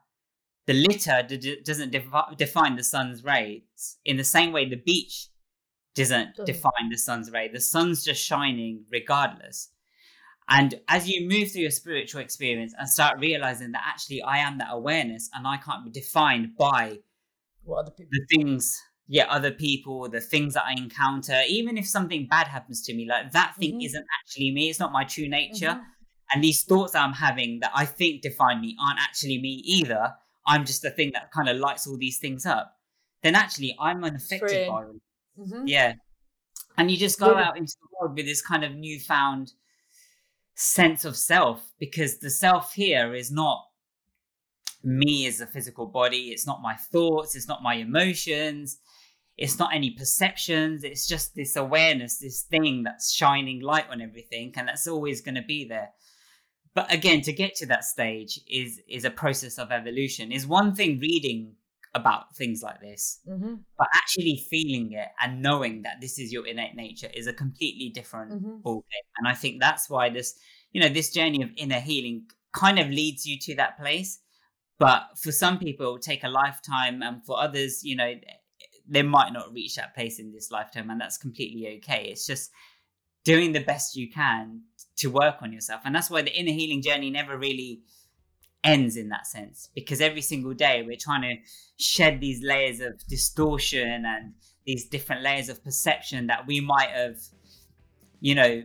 the 0.66 0.72
litter 0.72 1.22
d- 1.22 1.60
doesn't 1.64 1.92
defi- 1.92 2.34
define 2.36 2.74
the 2.74 2.82
sun's 2.82 3.22
rays 3.22 3.98
in 4.04 4.16
the 4.16 4.24
same 4.24 4.50
way 4.50 4.68
the 4.68 4.76
beach 4.76 5.28
doesn't 5.94 6.34
define 6.46 6.88
the 6.90 6.98
sun's 6.98 7.30
ray. 7.30 7.46
The 7.46 7.60
sun's 7.60 8.02
just 8.04 8.20
shining 8.20 8.84
regardless. 8.90 9.68
And 10.48 10.80
as 10.88 11.08
you 11.08 11.28
move 11.28 11.52
through 11.52 11.62
your 11.62 11.70
spiritual 11.70 12.22
experience 12.22 12.74
and 12.76 12.88
start 12.88 13.20
realizing 13.20 13.70
that 13.72 13.84
actually 13.86 14.20
I 14.22 14.38
am 14.38 14.58
that 14.58 14.68
awareness 14.70 15.30
and 15.32 15.46
I 15.46 15.58
can't 15.58 15.84
be 15.84 15.92
defined 15.92 16.56
by 16.58 16.98
What 17.62 17.96
the 17.96 18.26
things, 18.34 18.82
yeah, 19.08 19.26
other 19.28 19.50
people, 19.50 20.08
the 20.08 20.20
things 20.20 20.54
that 20.54 20.64
I 20.64 20.72
encounter, 20.72 21.40
even 21.48 21.76
if 21.76 21.86
something 21.86 22.26
bad 22.28 22.46
happens 22.46 22.82
to 22.82 22.94
me, 22.94 23.06
like 23.06 23.32
that 23.32 23.54
thing 23.56 23.80
Mhm. 23.80 23.84
isn't 23.84 24.06
actually 24.20 24.50
me, 24.52 24.70
it's 24.70 24.78
not 24.78 24.92
my 24.92 25.04
true 25.04 25.28
nature 25.28 25.74
Mhm. 25.74 25.84
and 26.32 26.42
these 26.44 26.62
thoughts 26.62 26.94
I'm 26.94 27.12
having 27.12 27.60
that 27.60 27.72
I 27.74 27.84
think 27.84 28.22
define 28.22 28.60
me 28.60 28.76
aren't 28.80 29.00
actually 29.00 29.38
me 29.40 29.62
either. 29.66 30.14
I'm 30.46 30.64
just 30.64 30.82
the 30.82 30.90
thing 30.90 31.10
that 31.12 31.30
kind 31.30 31.48
of 31.48 31.56
lights 31.58 31.86
all 31.86 31.96
these 31.98 32.18
things 32.18 32.46
up. 32.46 32.80
Then 33.22 33.34
actually, 33.34 33.76
I'm 33.78 34.02
unaffected 34.02 34.48
Freeing. 34.48 34.70
by 34.70 34.84
them. 34.84 35.00
Mhm. 35.38 35.68
Yeah, 35.68 35.94
and 36.78 36.90
you 36.90 36.96
just 36.96 37.18
go 37.20 37.32
Yeah. 37.38 37.48
out 37.48 37.56
into 37.56 37.74
the 37.80 37.88
world 38.00 38.16
with 38.16 38.26
this 38.26 38.42
kind 38.42 38.64
of 38.64 38.72
newfound 38.74 39.52
sense 40.54 41.04
of 41.04 41.16
self 41.16 41.72
because 41.78 42.18
the 42.18 42.30
self 42.30 42.72
here 42.74 43.14
is 43.14 43.30
not 43.30 43.66
me 44.84 45.26
as 45.26 45.40
a 45.40 45.46
physical 45.46 45.86
body. 45.86 46.30
It's 46.30 46.46
not 46.46 46.62
my 46.62 46.74
thoughts. 46.74 47.34
It's 47.34 47.48
not 47.48 47.62
my 47.62 47.74
emotions. 47.74 48.78
It's 49.36 49.58
not 49.58 49.74
any 49.74 49.90
perceptions. 49.90 50.84
It's 50.84 51.06
just 51.06 51.34
this 51.34 51.56
awareness, 51.56 52.18
this 52.18 52.42
thing 52.42 52.82
that's 52.82 53.12
shining 53.12 53.60
light 53.60 53.86
on 53.90 54.00
everything, 54.00 54.52
and 54.56 54.68
that's 54.68 54.86
always 54.86 55.20
going 55.20 55.36
to 55.36 55.42
be 55.42 55.64
there. 55.66 55.90
But 56.74 56.92
again, 56.92 57.20
to 57.22 57.32
get 57.32 57.54
to 57.56 57.66
that 57.66 57.84
stage 57.84 58.40
is 58.46 58.80
is 58.88 59.04
a 59.04 59.10
process 59.10 59.58
of 59.58 59.70
evolution. 59.70 60.32
Is 60.32 60.46
one 60.46 60.74
thing 60.74 60.98
reading 61.00 61.56
about 61.94 62.34
things 62.34 62.62
like 62.62 62.80
this, 62.80 63.20
Mhm. 63.28 63.64
but 63.76 63.86
actually 63.94 64.42
feeling 64.48 64.92
it 64.92 65.08
and 65.20 65.42
knowing 65.42 65.82
that 65.82 66.00
this 66.00 66.18
is 66.18 66.32
your 66.32 66.46
innate 66.46 66.74
nature 66.74 67.10
is 67.12 67.26
a 67.26 67.34
completely 67.34 67.90
different 67.90 68.32
Mhm. 68.32 68.62
ballgame. 68.62 69.06
And 69.18 69.28
I 69.28 69.34
think 69.34 69.60
that's 69.60 69.90
why 69.90 70.08
this, 70.08 70.38
you 70.72 70.80
know, 70.80 70.88
this 70.88 71.12
journey 71.12 71.42
of 71.42 71.50
inner 71.56 71.80
healing 71.80 72.30
kind 72.52 72.78
of 72.78 72.88
leads 72.88 73.26
you 73.26 73.38
to 73.40 73.54
that 73.56 73.76
place. 73.76 74.21
But 74.82 75.16
for 75.16 75.30
some 75.30 75.60
people, 75.60 75.86
it 75.86 75.90
will 75.90 75.98
take 76.00 76.24
a 76.24 76.28
lifetime, 76.28 77.04
and 77.04 77.24
for 77.24 77.40
others, 77.40 77.84
you 77.84 77.94
know, 77.94 78.14
they 78.88 79.02
might 79.02 79.32
not 79.32 79.52
reach 79.52 79.76
that 79.76 79.94
place 79.94 80.18
in 80.18 80.32
this 80.32 80.50
lifetime, 80.50 80.90
and 80.90 81.00
that's 81.00 81.16
completely 81.16 81.76
okay. 81.76 82.08
It's 82.10 82.26
just 82.26 82.50
doing 83.22 83.52
the 83.52 83.60
best 83.60 83.94
you 83.94 84.10
can 84.10 84.62
to 84.96 85.06
work 85.06 85.36
on 85.40 85.52
yourself, 85.52 85.82
and 85.84 85.94
that's 85.94 86.10
why 86.10 86.22
the 86.22 86.36
inner 86.36 86.50
healing 86.50 86.82
journey 86.82 87.10
never 87.10 87.38
really 87.38 87.82
ends 88.64 88.96
in 88.96 89.08
that 89.10 89.28
sense 89.28 89.68
because 89.72 90.00
every 90.00 90.20
single 90.20 90.52
day 90.52 90.82
we're 90.84 90.96
trying 90.96 91.22
to 91.22 91.36
shed 91.78 92.20
these 92.20 92.42
layers 92.42 92.80
of 92.80 92.92
distortion 93.06 94.04
and 94.04 94.34
these 94.66 94.88
different 94.88 95.22
layers 95.22 95.48
of 95.48 95.62
perception 95.62 96.28
that 96.28 96.46
we 96.46 96.60
might 96.60 96.90
have 96.90 97.16
you 98.20 98.36
know 98.36 98.62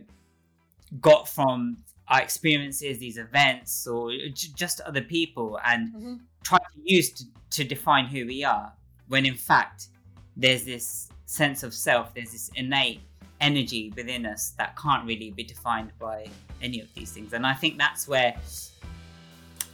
got 1.00 1.28
from 1.28 1.78
our 2.10 2.20
experiences 2.22 2.98
these 2.98 3.18
events 3.18 3.86
or 3.86 4.10
j- 4.12 4.48
just 4.54 4.80
other 4.82 5.02
people 5.02 5.58
and 5.64 5.92
Mhm. 5.94 6.20
try 6.42 6.58
to 6.58 6.64
use 6.84 7.10
to, 7.12 7.24
to 7.50 7.64
define 7.64 8.06
who 8.06 8.26
we 8.26 8.42
are 8.44 8.72
when 9.08 9.26
in 9.26 9.34
fact 9.36 9.88
there's 10.36 10.64
this 10.64 11.08
sense 11.26 11.62
of 11.62 11.74
self 11.74 12.14
there's 12.14 12.32
this 12.32 12.50
innate 12.56 13.00
energy 13.40 13.92
within 13.96 14.24
us 14.26 14.50
that 14.58 14.76
can't 14.76 15.04
really 15.06 15.30
be 15.30 15.44
defined 15.44 15.92
by 15.98 16.26
any 16.62 16.80
of 16.80 16.88
these 16.94 17.12
things 17.12 17.32
and 17.32 17.46
i 17.46 17.52
think 17.54 17.76
that's 17.78 18.08
where 18.08 18.34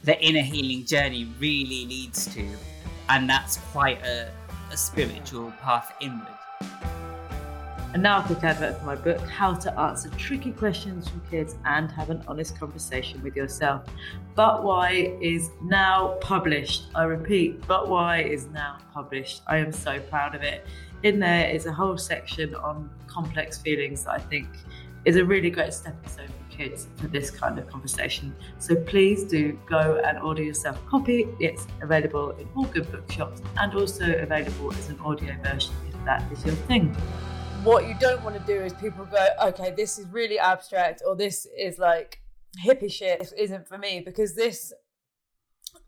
the 0.03 0.19
inner 0.23 0.41
healing 0.41 0.85
journey 0.85 1.25
really 1.39 1.85
leads 1.87 2.27
to 2.33 2.45
and 3.09 3.29
that's 3.29 3.57
quite 3.71 4.01
a, 4.03 4.29
a 4.71 4.77
spiritual 4.77 5.51
path 5.61 5.93
inward 6.01 6.27
And 7.95 8.03
now 8.03 8.19
a 8.19 8.23
quick 8.23 8.43
advert 8.43 8.77
for 8.77 8.85
my 8.85 8.95
book, 8.95 9.21
How 9.21 9.53
to 9.53 9.79
Answer 9.79 10.09
Tricky 10.17 10.51
Questions 10.51 11.07
from 11.07 11.21
Kids 11.31 11.55
and 11.63 11.89
Have 11.93 12.09
an 12.09 12.21
Honest 12.27 12.59
Conversation 12.59 13.23
with 13.23 13.37
Yourself. 13.37 13.85
But 14.35 14.65
Why 14.65 15.15
is 15.21 15.49
now 15.63 16.17
published. 16.19 16.87
I 16.93 17.03
repeat, 17.03 17.65
But 17.67 17.87
Why 17.87 18.21
is 18.21 18.47
now 18.47 18.79
published. 18.93 19.43
I 19.47 19.59
am 19.59 19.71
so 19.71 20.01
proud 20.09 20.35
of 20.35 20.43
it. 20.43 20.65
In 21.03 21.21
there 21.21 21.49
is 21.49 21.67
a 21.67 21.71
whole 21.71 21.97
section 21.97 22.53
on 22.55 22.89
complex 23.07 23.59
feelings 23.59 24.03
that 24.03 24.11
I 24.11 24.19
think 24.19 24.49
is 25.05 25.15
a 25.15 25.23
really 25.23 25.49
great 25.49 25.73
stepping 25.73 26.09
stone 26.09 26.27
for 26.27 26.57
kids 26.57 26.87
for 26.97 27.07
this 27.07 27.31
kind 27.31 27.57
of 27.57 27.69
conversation. 27.69 28.35
So 28.59 28.75
please 28.75 29.23
do 29.23 29.57
go 29.69 30.01
and 30.05 30.19
order 30.19 30.43
yourself 30.43 30.77
a 30.85 30.89
copy. 30.89 31.29
It's 31.39 31.65
available 31.81 32.31
in 32.31 32.49
all 32.57 32.65
good 32.65 32.91
bookshops 32.91 33.41
and 33.55 33.73
also 33.73 34.17
available 34.17 34.73
as 34.73 34.89
an 34.89 34.99
audio 34.99 35.33
version 35.41 35.73
if 35.87 36.03
that 36.03 36.29
is 36.29 36.45
your 36.45 36.55
thing. 36.55 36.93
What 37.65 37.87
you 37.87 37.95
don't 37.99 38.23
want 38.23 38.35
to 38.35 38.43
do 38.45 38.63
is 38.63 38.73
people 38.73 39.05
go, 39.05 39.27
okay, 39.45 39.73
this 39.75 39.97
is 39.97 40.05
really 40.09 40.37
abstract, 40.37 41.01
or 41.03 41.15
this 41.15 41.47
is 41.57 41.79
like 41.79 42.21
hippie 42.63 42.91
shit. 42.91 43.17
This 43.17 43.31
isn't 43.31 43.67
for 43.67 43.79
me 43.79 44.03
because 44.05 44.35
this, 44.35 44.71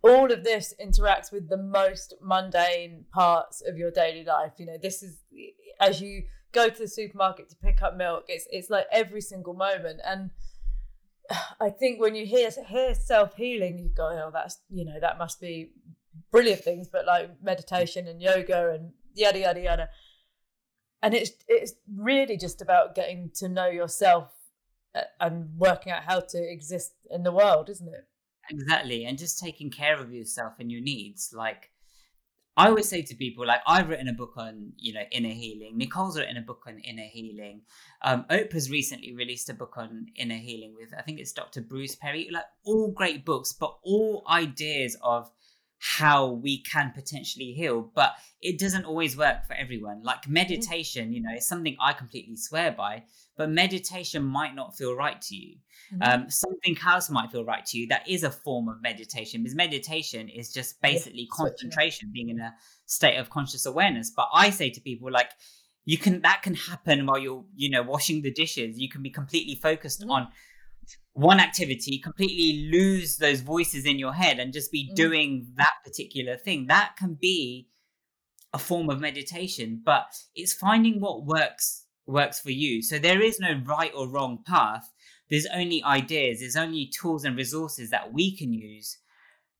all 0.02 0.32
of 0.32 0.44
this 0.44 0.74
interacts 0.84 1.32
with 1.32 1.50
the 1.50 1.58
most 1.58 2.16
mundane 2.20 3.06
parts 3.14 3.62
of 3.62 3.78
your 3.78 3.92
daily 3.92 4.26
life. 4.26 4.54
You 4.58 4.66
know, 4.66 4.78
this 4.82 5.04
is 5.04 5.20
as 5.80 6.02
you 6.02 6.24
go 6.52 6.68
to 6.68 6.80
the 6.80 6.88
supermarket 6.88 7.48
to 7.52 7.56
pick 7.58 7.84
up 7.84 7.96
milk. 7.96 8.24
It's 8.28 8.48
it's 8.50 8.72
like 8.72 8.88
every 8.92 9.22
single 9.22 9.54
moment, 9.54 10.00
and 10.04 10.32
I 11.62 11.70
think 11.70 12.02
when 12.02 12.16
you 12.16 12.26
hear 12.26 12.50
hear 12.68 12.96
self 12.96 13.36
healing, 13.36 13.78
you 13.78 13.92
go, 13.96 14.08
oh, 14.08 14.32
that's 14.34 14.62
you 14.72 14.84
know 14.84 15.00
that 15.00 15.20
must 15.20 15.40
be 15.40 15.74
brilliant 16.32 16.64
things, 16.64 16.90
but 16.92 17.06
like 17.06 17.30
meditation 17.44 18.08
and 18.08 18.20
yoga 18.20 18.72
and 18.72 18.94
yada 19.14 19.38
yada 19.38 19.62
yada 19.62 19.90
and 21.02 21.14
it's 21.14 21.32
it's 21.48 21.74
really 21.96 22.38
just 22.38 22.62
about 22.62 22.96
getting 22.96 23.32
to 23.36 23.48
know 23.48 23.68
yourself 23.68 24.32
uh, 24.96 25.02
and 25.20 25.50
working 25.58 25.92
out 25.92 26.04
how 26.04 26.20
to 26.20 26.38
exist 26.38 26.94
in 27.10 27.24
the 27.24 27.32
world 27.32 27.70
isn't 27.70 27.88
it 27.88 28.08
Exactly, 28.50 29.06
and 29.06 29.18
just 29.18 29.40
taking 29.40 29.70
care 29.70 30.00
of 30.00 30.14
yourself 30.14 30.54
and 30.60 30.72
your 30.72 30.82
needs. 30.82 31.34
Like 31.36 31.70
I 32.56 32.68
always 32.70 32.88
say 32.88 33.02
to 33.02 33.16
people, 33.16 33.46
like 33.46 33.62
I've 33.68 33.90
written 33.90 34.08
a 34.08 34.14
book 34.14 34.34
on, 34.38 34.72
you 34.78 34.94
know, 34.94 35.04
inner 35.12 35.34
healing. 35.34 35.78
Nicole's 35.78 36.18
written 36.18 36.38
a 36.38 36.42
book 36.42 36.64
on 36.66 36.80
inner 36.80 37.08
healing. 37.12 37.62
Um, 38.02 38.26
Oprah's 38.30 38.72
recently 38.72 39.14
released 39.14 39.50
a 39.50 39.54
book 39.54 39.74
on 39.78 40.08
inner 40.16 40.38
healing 40.38 40.74
with, 40.76 40.94
I 40.98 41.02
think 41.02 41.20
it's 41.20 41.34
Dr. 41.34 41.62
Bruce 41.62 41.96
Perry. 41.96 42.30
Like 42.32 42.46
all 42.64 42.92
great 42.92 43.26
books, 43.26 43.52
but 43.54 43.78
all 43.84 44.24
ideas 44.30 44.96
of 45.02 45.30
how 45.80 46.28
we 46.32 46.62
can 46.64 46.92
potentially 46.94 47.54
heal 47.54 47.92
but 47.94 48.14
it 48.42 48.58
doesn't 48.60 48.86
always 48.86 49.16
work 49.16 49.46
for 49.46 49.54
everyone 49.54 50.02
like 50.04 50.24
Mm-hmm. 50.24 50.34
meditation 50.34 51.14
you 51.14 51.22
know 51.22 51.34
is 51.36 51.48
something 51.48 51.76
i 51.80 51.94
completely 51.94 52.36
swear 52.36 52.72
by 52.72 53.04
but 53.38 53.50
meditation 53.50 54.24
might 54.24 54.56
not 54.56 54.76
feel 54.76 54.96
right 54.96 55.22
to 55.22 55.36
you 55.36 55.58
Mhm. 55.94 56.02
um, 56.24 56.30
something 56.30 56.76
else 56.86 57.10
might 57.10 57.32
feel 57.32 57.46
right 57.46 57.66
to 57.68 57.78
you 57.78 57.88
that 57.88 58.08
is 58.10 58.24
a 58.24 58.32
form 58.32 58.68
of 58.68 58.82
meditation 58.82 59.44
because 59.44 59.56
meditation 59.56 60.28
is 60.30 60.52
just 60.52 60.82
basically 60.82 61.28
off. 61.32 61.38
concentration 61.38 62.10
being 62.12 62.30
in 62.30 62.40
a 62.40 62.54
state 62.88 63.18
of 63.18 63.30
conscious 63.30 63.66
awareness 63.68 64.12
but 64.16 64.28
i 64.34 64.50
say 64.50 64.70
to 64.72 64.82
people 64.82 65.12
like 65.12 65.30
you 65.86 65.98
can 65.98 66.22
that 66.22 66.42
can 66.42 66.56
happen 66.56 67.06
while 67.06 67.20
you're 67.20 67.46
you 67.56 67.70
know 67.70 67.84
washing 67.84 68.22
the 68.24 68.32
dishes 68.32 68.80
you 68.80 68.90
can 68.90 69.02
be 69.04 69.12
completely 69.12 69.56
focused 69.56 70.02
Mhm. 70.02 70.10
on 70.12 70.28
one 71.18 71.40
activity 71.40 71.98
completely 71.98 72.70
lose 72.72 73.18
those 73.18 73.42
voices 73.42 73.86
in 73.86 73.98
your 73.98 74.14
head 74.14 74.38
and 74.38 74.54
just 74.54 74.72
be 74.72 74.88
Mhm. 74.88 74.96
doing 74.96 75.52
that 75.56 75.74
particular 75.84 76.38
thing. 76.38 76.68
That 76.68 76.96
can 76.96 77.16
be 77.16 77.68
a 78.54 78.60
form 78.60 78.90
of 78.90 79.00
meditation 79.00 79.82
but 79.84 80.16
it's 80.36 80.54
finding 80.54 81.02
what 81.02 81.26
works 81.26 81.86
works 82.06 82.40
for 82.40 82.52
you. 82.52 82.82
So 82.84 83.00
there 83.00 83.22
is 83.22 83.40
no 83.40 83.62
right 83.66 83.92
or 83.94 84.08
wrong 84.08 84.44
path. 84.46 84.94
There's 85.30 85.48
only 85.48 85.84
ideas. 85.84 86.40
There's 86.40 86.56
only 86.56 86.86
tools 86.86 87.26
and 87.26 87.36
resources 87.36 87.90
that 87.90 88.14
we 88.14 88.38
can 88.38 88.54
use 88.54 88.98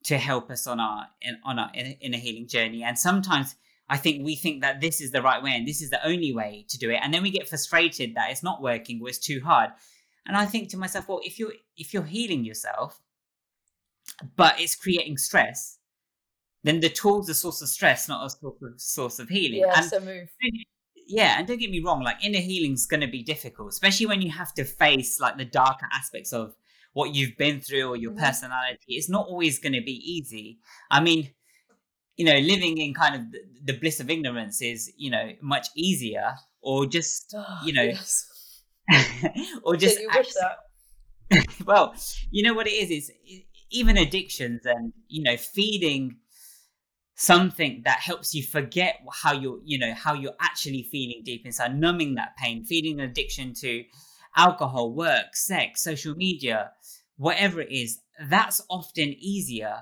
to 0.04 0.18
help 0.18 0.50
us 0.52 0.68
on 0.68 0.80
our 0.80 1.08
in, 1.22 1.38
on 1.44 1.60
our 1.60 1.72
in, 1.74 1.88
in 2.00 2.14
a 2.14 2.18
healing 2.18 2.48
journey. 2.48 2.84
And 2.84 2.98
sometimes 3.00 3.56
i 3.90 3.98
think 3.98 4.24
we 4.24 4.36
think 4.36 4.62
that 4.62 4.82
this 4.82 5.00
is 5.02 5.12
the 5.12 5.22
right 5.22 5.42
way 5.42 5.54
and 5.56 5.66
this 5.68 5.82
is 5.82 5.90
the 5.90 6.06
only 6.06 6.32
way 6.32 6.66
to 6.70 6.78
do 6.78 6.92
it. 6.92 7.00
And 7.02 7.12
then 7.14 7.24
we 7.24 7.32
get 7.32 7.50
frustrated 7.50 8.14
that 8.14 8.30
it's 8.30 8.44
not 8.44 8.62
working 8.62 9.02
or 9.02 9.10
it's 9.10 9.18
too 9.18 9.42
hard 9.44 9.72
and 10.28 10.36
i 10.38 10.46
think 10.46 10.70
to 10.70 10.78
myself 10.78 11.08
well 11.08 11.22
if 11.24 11.40
you're 11.40 11.54
if 11.78 11.94
you're 11.94 12.04
healing 12.04 12.44
yourself 12.44 13.02
but 14.36 14.60
it's 14.60 14.76
creating 14.76 15.18
stress 15.18 15.80
then 16.64 16.80
the 16.80 16.90
tool's 16.90 17.30
a 17.30 17.34
source 17.34 17.62
of 17.62 17.70
stress 17.70 18.08
not 18.08 18.26
a 18.26 18.30
source 18.30 18.56
of 18.62 18.82
source 18.82 19.20
of 19.20 19.30
healing 19.30 19.62
Yeah, 19.62 19.74
and 19.76 19.86
so 19.86 20.00
move. 20.00 20.30
yeah 21.08 21.38
and 21.38 21.48
don't 21.48 21.60
get 21.60 21.70
me 21.70 21.82
wrong 21.84 22.04
like 22.04 22.24
inner 22.24 22.40
healing's 22.40 22.86
going 22.86 23.02
to 23.02 23.08
be 23.08 23.24
difficult 23.24 23.70
especially 23.70 24.06
when 24.06 24.22
you 24.22 24.32
have 24.32 24.54
to 24.54 24.64
face 24.64 25.20
like 25.20 25.38
the 25.38 25.46
darker 25.46 25.88
aspects 25.94 26.34
of 26.34 26.56
what 26.94 27.14
you've 27.14 27.38
been 27.38 27.62
through 27.62 27.88
or 27.88 27.96
your 27.96 28.12
Mhm. 28.12 28.18
personality 28.18 28.80
it's 28.90 29.10
not 29.10 29.28
always 29.28 29.60
going 29.60 29.74
to 29.74 29.82
be 29.82 30.02
easy 30.04 30.60
i 30.92 31.00
mean 31.00 31.30
you 32.18 32.26
know 32.26 32.38
living 32.40 32.78
in 32.78 32.94
kind 32.94 33.16
of 33.16 33.32
the, 33.32 33.40
the 33.66 33.80
bliss 33.80 34.00
of 34.00 34.10
ignorance 34.10 34.62
is 34.62 34.92
you 34.98 35.12
know 35.12 35.32
much 35.42 35.68
easier 35.76 36.36
or 36.62 36.86
just 36.86 37.34
you 37.66 37.72
know, 37.74 37.84
yes. 37.84 38.26
or 39.64 39.76
just 39.76 40.00
you 40.00 40.10
wish 40.14 40.34
that. 40.34 41.46
well, 41.66 41.94
you 42.32 42.44
know 42.44 42.54
what 42.54 42.68
it 42.68 42.74
is 42.74 42.90
is 42.90 43.12
even 43.70 43.98
addictions 43.98 44.66
and 44.66 44.94
you 45.08 45.24
know 45.24 45.38
feeding 45.38 46.18
something 47.16 47.82
that 47.84 48.00
helps 48.00 48.36
you 48.36 48.44
forget 48.44 49.00
how 49.12 49.34
you're 49.34 49.60
you 49.66 49.78
know 49.78 49.94
how 49.94 50.14
you're 50.14 50.36
actually 50.40 50.84
feeling 50.84 51.22
deep 51.26 51.46
inside 51.46 51.78
numbing 51.78 52.16
that 52.16 52.36
pain 52.38 52.64
feeding 52.64 53.00
an 53.00 53.10
addiction 53.10 53.54
to 53.54 53.84
alcohol 54.36 54.94
work 54.94 55.36
sex 55.36 55.82
social 55.82 56.14
media 56.16 56.72
whatever 57.18 57.60
it 57.60 57.72
is 57.72 58.02
that's 58.30 58.62
often 58.70 59.16
easier 59.18 59.80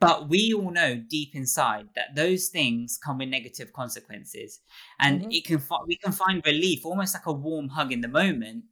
but 0.00 0.28
we 0.28 0.52
all 0.52 0.70
know 0.70 0.96
deep 0.96 1.34
inside 1.34 1.88
that 1.94 2.14
those 2.14 2.48
things 2.48 2.98
come 2.98 3.18
with 3.18 3.28
negative 3.28 3.72
consequences. 3.72 4.60
And 5.00 5.22
Mhm. 5.22 5.34
it 5.36 5.44
can 5.44 5.58
fi- 5.58 5.84
we 5.86 5.96
can 5.96 6.12
find 6.12 6.42
relief 6.46 6.84
almost 6.84 7.14
like 7.14 7.26
a 7.26 7.32
warm 7.32 7.68
hug 7.68 7.92
in 7.92 8.00
the 8.00 8.08
moment. 8.08 8.64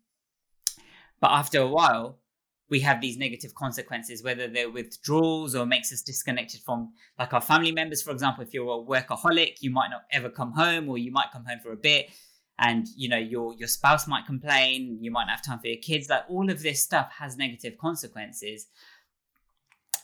But 1.20 1.33
after 1.33 1.59
a 1.61 1.66
while 1.68 2.20
we 2.68 2.81
have 2.81 3.01
these 3.01 3.16
negative 3.16 3.55
consequences 3.55 4.24
whether 4.24 4.49
they're 4.49 4.70
withdrawals 4.70 5.55
or 5.55 5.64
makes 5.64 5.93
us 5.93 6.03
disconnected 6.03 6.61
from 6.62 6.93
like 7.18 7.33
our 7.33 7.41
family 7.41 7.72
members. 7.72 8.03
For 8.03 8.11
example 8.11 8.43
if 8.43 8.53
you're 8.53 8.68
a 8.68 8.85
workaholic 8.85 9.62
you 9.62 9.70
might 9.70 9.91
not 9.91 10.03
ever 10.11 10.29
come 10.31 10.53
home 10.53 10.89
or 10.89 10.99
you 10.99 11.12
might 11.12 11.31
come 11.33 11.45
home 11.45 11.61
for 11.61 11.72
a 11.72 11.77
bit 11.77 12.11
and 12.59 12.89
you 12.97 13.09
know 13.09 13.18
your 13.18 13.55
your 13.55 13.68
spouse 13.68 14.09
might 14.09 14.27
complain 14.27 14.99
you 15.01 15.11
might 15.11 15.27
not 15.27 15.37
have 15.37 15.45
time 15.45 15.59
for 15.59 15.68
your 15.68 15.81
kids. 15.83 16.09
Like 16.09 16.24
all 16.29 16.51
of 16.51 16.62
this 16.62 16.83
stuff 16.83 17.12
has 17.18 17.37
negative 17.37 17.79
consequences 17.79 18.66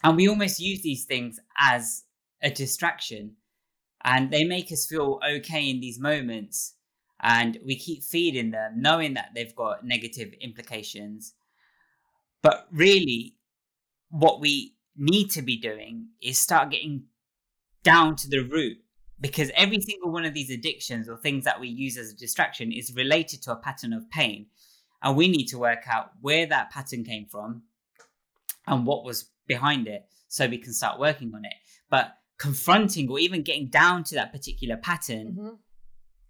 and 0.03 0.16
we 0.16 0.28
almost 0.28 0.61
use 0.61 0.82
these 0.82 1.05
things 1.05 1.38
as 1.59 2.05
a 2.42 2.50
distraction. 2.50 3.36
And 4.05 4.32
they 4.32 4.44
make 4.44 4.72
us 4.72 4.86
feel 4.86 5.20
okay 5.36 5.70
in 5.70 5.80
these 5.80 6.00
moments. 6.00 6.74
And 7.20 7.59
we 7.64 7.76
keep 7.76 8.03
feeding 8.03 8.50
them 8.50 8.74
knowing 8.76 9.14
that 9.14 9.30
they've 9.34 9.55
got 9.55 9.84
negative 9.84 10.32
implications. 10.40 11.34
But 12.42 12.66
really 12.72 13.36
what 14.11 14.40
we 14.40 14.74
need 14.96 15.30
to 15.30 15.42
be 15.42 15.57
doing 15.57 16.09
is 16.20 16.38
start 16.38 16.70
getting 16.70 17.05
down 17.84 18.16
to 18.16 18.28
the 18.28 18.40
root. 18.40 18.78
Because 19.20 19.53
every 19.55 19.80
single 19.80 20.11
one 20.11 20.24
of 20.24 20.34
these 20.34 20.50
addictions 20.50 21.09
or 21.09 21.16
things 21.16 21.44
that 21.44 21.61
we 21.61 21.68
use 21.68 21.96
as 21.96 22.11
a 22.11 22.16
distraction 22.16 22.72
is 22.72 22.92
related 22.96 23.40
to 23.42 23.53
a 23.53 23.57
pattern 23.57 23.92
of 23.92 24.11
pain. 24.11 24.46
And 25.00 25.16
we 25.16 25.28
need 25.28 25.46
to 25.46 25.59
work 25.59 25.84
out 25.88 26.11
where 26.20 26.44
that 26.46 26.70
pattern 26.72 27.05
came 27.05 27.26
from 27.26 27.62
and 28.66 28.84
what 28.84 29.05
was 29.05 29.30
behind 29.47 29.86
it 29.88 30.07
so 30.28 30.47
we 30.47 30.59
can 30.59 30.72
start 30.72 30.99
working 30.99 31.32
on 31.34 31.45
it. 31.45 31.55
But 31.90 32.16
confronting 32.38 33.09
or 33.11 33.18
even 33.18 33.43
getting 33.43 33.68
down 33.68 34.05
to 34.05 34.14
that 34.16 34.32
particular 34.32 34.76
pattern 34.76 35.36
Mhm. 35.38 35.59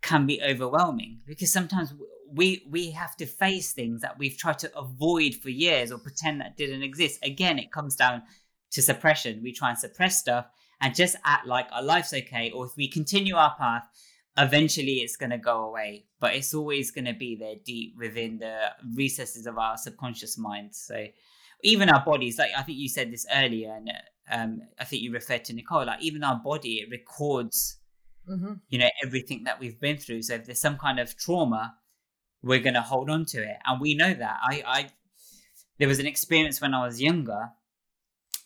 can 0.03 0.27
be 0.27 0.43
overwhelming 0.43 1.21
because 1.27 1.53
sometimes 1.53 1.95
we 2.29 2.67
we 2.69 2.91
have 2.91 3.17
to 3.17 3.27
face 3.27 3.73
things 3.73 4.01
that 4.03 4.19
we've 4.19 4.37
tried 4.37 4.59
to 4.59 4.77
avoid 4.77 5.35
for 5.35 5.51
years 5.51 5.93
or 5.93 5.99
pretend 5.99 6.41
that 6.41 6.57
didn't 6.57 6.83
exist. 6.83 7.19
Again 7.23 7.59
it 7.59 7.71
comes 7.71 7.95
down 7.97 8.23
to 8.73 8.83
suppression. 8.83 9.43
We 9.43 9.53
try 9.53 9.71
and 9.71 9.79
suppress 9.79 10.19
stuff 10.19 10.47
and 10.81 10.95
just 10.95 11.15
act 11.25 11.47
like 11.47 11.69
our 11.73 11.83
life's 11.83 12.13
okay 12.13 12.51
or 12.51 12.67
if 12.67 12.77
we 12.77 12.89
continue 12.89 13.37
our 13.37 13.55
path 13.57 13.85
eventually 14.39 14.95
it's 15.05 15.17
going 15.17 15.31
to 15.31 15.37
go 15.39 15.65
away. 15.67 16.07
But 16.19 16.35
it's 16.35 16.55
always 16.55 16.91
going 16.91 17.05
to 17.05 17.13
be 17.13 17.37
there 17.37 17.57
deep 17.65 17.95
within 17.99 18.39
the 18.39 18.73
recesses 18.95 19.47
of 19.47 19.59
our 19.59 19.77
subconscious 19.77 20.39
mind. 20.39 20.75
So 20.75 21.07
even 21.63 21.89
our 21.89 22.05
bodies 22.05 22.39
like 22.39 22.51
i 22.57 22.63
think 22.63 22.79
you 22.79 22.89
said 22.89 23.11
this 23.13 23.27
earlier 23.35 23.73
and 23.75 23.91
um, 24.31 24.61
i 24.79 24.85
think 24.85 25.03
you 25.03 25.13
referred 25.13 25.45
to 25.45 25.53
nicole 25.53 25.87
like 25.87 26.03
even 26.03 26.23
our 26.25 26.37
body 26.45 26.75
it 26.77 26.89
records 26.91 27.79
Mhm. 28.29 28.61
you 28.69 28.79
know 28.79 28.89
everything 29.05 29.43
that 29.45 29.59
we've 29.59 29.81
been 29.81 29.97
through 29.97 30.23
so 30.23 30.35
if 30.35 30.45
there's 30.47 30.61
some 30.61 30.79
kind 30.79 31.01
of 31.01 31.17
trauma 31.17 31.75
we're 32.43 32.61
going 32.61 32.75
to 32.75 32.81
hold 32.81 33.11
on 33.11 33.25
to 33.27 33.43
it 33.43 33.57
and 33.67 33.81
we 33.81 33.95
know 33.95 34.15
that 34.15 34.37
i 34.43 34.63
i 34.67 34.91
there 35.79 35.89
was 35.89 35.99
an 35.99 36.07
experience 36.07 36.61
when 36.61 36.73
i 36.73 36.87
was 36.87 37.01
younger 37.03 37.51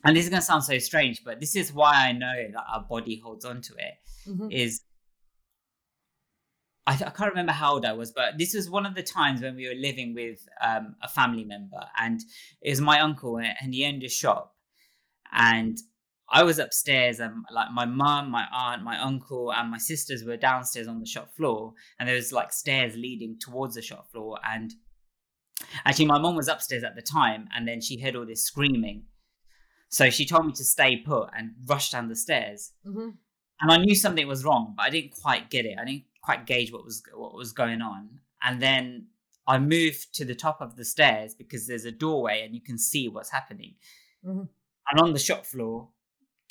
and 0.05 0.17
this 0.17 0.25
is 0.25 0.31
going 0.31 0.41
to 0.41 0.47
sound 0.47 0.65
so 0.65 0.79
strange 0.79 1.23
but 1.25 1.41
this 1.41 1.55
is 1.55 1.75
why 1.75 1.93
i 2.09 2.13
know 2.13 2.37
that 2.55 2.65
our 2.73 2.85
body 2.89 3.21
holds 3.23 3.45
on 3.45 3.61
to 3.61 3.75
it 3.75 3.95
Mhm. 4.27 4.51
is 4.51 4.81
I, 6.87 6.93
I 6.93 7.11
can't 7.11 7.31
remember 7.31 7.53
how 7.53 7.75
old 7.75 7.85
I 7.85 7.93
was, 7.93 8.13
but 8.13 8.39
this 8.39 8.55
was 8.55 8.71
one 8.71 8.87
of 8.87 8.95
the 8.95 9.03
times 9.03 9.43
when 9.43 9.57
we 9.57 9.69
were 9.69 9.75
living 9.75 10.15
with 10.15 10.47
um, 10.61 10.95
a 11.03 11.09
family 11.09 11.45
member, 11.45 11.81
and 11.99 12.21
it 12.63 12.71
was 12.71 12.81
my 12.81 13.01
uncle, 13.01 13.39
and 13.39 13.75
he 13.75 13.85
owned 13.85 14.03
a 14.05 14.09
shop, 14.09 14.55
and 15.33 15.77
I 16.31 16.43
was 16.43 16.59
upstairs, 16.59 17.21
and 17.21 17.45
like 17.53 17.71
my 17.73 17.85
mum, 17.87 18.31
my 18.31 18.47
aunt, 18.53 18.83
my 18.83 18.99
uncle, 19.01 19.53
and 19.53 19.71
my 19.71 19.79
sisters 19.79 20.25
were 20.25 20.37
downstairs 20.37 20.89
on 20.89 21.01
the 21.01 21.07
shop 21.07 21.35
floor, 21.37 21.75
and 21.99 22.09
there 22.09 22.17
was 22.17 22.33
like 22.33 22.53
stairs 22.53 22.97
leading 22.97 23.39
towards 23.41 23.75
the 23.75 23.83
shop 23.83 24.11
floor, 24.13 24.39
and 24.45 24.73
actually 25.85 26.07
my 26.07 26.19
mum 26.19 26.37
was 26.37 26.49
upstairs 26.49 26.85
at 26.85 26.95
the 26.95 27.03
time, 27.03 27.49
and 27.55 27.67
then 27.67 27.81
she 27.81 27.99
heard 28.01 28.17
all 28.17 28.27
this 28.27 28.45
screaming, 28.45 29.05
so 29.89 30.11
she 30.11 30.27
told 30.27 30.47
me 30.47 30.53
to 30.53 30.65
stay 30.65 30.97
put 30.97 31.31
and 31.37 31.53
rush 31.67 31.91
down 31.91 32.09
the 32.09 32.17
stairs 32.17 32.73
Mhm. 32.85 33.15
and 33.61 33.71
I 33.71 33.77
knew 33.79 33.95
something 33.95 34.27
was 34.27 34.45
wrong, 34.45 34.75
but 34.77 34.85
I 34.85 34.91
didn't 34.91 35.13
quite 35.13 35.49
get 35.49 35.65
it. 35.65 35.79
I 35.81 35.85
didn't 35.85 36.05
quite 36.27 36.45
gauge 36.45 36.73
what 36.73 36.85
was 36.85 37.03
what 37.15 37.35
was 37.35 37.53
going 37.53 37.81
on. 37.81 38.03
And 38.43 38.61
then 38.61 39.07
I 39.47 39.59
moved 39.59 40.13
to 40.19 40.25
the 40.25 40.35
top 40.35 40.61
of 40.61 40.75
the 40.75 40.85
stairs 40.85 41.35
because 41.35 41.67
there's 41.69 41.85
a 41.85 41.93
doorway 41.93 42.43
and 42.45 42.53
you 42.53 42.61
can 42.61 42.79
see 42.79 43.09
what's 43.09 43.31
happening. 43.31 43.75
Mhm. 44.25 44.49
And 44.89 45.01
on 45.01 45.13
the 45.13 45.21
shop 45.29 45.47
floor, 45.47 45.89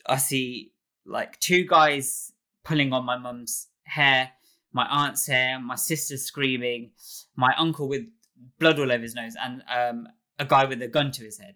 I 0.05 0.17
see 0.17 0.71
like 1.05 1.39
two 1.39 1.65
guys 1.65 2.31
pulling 2.63 2.93
on 2.93 3.03
my 3.05 3.17
mum's 3.17 3.67
hair, 3.83 4.31
my 4.71 4.87
aunt's 4.89 5.27
hair, 5.27 5.59
my 5.59 5.75
sister 5.75 6.17
screaming, 6.17 6.91
my 7.35 7.53
uncle 7.57 7.87
with 7.89 8.05
blood 8.59 8.79
all 8.79 8.91
over 8.91 9.03
his 9.03 9.13
nose, 9.13 9.35
and 9.45 9.61
um, 9.67 10.07
a 10.39 10.45
guy 10.45 10.63
with 10.65 10.81
a 10.81 10.87
gun 10.87 11.11
to 11.11 11.23
his 11.23 11.37
head. 11.37 11.55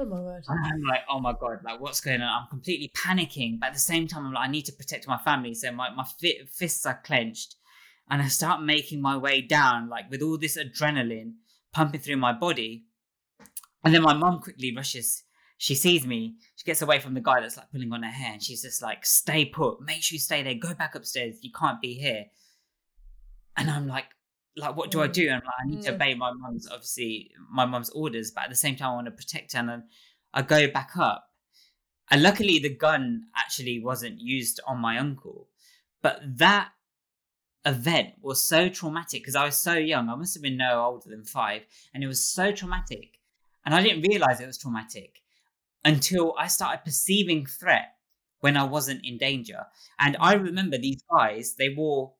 Oh 0.00 0.06
my 0.06 0.20
word. 0.20 0.42
I'm 0.48 0.82
like, 0.88 1.02
oh 1.10 1.20
my 1.20 1.34
god, 1.38 1.58
like 1.62 1.78
what's 1.78 2.00
going 2.00 2.22
on? 2.22 2.42
I'm 2.42 2.48
completely 2.48 2.90
panicking, 2.96 3.60
but 3.60 3.66
at 3.66 3.72
the 3.74 3.78
same 3.78 4.08
time, 4.08 4.24
I'm 4.24 4.32
like, 4.32 4.48
I 4.48 4.50
need 4.50 4.64
to 4.64 4.72
protect 4.72 5.06
my 5.06 5.18
family, 5.18 5.52
so 5.52 5.70
my 5.72 5.90
my 5.90 6.06
fi- 6.18 6.40
fists 6.50 6.86
are 6.86 7.02
clenched, 7.04 7.56
and 8.08 8.22
I 8.22 8.28
start 8.28 8.62
making 8.62 9.02
my 9.02 9.18
way 9.18 9.42
down, 9.42 9.90
like 9.90 10.10
with 10.10 10.22
all 10.22 10.38
this 10.38 10.56
adrenaline 10.56 11.34
pumping 11.74 12.00
through 12.00 12.16
my 12.16 12.32
body, 12.32 12.86
and 13.84 13.94
then 13.94 14.00
my 14.00 14.14
mum 14.14 14.40
quickly 14.40 14.74
rushes. 14.74 15.24
She 15.58 15.74
sees 15.74 16.06
me. 16.06 16.36
She 16.56 16.64
gets 16.64 16.80
away 16.80 17.00
from 17.00 17.12
the 17.12 17.20
guy 17.20 17.42
that's 17.42 17.58
like 17.58 17.70
pulling 17.70 17.92
on 17.92 18.02
her 18.02 18.10
hair, 18.10 18.32
and 18.32 18.42
she's 18.42 18.62
just 18.62 18.82
like, 18.82 19.04
"Stay 19.04 19.44
put. 19.44 19.82
Make 19.82 20.02
sure 20.02 20.14
you 20.14 20.20
stay 20.20 20.42
there. 20.42 20.54
Go 20.54 20.72
back 20.72 20.94
upstairs. 20.94 21.40
You 21.42 21.50
can't 21.52 21.82
be 21.82 21.92
here." 21.92 22.24
And 23.54 23.70
I'm 23.70 23.86
like, 23.86 24.06
like 24.56 24.76
what 24.76 24.90
do 24.90 25.00
I 25.02 25.08
Mm. 25.08 25.12
do? 25.12 25.22
And 25.28 25.34
I'm 25.34 25.42
like, 25.44 25.54
I 25.64 25.66
need 25.68 25.82
to 25.82 25.92
Mm. 25.92 25.94
obey 25.94 26.14
my 26.14 26.32
mum's 26.32 26.68
obviously 26.68 27.32
my 27.50 27.64
mum's 27.66 27.90
orders, 27.90 28.30
but 28.30 28.44
at 28.44 28.50
the 28.50 28.56
same 28.56 28.76
time 28.76 28.90
I 28.90 28.94
want 28.94 29.06
to 29.06 29.12
protect 29.12 29.52
her. 29.54 29.58
And 29.60 29.84
I 30.34 30.42
go 30.42 30.68
back 30.70 30.96
up, 30.96 31.26
And 32.10 32.22
luckily, 32.22 32.58
the 32.58 32.74
gun 32.74 33.26
actually 33.36 33.80
wasn't 33.80 34.20
used 34.20 34.60
on 34.66 34.78
my 34.78 34.98
uncle. 34.98 35.48
But 36.02 36.20
that 36.38 36.72
event 37.66 38.14
was 38.20 38.42
so 38.42 38.68
traumatic 38.68 39.22
because 39.22 39.36
I 39.36 39.44
was 39.44 39.56
so 39.56 39.74
young. 39.74 40.08
I 40.08 40.14
must 40.16 40.34
have 40.34 40.42
been 40.42 40.56
no 40.56 40.84
older 40.84 41.08
than 41.10 41.24
five. 41.24 41.62
And 41.94 42.02
it 42.02 42.06
was 42.08 42.22
so 42.24 42.52
traumatic. 42.52 43.20
And 43.64 43.74
I 43.74 43.82
didn't 43.82 44.02
realize 44.08 44.40
it 44.40 44.46
was 44.46 44.58
traumatic 44.58 45.22
until 45.84 46.34
I 46.38 46.48
started 46.48 46.84
perceiving 46.84 47.46
threat 47.46 47.96
when 48.40 48.56
I 48.56 48.64
wasn't 48.64 49.04
in 49.04 49.18
danger. 49.18 49.66
And 49.98 50.16
I 50.20 50.34
remember 50.34 50.78
these 50.78 51.02
guys, 51.10 51.54
they 51.56 51.68
wore 51.70 52.14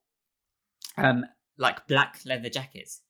um, 0.96 1.24
like 1.60 1.86
black 1.86 2.18
leather 2.24 2.48
jackets. 2.48 3.02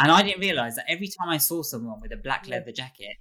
And 0.00 0.10
I 0.10 0.22
didn't 0.22 0.40
realize 0.40 0.76
that 0.76 0.86
every 0.88 1.08
time 1.08 1.28
I 1.28 1.38
saw 1.38 1.62
someone 1.62 2.00
with 2.00 2.12
a 2.12 2.16
black 2.16 2.46
Yeah. 2.48 2.56
leather 2.56 2.72
jacket, 2.72 3.16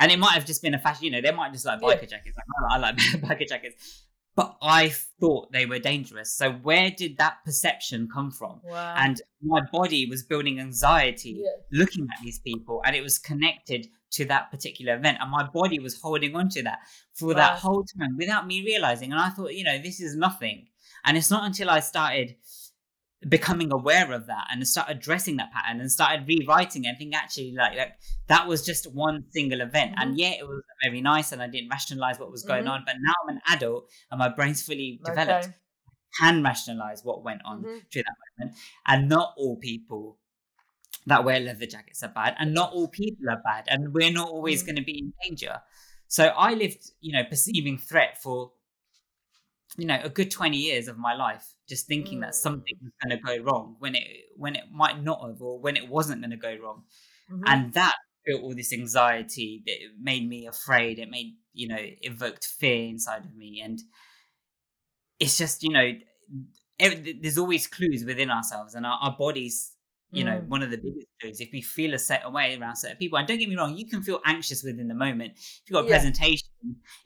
and 0.00 0.10
it 0.10 0.18
might 0.18 0.32
have 0.32 0.44
just 0.46 0.62
been 0.62 0.74
a 0.74 0.78
fashion, 0.78 1.04
you 1.04 1.10
know, 1.12 1.20
they 1.20 1.30
might 1.32 1.52
just 1.52 1.64
like 1.64 1.80
Yeah. 1.80 1.88
biker 1.88 2.08
jackets. 2.08 2.36
Like, 2.36 2.46
oh, 2.60 2.66
I 2.74 2.76
like 2.78 2.96
biker 3.26 3.46
jackets. 3.48 4.04
But 4.34 4.56
I 4.62 4.88
thought 5.20 5.52
they 5.52 5.66
were 5.66 5.78
dangerous. 5.78 6.32
So 6.34 6.52
where 6.52 6.90
did 6.90 7.18
that 7.18 7.44
perception 7.44 8.08
come 8.12 8.30
from? 8.30 8.60
Wow. 8.64 8.94
And 8.96 9.20
my 9.42 9.60
body 9.70 10.06
was 10.06 10.22
building 10.22 10.58
anxiety 10.58 11.42
Yeah. 11.44 11.50
looking 11.70 12.08
at 12.12 12.22
these 12.24 12.38
people, 12.40 12.80
and 12.84 12.96
it 12.96 13.02
was 13.02 13.18
connected 13.18 13.88
to 14.12 14.24
that 14.26 14.50
particular 14.50 14.94
event. 14.96 15.18
And 15.20 15.30
my 15.30 15.44
body 15.44 15.78
was 15.78 16.00
holding 16.00 16.34
on 16.34 16.48
to 16.50 16.62
that 16.62 16.78
for 17.14 17.28
Wow. 17.28 17.34
that 17.34 17.58
whole 17.58 17.84
time 17.84 18.16
without 18.16 18.46
me 18.46 18.62
realizing. 18.64 19.12
And 19.12 19.20
I 19.20 19.28
thought, 19.30 19.54
you 19.54 19.64
know, 19.64 19.78
this 19.78 20.00
is 20.00 20.16
nothing. 20.16 20.68
And 21.04 21.16
it's 21.18 21.30
not 21.30 21.44
until 21.44 21.68
I 21.70 21.80
started 21.80 22.36
becoming 23.28 23.72
aware 23.72 24.12
of 24.12 24.26
that 24.26 24.46
and 24.50 24.66
started 24.66 24.96
addressing 24.96 25.36
that 25.36 25.52
pattern 25.52 25.80
and 25.80 25.90
started 25.92 26.26
rewriting 26.26 26.84
it 26.84 26.88
and 26.88 26.98
think 26.98 27.14
actually 27.14 27.52
like, 27.56 27.76
like 27.76 27.92
that 28.26 28.48
was 28.48 28.64
just 28.66 28.92
one 28.92 29.24
single 29.30 29.60
event 29.60 29.92
and 29.98 30.18
yeah 30.18 30.30
it 30.30 30.46
was 30.46 30.60
very 30.82 31.00
nice 31.00 31.30
and 31.30 31.40
i 31.40 31.46
didn't 31.46 31.68
rationalize 31.70 32.18
what 32.18 32.32
was 32.32 32.42
going 32.42 32.64
Mhm. 32.64 32.70
on 32.70 32.82
but 32.84 32.96
now 33.00 33.12
i'm 33.22 33.36
an 33.36 33.42
adult 33.48 33.88
and 34.10 34.18
my 34.18 34.28
brain's 34.28 34.60
fully 34.62 35.00
developed 35.04 35.44
Okay. 35.46 35.54
can 36.20 36.42
rationalize 36.42 37.04
what 37.04 37.22
went 37.22 37.40
on 37.44 37.62
Mhm. 37.62 37.88
during 37.90 38.04
that 38.04 38.16
moment. 38.44 38.58
And 38.86 39.08
not 39.08 39.34
all 39.36 39.56
people 39.56 40.18
that 41.06 41.24
wear 41.24 41.40
leather 41.40 41.66
jackets 41.66 42.02
are 42.02 42.08
bad, 42.08 42.34
and 42.38 42.52
not 42.52 42.72
all 42.72 42.86
people 42.88 43.28
are 43.30 43.40
bad, 43.42 43.64
and 43.68 43.94
we're 43.94 44.12
not 44.12 44.28
always 44.28 44.62
Mm. 44.62 44.66
going 44.66 44.76
to 44.76 44.82
be 44.82 44.98
in 44.98 45.12
danger. 45.22 45.62
So 46.08 46.26
I 46.28 46.54
lived, 46.54 46.90
you 47.00 47.12
know, 47.12 47.24
perceiving 47.24 47.78
threat 47.78 48.20
for, 48.22 48.52
you 49.78 49.86
know, 49.86 50.00
a 50.02 50.10
good 50.10 50.30
twenty 50.30 50.58
years 50.58 50.86
of 50.88 50.98
my 50.98 51.14
life, 51.14 51.54
just 51.74 51.86
thinking 51.92 52.18
that 52.24 52.30
Mm. 52.34 52.42
something 52.46 52.76
was 52.84 52.92
going 53.02 53.12
to 53.16 53.22
go 53.30 53.34
wrong 53.46 53.66
when 53.82 53.94
it 54.00 54.06
when 54.44 54.54
it 54.60 54.66
might 54.82 54.98
not 55.08 55.18
have, 55.26 55.40
or 55.48 55.54
when 55.64 55.76
it 55.80 55.86
wasn't 55.96 56.18
going 56.22 56.30
to 56.38 56.42
go 56.48 56.54
wrong, 56.62 56.80
Mhm. 57.30 57.42
and 57.50 57.60
that 57.80 57.96
built 58.26 58.42
all 58.44 58.54
this 58.54 58.72
anxiety. 58.72 59.50
That 59.66 59.78
made 60.10 60.24
me 60.34 60.40
afraid. 60.54 60.94
It 61.04 61.10
made 61.16 61.30
you 61.60 61.66
know 61.72 61.82
evoked 62.10 62.44
fear 62.60 62.80
inside 62.94 63.24
of 63.28 63.34
me, 63.42 63.50
and 63.66 63.78
it's 65.18 65.36
just 65.42 65.62
you 65.62 65.72
know 65.76 65.88
ev- 66.86 67.04
there's 67.22 67.38
always 67.38 67.66
clues 67.66 68.04
within 68.10 68.30
ourselves 68.30 68.74
and 68.74 68.84
our, 68.86 68.98
our 69.04 69.16
bodies 69.26 69.56
you 70.14 70.24
know 70.28 70.38
Mm. 70.40 70.48
one 70.54 70.62
of 70.66 70.70
the 70.70 70.76
biggest 70.86 71.06
clues 71.20 71.40
if 71.40 71.50
we 71.52 71.62
feel 71.62 71.92
a 71.94 71.98
certain 71.98 72.32
way 72.38 72.46
around 72.58 72.76
certain 72.76 72.98
people 73.02 73.16
and 73.18 73.26
don't 73.28 73.38
get 73.38 73.48
me 73.48 73.56
wrong 73.60 73.72
you 73.80 73.86
can 73.92 74.02
feel 74.02 74.20
anxious 74.34 74.62
within 74.62 74.88
the 74.88 74.94
moment 75.06 75.32
if 75.36 75.62
you've 75.66 75.74
got 75.78 75.84
a 75.86 75.88
Yeah. 75.88 75.96
presentation 75.96 76.48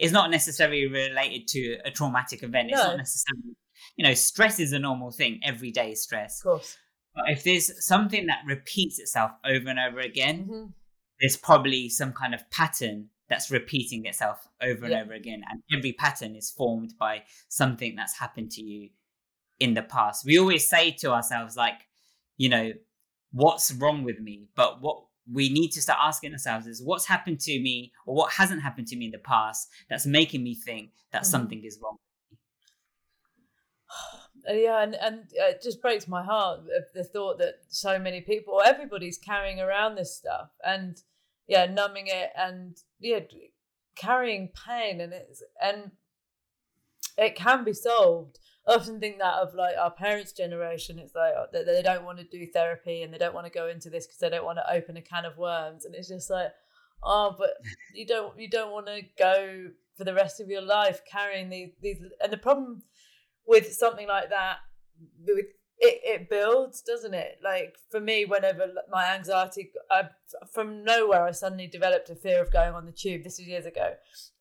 it's 0.03 0.12
not 0.12 0.29
necessarily 0.31 0.83
related 0.89 1.47
to 1.55 1.62
a 1.85 1.91
traumatic 1.99 2.43
event 2.49 2.71
it's 2.71 2.83
not 2.89 2.97
necessarily 2.97 3.55
you 3.97 4.05
know 4.07 4.15
stress 4.15 4.59
is 4.61 4.73
a 4.73 4.79
normal 4.79 5.11
thing 5.11 5.41
every 5.43 5.71
day 5.71 5.93
is 5.93 6.03
stress 6.03 6.41
of 6.41 6.51
course. 6.51 6.77
but 7.15 7.25
if 7.29 7.43
there's 7.45 7.85
something 7.87 8.27
that 8.27 8.41
repeats 8.47 8.99
itself 8.99 9.31
over 9.45 9.69
and 9.69 9.79
over 9.79 10.01
again 10.01 10.47
Mhm. 10.49 10.73
there's 11.21 11.37
probably 11.37 11.89
some 11.89 12.13
kind 12.13 12.35
of 12.35 12.49
pattern 12.51 13.09
that's 13.29 13.51
repeating 13.51 14.05
itself 14.07 14.47
over 14.61 14.85
and 14.85 14.95
over 14.95 15.13
again. 15.13 15.43
And 15.51 15.61
every 15.77 15.93
pattern 15.93 16.37
is 16.37 16.49
formed 16.51 16.95
by 16.97 17.25
something 17.49 17.97
that's 17.97 18.17
happened 18.19 18.53
to 18.53 18.63
you 18.63 18.91
in 19.59 19.75
the 19.75 19.83
past. 19.83 20.25
We 20.25 20.39
always 20.39 20.69
say 20.69 20.93
to 21.01 21.11
ourselves, 21.13 21.57
like, 21.57 21.81
you 22.37 22.49
know, 22.49 22.73
what's 23.33 23.73
wrong 23.73 24.05
with 24.05 24.21
me? 24.21 24.47
But 24.55 24.81
what 24.81 25.07
we 25.33 25.49
need 25.49 25.71
to 25.73 25.83
start 25.83 25.99
asking 26.03 26.33
ourselves 26.35 26.69
is 26.69 26.81
what's 26.85 27.07
happened 27.07 27.41
to 27.41 27.59
me 27.61 27.91
or 28.07 28.15
what 28.15 28.33
hasn't 28.35 28.63
happened 28.63 28.87
to 28.89 28.97
me 28.97 29.07
in 29.07 29.11
the 29.11 29.19
past 29.19 29.71
that's 29.91 30.07
making 30.07 30.45
me 30.45 30.55
think 30.55 30.93
that 31.11 31.23
Mhm. 31.23 31.27
something 31.27 31.65
is 31.65 31.81
wrong. 31.83 31.97
Yeah, 34.49 34.83
and 34.83 34.95
and 34.95 35.25
it 35.33 35.61
just 35.63 35.83
breaks 35.83 36.07
my 36.07 36.23
heart 36.23 36.61
the 36.95 37.05
thought 37.05 37.39
that 37.39 37.55
so 37.69 37.99
many 37.99 38.21
people, 38.21 38.63
everybody's 38.65 39.19
carrying 39.19 39.61
around 39.61 39.97
this 39.97 40.17
stuff, 40.17 40.51
and 40.65 40.97
yeah, 41.49 41.67
numbing 41.67 42.07
it, 42.07 42.31
and 42.37 42.77
yeah, 43.01 43.21
carrying 43.97 44.51
pain, 44.67 45.01
and 45.01 45.13
it's 45.13 45.43
and 45.61 45.91
it 47.19 47.35
can 47.35 47.65
be 47.65 47.73
solved. 47.73 48.39
I 48.69 48.75
often 48.75 49.01
think 49.01 49.19
that 49.19 49.35
of 49.35 49.55
like 49.55 49.75
our 49.77 49.91
parents' 49.91 50.33
generation. 50.33 50.99
It's 50.99 51.15
like 51.15 51.35
uh, 51.37 51.47
that 51.53 51.67
they 51.67 51.83
don't 51.83 52.05
want 52.05 52.19
to 52.19 52.25
do 52.25 52.47
therapy 52.47 53.03
and 53.03 53.13
they 53.13 53.19
don't 53.19 53.35
want 53.35 53.47
to 53.47 53.53
go 53.53 53.69
into 53.69 53.91
this 53.91 54.07
because 54.07 54.19
they 54.19 54.31
don't 54.31 54.45
want 54.45 54.59
to 54.59 54.73
open 54.73 54.97
a 54.97 55.03
can 55.03 55.25
of 55.25 55.39
worms, 55.39 55.85
and 55.85 55.95
it's 55.95 56.09
just 56.09 56.31
like, 56.31 56.53
oh, 57.03 57.35
but 57.37 57.51
you 57.95 58.07
don't 58.07 58.39
you 58.39 58.49
don't 58.49 58.71
want 58.71 58.87
to 58.87 59.03
go 59.19 59.71
for 59.97 60.05
the 60.05 60.15
rest 60.15 60.41
of 60.41 60.49
your 60.49 60.63
life 60.63 61.01
carrying 61.11 61.49
these 61.49 61.71
these, 61.83 61.99
and 62.23 62.33
the 62.33 62.37
problem 62.37 62.83
with 63.47 63.73
something 63.73 64.09
like 64.09 64.31
that 64.31 64.57
with 65.27 65.47
it, 65.79 66.01
it 66.05 66.31
builds 66.31 66.81
doesn't 66.81 67.13
it? 67.15 67.39
Like 67.45 67.77
for 67.91 68.01
me 68.01 68.25
whenever 68.25 68.67
my 68.91 69.15
anxiety 69.15 69.73
I, 69.91 70.05
from 70.53 70.85
nowhere 70.85 71.25
i 71.25 71.31
suddenly 71.33 71.67
developed 71.67 72.09
a 72.09 72.15
fear 72.15 72.41
of 72.41 72.51
going 72.51 72.73
on 72.75 72.87
the 72.87 72.93
tube. 72.93 73.25
This 73.25 73.39
was 73.39 73.47
years 73.47 73.67
ago. 73.67 73.95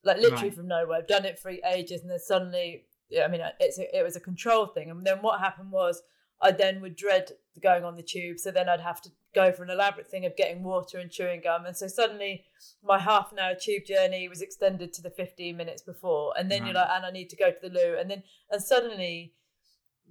Like 0.03 0.17
literally 0.17 0.45
Right. 0.45 0.53
from 0.55 0.67
nowhere. 0.67 0.99
I've 0.99 1.07
done 1.07 1.25
it 1.25 1.37
for 1.39 1.51
ages 1.51 2.01
and 2.01 2.09
then 2.09 2.19
suddenly 2.19 2.85
i 3.23 3.27
mean 3.27 3.41
it's 3.59 3.77
a, 3.77 3.97
it 3.97 4.03
was 4.03 4.15
a 4.15 4.21
control 4.21 4.67
thing. 4.67 4.89
And 4.89 5.05
then 5.05 5.17
what 5.21 5.39
happened 5.39 5.71
was 5.71 6.01
i 6.41 6.51
then 6.51 6.81
would 6.81 6.95
dread 6.95 7.31
going 7.61 7.83
on 7.83 7.95
the 7.95 8.03
tube. 8.03 8.39
So 8.39 8.51
then 8.51 8.69
i'd 8.69 8.81
have 8.81 9.01
to 9.01 9.09
go 9.35 9.51
for 9.51 9.63
an 9.63 9.69
elaborate 9.69 10.07
thing 10.07 10.25
of 10.25 10.35
getting 10.37 10.63
water 10.63 10.97
and 10.97 11.11
chewing 11.11 11.41
gum. 11.41 11.65
And 11.65 11.75
so 11.77 11.87
suddenly 11.87 12.45
my 12.83 12.97
half 12.97 13.31
an 13.31 13.39
hour 13.39 13.53
tube 13.53 13.83
journey 13.85 14.27
was 14.29 14.41
extended 14.41 14.93
to 14.93 15.01
the 15.01 15.09
15 15.11 15.55
minutes 15.55 15.81
before. 15.83 16.33
And 16.37 16.49
then 16.49 16.65
you're 16.65 16.73
like 16.75 16.89
and 16.89 17.05
i 17.05 17.11
need 17.11 17.29
to 17.29 17.35
go 17.35 17.51
to 17.51 17.59
the 17.61 17.69
loo. 17.69 17.97
And 17.99 18.09
then 18.09 18.23
and 18.49 18.63
suddenly 18.63 19.33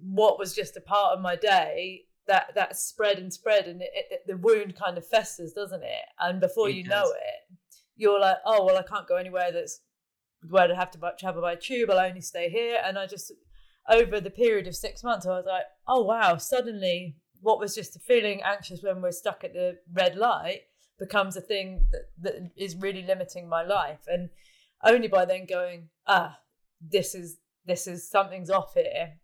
what 0.00 0.38
was 0.38 0.54
just 0.54 0.76
a 0.76 0.80
part 0.80 1.16
of 1.16 1.22
my 1.22 1.34
day 1.36 2.02
that 2.26 2.54
that 2.54 2.76
spread 2.76 3.18
and 3.18 3.32
spread 3.32 3.66
and 3.66 3.82
it, 3.82 3.90
it, 3.94 4.20
the 4.26 4.36
wound 4.36 4.74
kind 4.76 4.96
of 4.98 5.06
festers 5.06 5.52
doesn't 5.52 5.82
it? 5.82 6.04
And 6.20 6.40
before 6.40 6.68
It 6.68 6.76
you 6.76 6.84
does. 6.84 6.90
know 6.90 7.10
it 7.10 7.56
you're 7.96 8.20
like 8.20 8.38
oh 8.44 8.64
well 8.64 8.76
i 8.76 8.82
can't 8.82 9.06
go 9.06 9.16
anywhere 9.16 9.52
that's 9.52 9.80
where 10.48 10.70
i 10.70 10.74
have 10.74 10.90
to 10.90 10.98
travel 11.18 11.42
by 11.42 11.54
tube. 11.54 11.90
I'll 11.90 11.98
only 11.98 12.20
stay 12.20 12.48
here. 12.50 12.78
And 12.84 12.98
i 12.98 13.06
just 13.06 13.32
over 13.88 14.20
the 14.20 14.30
period 14.30 14.66
of 14.66 14.74
six 14.74 15.02
months 15.04 15.26
i 15.26 15.30
was 15.30 15.44
like 15.46 15.64
oh 15.86 16.02
wow 16.02 16.36
suddenly 16.38 17.16
what 17.44 17.58
was 17.58 17.74
just 17.74 17.94
a 17.94 17.98
feeling 17.98 18.40
anxious 18.42 18.82
when 18.82 19.02
we're 19.02 19.12
stuck 19.12 19.44
at 19.44 19.52
the 19.52 19.76
red 19.92 20.16
light 20.16 20.62
becomes 20.98 21.36
a 21.36 21.40
thing 21.40 21.86
that, 21.92 22.02
that 22.20 22.50
is 22.56 22.76
really 22.76 23.02
limiting 23.02 23.48
my 23.48 23.62
life 23.62 24.04
and 24.06 24.30
only 24.82 25.08
by 25.08 25.24
then 25.24 25.46
going 25.46 25.88
ah 26.06 26.38
this 26.80 27.14
is 27.14 27.38
this 27.66 27.86
is 27.86 28.08
something's 28.08 28.50
off 28.50 28.74
here 28.74 29.14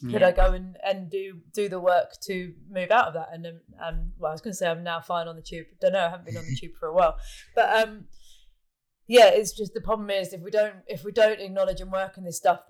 could 0.00 0.20
Yeah. 0.20 0.28
I 0.28 0.32
go 0.32 0.52
and, 0.52 0.76
and 0.84 1.08
do 1.08 1.40
do 1.52 1.68
the 1.68 1.80
work 1.80 2.20
to 2.24 2.52
move 2.68 2.90
out 2.90 3.08
of 3.08 3.14
that? 3.14 3.28
And 3.32 3.46
um, 3.46 3.60
um 3.82 4.12
well, 4.18 4.32
I 4.32 4.34
was 4.34 4.40
going 4.40 4.52
to 4.52 4.56
say 4.56 4.68
I'm 4.68 4.82
now 4.82 5.00
fine 5.00 5.28
on 5.28 5.36
the 5.36 5.42
tube. 5.42 5.66
Don't 5.80 5.92
know. 5.92 6.04
I 6.04 6.10
haven't 6.10 6.26
been 6.26 6.36
on 6.36 6.44
the 6.44 6.56
tube 6.60 6.72
for 6.78 6.88
a 6.88 6.92
while, 6.92 7.16
but 7.54 7.74
um, 7.74 8.06
yeah, 9.06 9.28
it's 9.28 9.52
just 9.52 9.72
the 9.72 9.80
problem 9.80 10.10
is 10.10 10.32
if 10.32 10.40
we 10.40 10.50
don't 10.50 10.76
if 10.86 11.04
we 11.04 11.12
don't 11.12 11.40
acknowledge 11.40 11.80
and 11.80 11.92
work 11.92 12.18
on 12.18 12.24
this 12.24 12.36
stuff, 12.36 12.60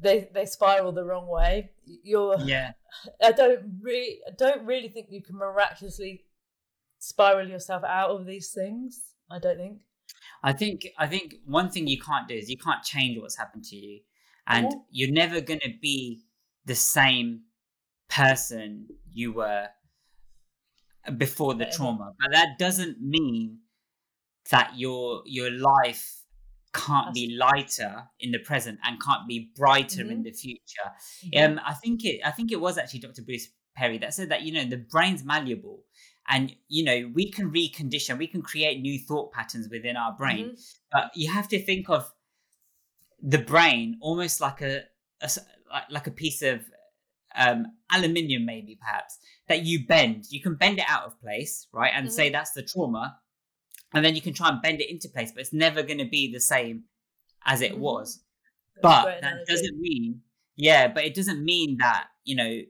they 0.00 0.28
they 0.32 0.46
spiral 0.46 0.92
the 0.92 1.04
wrong 1.04 1.28
way. 1.28 1.70
You're 1.84 2.38
Yeah. 2.40 2.72
I 3.22 3.32
don't 3.32 3.78
really 3.80 4.20
I 4.26 4.32
don't 4.36 4.64
really 4.64 4.88
think 4.88 5.08
you 5.10 5.22
can 5.22 5.36
miraculously 5.36 6.24
spiral 6.98 7.48
yourself 7.48 7.82
out 7.84 8.10
of 8.10 8.26
these 8.26 8.50
things. 8.50 9.14
I 9.30 9.38
don't 9.38 9.56
think. 9.56 9.78
I 10.42 10.52
think 10.52 10.88
I 10.98 11.06
think 11.06 11.36
one 11.44 11.70
thing 11.70 11.86
you 11.86 12.00
can't 12.00 12.28
do 12.28 12.34
is 12.34 12.50
you 12.50 12.56
can't 12.58 12.82
change 12.82 13.20
what's 13.20 13.36
happened 13.36 13.64
to 13.64 13.76
you, 13.76 14.00
and 14.46 14.72
you're 14.90 15.12
never 15.12 15.40
going 15.40 15.60
to 15.60 15.72
be 15.80 16.22
the 16.64 16.74
same 16.74 17.42
person 18.08 18.86
you 19.12 19.32
were 19.32 19.68
before 21.16 21.54
the 21.54 21.66
trauma. 21.66 22.12
But 22.20 22.32
that 22.32 22.58
doesn't 22.58 23.00
mean 23.00 23.58
that 24.50 24.72
your 24.76 25.22
your 25.26 25.50
life 25.50 26.19
can't 26.72 27.12
be 27.12 27.36
lighter 27.36 28.04
in 28.20 28.30
the 28.30 28.38
present 28.38 28.78
and 28.84 29.02
can't 29.02 29.26
be 29.26 29.50
brighter 29.56 30.02
in 30.02 30.20
Mhm. 30.20 30.24
the 30.24 30.32
future. 30.32 30.88
Um, 31.36 31.60
I 31.64 31.74
think 31.74 32.04
it. 32.04 32.20
I 32.24 32.30
think 32.30 32.52
it 32.52 32.60
was 32.60 32.78
actually 32.78 33.00
Dr. 33.00 33.22
Bruce 33.22 33.48
Perry 33.76 33.98
that 33.98 34.14
said 34.14 34.28
that 34.30 34.42
you 34.42 34.52
know 34.52 34.64
the 34.64 34.76
brain's 34.76 35.24
malleable, 35.24 35.84
and 36.28 36.54
you 36.68 36.84
know 36.84 37.10
we 37.14 37.30
can 37.30 37.50
recondition, 37.50 38.18
we 38.18 38.26
can 38.26 38.42
create 38.42 38.80
new 38.80 38.98
thought 38.98 39.32
patterns 39.32 39.68
within 39.68 39.96
our 39.96 40.12
brain. 40.16 40.50
Mhm. 40.50 40.74
But 40.92 41.10
you 41.14 41.32
have 41.32 41.48
to 41.48 41.60
think 41.62 41.88
of 41.90 42.12
the 43.22 43.38
brain 43.38 43.98
almost 44.00 44.40
like 44.40 44.60
a, 44.62 44.84
like, 45.70 45.90
like 45.90 46.06
a 46.06 46.10
piece 46.10 46.42
of 46.42 46.64
um, 47.36 47.66
aluminium, 47.92 48.44
maybe 48.44 48.76
perhaps 48.80 49.18
that 49.46 49.62
you 49.64 49.86
bend. 49.86 50.24
You 50.30 50.40
can 50.40 50.56
bend 50.56 50.78
it 50.78 50.84
out 50.88 51.04
of 51.04 51.20
place, 51.20 51.68
right, 51.72 51.92
and 51.94 52.12
say 52.12 52.28
that's 52.28 52.52
the 52.52 52.62
trauma, 52.62 53.20
and 53.92 54.04
then 54.04 54.14
you 54.14 54.22
can 54.22 54.34
try 54.34 54.48
and 54.48 54.62
bend 54.62 54.80
it 54.80 54.90
into 54.90 55.08
place, 55.08 55.32
but 55.32 55.40
it's 55.40 55.52
never 55.52 55.82
going 55.82 55.98
to 55.98 56.04
be 56.08 56.32
the 56.32 56.40
same 56.40 56.84
as 57.44 57.60
it 57.60 57.72
Mhm. 57.72 57.78
was. 57.78 58.22
That's 58.76 58.82
But 58.82 59.20
that 59.22 59.46
doesn't 59.46 59.78
mean, 59.80 60.22
yeah, 60.56 60.88
but 60.88 61.04
it 61.04 61.14
doesn't 61.14 61.44
mean 61.44 61.76
that, 61.78 62.08
you 62.24 62.36
know, 62.36 62.62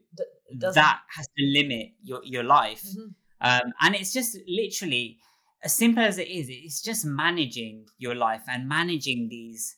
that 0.73 1.01
has 1.15 1.27
to 1.37 1.45
limit 1.45 1.93
your, 2.03 2.23
your 2.25 2.43
life. 2.43 2.83
Mhm. 2.83 3.15
Um, 3.41 3.73
and 3.81 3.95
it's 3.95 4.13
just 4.13 4.37
literally 4.47 5.19
as 5.63 5.73
simple 5.75 6.03
as 6.03 6.17
it 6.17 6.27
is, 6.27 6.47
it's 6.49 6.81
just 6.81 7.05
managing 7.05 7.87
your 7.99 8.15
life 8.15 8.43
and 8.47 8.67
managing 8.67 9.29
these 9.29 9.77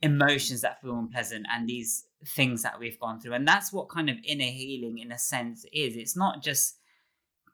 emotions 0.00 0.60
that 0.60 0.80
feel 0.80 0.96
unpleasant 0.96 1.46
and 1.50 1.68
these 1.68 2.06
things 2.36 2.62
that 2.62 2.78
we've 2.78 3.00
gone 3.00 3.20
through. 3.20 3.32
And 3.32 3.46
that's 3.46 3.72
what 3.72 3.88
kind 3.88 4.08
of 4.08 4.16
inner 4.24 4.44
healing, 4.44 4.98
in 4.98 5.10
a 5.10 5.18
sense, 5.18 5.64
is. 5.72 5.96
It's 5.96 6.16
not 6.16 6.42
just 6.42 6.78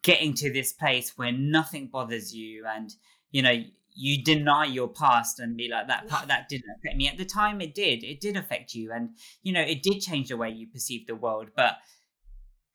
getting 0.02 0.34
to 0.34 0.52
this 0.52 0.72
place 0.72 1.16
where 1.16 1.32
nothing 1.32 1.88
bothers 1.88 2.34
you 2.34 2.66
and, 2.66 2.94
you 3.30 3.42
know, 3.42 3.62
you 3.94 4.22
deny 4.22 4.64
your 4.64 4.88
past 4.88 5.40
and 5.40 5.56
be 5.56 5.68
like 5.68 5.88
that 5.88 6.08
part 6.08 6.28
that 6.28 6.48
didn't 6.48 6.70
affect 6.78 6.96
me. 6.96 7.08
At 7.08 7.18
the 7.18 7.24
time 7.24 7.60
it 7.60 7.74
did. 7.74 8.04
It 8.04 8.20
did 8.20 8.36
affect 8.36 8.74
you. 8.74 8.92
And 8.92 9.10
you 9.42 9.52
know 9.52 9.60
it 9.60 9.82
did 9.82 10.00
change 10.00 10.28
the 10.28 10.36
way 10.36 10.50
you 10.50 10.66
perceive 10.68 11.06
the 11.06 11.14
world. 11.14 11.50
But 11.56 11.78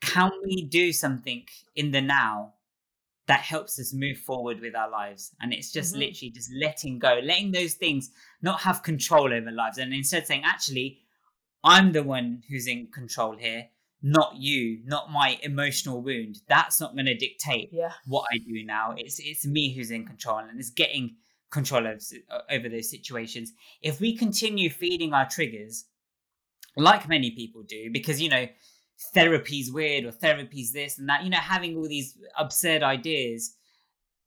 can 0.01 0.32
we 0.43 0.66
do 0.66 0.91
something 0.91 1.45
in 1.76 1.91
the 1.91 2.01
now 2.01 2.53
that 3.28 3.39
helps 3.39 3.80
us 3.80 3.93
move 3.93 4.18
forward 4.18 4.60
with 4.60 4.76
our 4.76 4.89
lives? 4.89 5.34
And 5.41 5.53
it's 5.53 5.72
just 5.72 5.95
Mhm. 5.95 5.99
literally 5.99 6.32
just 6.32 6.51
letting 6.53 6.99
go 6.99 7.20
letting 7.24 7.51
those 7.51 7.74
things 7.76 8.12
not 8.41 8.62
have 8.62 8.84
control 8.84 9.34
over 9.34 9.51
lives. 9.51 9.78
And 9.78 9.93
instead 9.93 10.28
saying 10.28 10.43
actually 10.43 11.01
i'm 11.64 11.91
the 11.93 12.03
one 12.03 12.43
who's 12.47 12.68
in 12.68 12.88
control 12.88 13.36
here 13.36 13.70
not 14.02 14.36
you 14.38 14.82
not 14.86 15.12
my 15.12 15.39
emotional 15.43 16.02
wound 16.02 16.38
that's 16.48 16.80
not 16.80 16.93
going 16.93 17.06
to 17.06 17.16
dictate 17.16 17.70
Yeah. 17.72 17.91
what 18.06 18.26
i 18.32 18.38
do 18.38 18.64
now 18.66 18.93
it's 18.98 19.20
it's 19.20 19.46
me 19.46 19.74
who's 19.74 19.91
in 19.91 20.06
control 20.06 20.38
and 20.39 20.60
it's 20.60 20.70
getting 20.70 21.16
control 21.52 21.86
of, 21.88 22.04
over 22.50 22.68
those 22.70 22.89
situations 22.89 23.54
if 23.82 24.00
we 24.00 24.16
continue 24.18 24.70
feeding 24.70 25.14
our 25.14 25.28
triggers 25.28 25.86
like 26.76 27.08
many 27.08 27.32
people 27.32 27.64
do 27.64 27.89
because 27.91 28.22
you 28.22 28.30
know 28.30 28.48
therapy's 29.14 29.72
weird 29.72 30.06
or 30.06 30.12
therapy's 30.12 30.72
this 30.74 31.00
and 31.00 31.08
that 31.10 31.24
you 31.24 31.30
know 31.30 31.38
having 31.38 31.76
all 31.78 31.88
these 31.88 32.18
absurd 32.38 32.84
ideas 32.84 33.56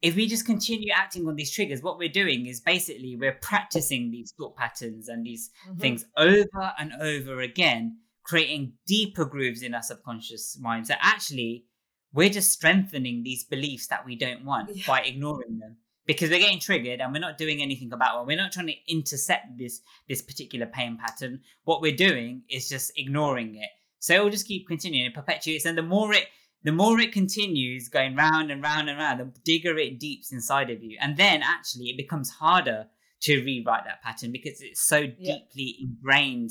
if 0.01 0.15
we 0.15 0.29
just 0.29 0.47
continue 0.47 0.93
acting 0.95 1.27
on 1.27 1.37
these 1.37 1.51
triggers 1.51 1.83
what 1.83 1.99
we're 1.99 2.09
doing 2.09 2.47
is 2.47 2.61
basically 2.61 3.17
we're 3.17 3.39
practicing 3.43 4.11
these 4.11 4.33
thought 4.39 4.57
patterns 4.57 5.09
and 5.09 5.27
these 5.27 5.51
Mhm. 5.69 5.81
things 5.81 6.05
over 6.17 6.73
and 6.79 6.93
over 7.01 7.41
again 7.41 7.99
creating 8.29 8.75
deeper 8.87 9.25
grooves 9.25 9.63
in 9.63 9.75
our 9.75 9.83
subconscious 9.83 10.59
mind. 10.61 10.87
So 10.87 10.95
actually 11.01 11.65
we're 12.13 12.29
just 12.31 12.53
strengthening 12.53 13.23
these 13.23 13.45
beliefs 13.45 13.87
that 13.89 14.05
we 14.05 14.17
don't 14.17 14.45
want 14.45 14.69
Yeah. 14.75 14.85
by 14.87 15.01
ignoring 15.01 15.59
them 15.59 15.77
because 16.07 16.31
we're 16.31 16.39
getting 16.39 16.61
triggered 16.61 17.01
and 17.01 17.13
we're 17.13 17.19
not 17.29 17.39
doing 17.39 17.61
anything 17.63 17.93
about 17.93 18.21
it. 18.21 18.27
We're 18.27 18.37
not 18.37 18.53
trying 18.53 18.69
to 18.69 18.75
intercept 18.87 19.57
this 19.59 19.81
this 20.09 20.23
particular 20.23 20.67
pain 20.67 20.99
pattern. 20.99 21.41
What 21.65 21.81
we're 21.81 21.97
doing 22.09 22.43
is 22.51 22.69
just 22.69 22.93
ignoring 22.97 23.57
it. 23.57 23.71
So 23.99 24.15
it 24.15 24.23
will 24.23 24.31
just 24.31 24.47
keep 24.47 24.69
continuing. 24.69 25.07
It 25.07 25.15
perpetuates. 25.15 25.65
And 25.67 25.77
the 25.79 25.83
more 25.83 26.13
it 26.13 26.27
the 26.65 26.73
more 26.73 26.99
it 27.01 27.13
continues 27.13 27.89
going 27.89 28.15
round 28.17 28.51
and 28.51 28.63
round 28.63 28.91
and 28.91 28.99
round 28.99 29.21
the 29.21 29.33
bigger 29.45 29.79
it 29.79 29.99
deeps 30.01 30.33
inside 30.33 30.71
of 30.71 30.83
you. 30.83 30.99
And 31.01 31.17
then 31.17 31.41
actually 31.43 31.87
it 31.87 31.97
becomes 31.97 32.31
harder 32.31 32.89
to 33.23 33.43
rewrite 33.45 33.85
that 33.85 34.03
pattern 34.03 34.33
because 34.33 34.61
it's 34.61 34.81
so 34.87 34.99
Yeah. 35.19 35.37
deeply 35.39 35.77
ingrained 35.81 36.51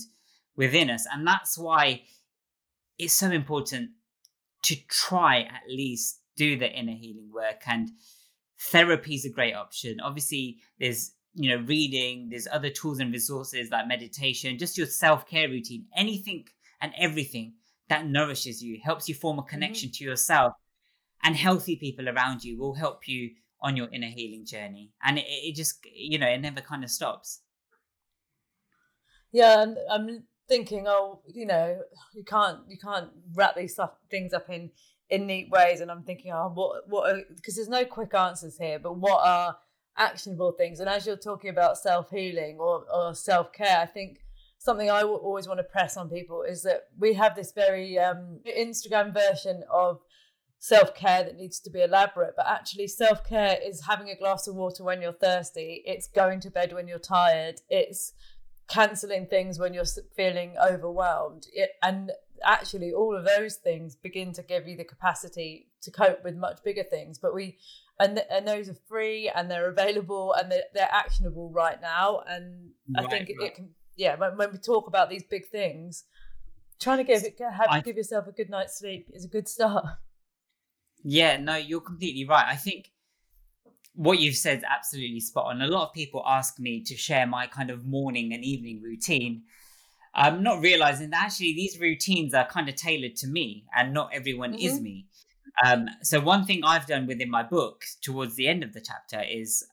within 0.58 0.89
us. 0.89 1.05
And 1.12 1.26
that's 1.26 1.58
why 1.58 2.01
it's 2.97 3.14
so 3.14 3.32
important 3.32 3.91
to 4.64 4.76
try 4.89 5.41
at 5.41 5.62
least 5.70 6.20
do 6.36 6.58
the 6.58 6.70
inner 6.70 6.95
healing 6.95 7.30
work. 7.34 7.62
And 7.66 7.91
therapy 8.60 9.16
is 9.16 9.26
a 9.26 9.30
great 9.30 9.53
option. 9.53 9.99
Obviously 10.01 10.58
there's 10.80 11.14
you 11.39 11.55
know 11.55 11.64
reading 11.68 12.30
there's 12.32 12.47
other 12.51 12.72
tools 12.72 12.99
and 12.99 13.14
resources 13.14 13.70
like 13.70 13.88
meditation 13.88 14.58
just 14.58 14.76
your 14.76 14.88
self-care 14.88 15.47
routine 15.47 15.86
anything 15.95 16.43
and 16.82 16.91
everything 16.97 17.53
that 17.89 18.08
nourishes 18.08 18.62
you 18.62 18.80
helps 18.84 19.08
you 19.08 19.16
form 19.16 19.39
a 19.39 19.41
mm-hmm. 19.41 19.49
connection 19.49 19.91
to 19.91 20.03
yourself. 20.03 20.53
And 21.24 21.36
healthy 21.36 21.76
people 21.76 22.08
around 22.10 22.43
you 22.43 22.60
will 22.60 22.76
help 22.76 23.08
you 23.08 23.32
on 23.60 23.76
your 23.76 23.89
inner 23.91 24.08
healing 24.08 24.45
journey. 24.45 24.91
And 25.03 25.18
it, 25.18 25.26
it 25.28 25.55
just 25.55 25.80
you 25.91 26.20
know 26.20 26.28
it 26.28 26.39
never 26.39 26.62
kind 26.62 26.84
of 26.84 26.91
stops. 26.91 27.41
Yeah, 29.32 29.62
and 29.62 29.78
I'm 29.91 30.24
thinking, 30.48 30.86
oh, 30.88 31.22
you 31.28 31.45
know, 31.45 31.80
you 32.14 32.24
can't 32.24 32.60
you 32.68 32.78
can't 32.78 33.10
wrap 33.36 33.56
these 33.56 33.74
stuff, 33.74 33.91
things 34.10 34.34
up 34.34 34.50
in 34.50 34.72
in 35.10 35.26
neat 35.26 35.50
ways, 35.50 35.82
and 35.82 35.89
I'm 35.89 36.04
thinking, 36.04 36.32
oh, 36.34 36.52
what 36.54 36.88
what? 36.88 37.16
Because 37.36 37.56
there's 37.56 37.70
no 37.70 37.86
quick 37.86 38.14
answers 38.14 38.58
here, 38.58 38.80
but 38.80 38.98
what 38.98 39.26
are 39.26 39.58
actionable 39.98 40.52
things? 40.52 40.80
And 40.80 40.89
as 40.89 41.06
you're 41.06 41.18
talking 41.18 41.50
about 41.50 41.78
self 41.78 42.10
healing 42.10 42.58
or 42.60 42.86
or 42.93 43.14
self 43.14 43.52
care, 43.54 43.80
I 43.80 43.86
think 43.86 44.20
something 44.60 44.89
I 44.89 45.04
will 45.04 45.18
always 45.18 45.48
want 45.48 45.60
to 45.60 45.64
press 45.64 45.98
on 45.98 46.10
people 46.10 46.43
is 46.43 46.64
that 46.64 46.84
we 46.98 47.14
have 47.14 47.36
this 47.36 47.52
very 47.52 47.98
um, 48.00 48.39
Instagram 48.48 49.14
version 49.14 49.64
of 49.72 50.00
self 50.60 50.95
care 50.95 51.24
that 51.24 51.36
needs 51.36 51.60
to 51.62 51.70
be 51.70 51.82
elaborate, 51.82 52.34
but 52.36 52.48
actually, 52.48 52.88
self 52.88 53.24
care 53.24 53.58
is 53.64 53.86
having 53.86 54.10
a 54.10 54.18
glass 54.18 54.48
of 54.48 54.56
water 54.56 54.84
when 54.84 55.02
you're 55.02 55.14
thirsty. 55.14 55.84
It's 55.86 56.08
going 56.08 56.39
to 56.41 56.50
bed 56.50 56.74
when 56.74 56.88
you're 56.88 57.00
tired. 57.00 57.62
It's 57.70 58.14
canceling 58.68 59.26
things 59.28 59.59
when 59.59 59.74
you're 59.74 59.86
feeling 60.15 60.55
overwhelmed. 60.61 61.47
It, 61.53 61.72
and 61.82 62.11
actually, 62.43 62.93
all 62.93 63.15
of 63.15 63.26
those 63.26 63.55
things 63.55 63.95
begin 63.95 64.34
to 64.34 64.43
give 64.43 64.68
you 64.68 64.78
the 64.78 64.84
capacity 64.84 65.68
to 65.82 65.91
cope 65.91 66.24
with 66.24 66.36
much 66.36 66.63
bigger 66.63 66.84
things. 66.84 67.18
But 67.18 67.34
we, 67.34 67.57
and, 67.99 68.18
th- 68.18 68.28
and 68.30 68.47
those 68.47 68.70
are 68.70 68.78
free 68.88 69.32
and 69.34 69.49
they're 69.49 69.70
available 69.70 70.34
and 70.34 70.51
they're, 70.51 70.63
they're 70.74 70.89
actionable 70.91 71.49
right 71.49 71.82
now. 71.82 72.22
And 72.28 72.72
I 72.95 73.05
think 73.07 73.30
it, 73.30 73.38
right. 73.39 73.47
it 73.47 73.55
can, 73.55 73.70
yeah, 73.95 74.15
when, 74.15 74.38
when 74.38 74.51
we 74.51 74.57
talk 74.57 74.88
about 74.88 75.09
these 75.09 75.24
big 75.24 75.47
things, 75.47 76.03
trying 76.80 76.97
to 76.97 77.03
give 77.03 77.24
have, 77.39 77.68
I- 77.70 77.82
give 77.82 77.97
yourself 77.97 78.28
a 78.28 78.32
good 78.32 78.49
night's 78.49 78.78
sleep 78.78 79.09
is 79.13 79.26
a 79.26 79.30
good 79.30 79.47
start. 79.47 79.86
Yeah, 81.03 81.38
no, 81.38 81.55
you're 81.55 81.82
completely 81.82 82.26
right. 82.26 82.45
I 82.47 82.55
think 82.55 82.91
what 83.98 84.20
you've 84.20 84.36
said 84.36 84.60
is 84.60 84.64
absolutely 84.70 85.20
spot 85.20 85.48
on. 85.48 85.62
A 85.62 85.68
lot 85.68 85.88
of 85.88 85.93
people 85.93 86.24
ask 86.26 86.60
me 86.60 86.84
to 86.84 86.95
share 86.95 87.26
my 87.26 87.48
kind 87.48 87.72
of 87.72 87.84
morning 87.86 88.32
and 88.32 88.43
evening 88.43 88.80
routine. 88.80 89.41
I'm 90.14 90.43
not 90.43 90.62
realizing 90.62 91.10
that 91.10 91.24
actually 91.26 91.54
these 91.56 91.80
routines 91.80 92.36
are 92.36 92.48
kind 92.48 92.70
of 92.70 92.76
tailored 92.76 93.16
to 93.18 93.28
me 93.28 93.66
and 93.76 93.93
not 93.95 94.12
everyone 94.14 94.54
is 94.54 94.80
Mhm. 94.80 94.84
me. 94.84 95.06
Um, 95.66 95.89
so, 96.04 96.20
one 96.20 96.45
thing 96.45 96.64
I've 96.64 96.86
done 96.86 97.08
within 97.08 97.32
my 97.32 97.41
book 97.41 97.86
towards 98.02 98.36
the 98.36 98.48
end 98.48 98.64
of 98.64 98.74
the 98.74 98.82
chapter 98.82 99.22
is 99.24 99.68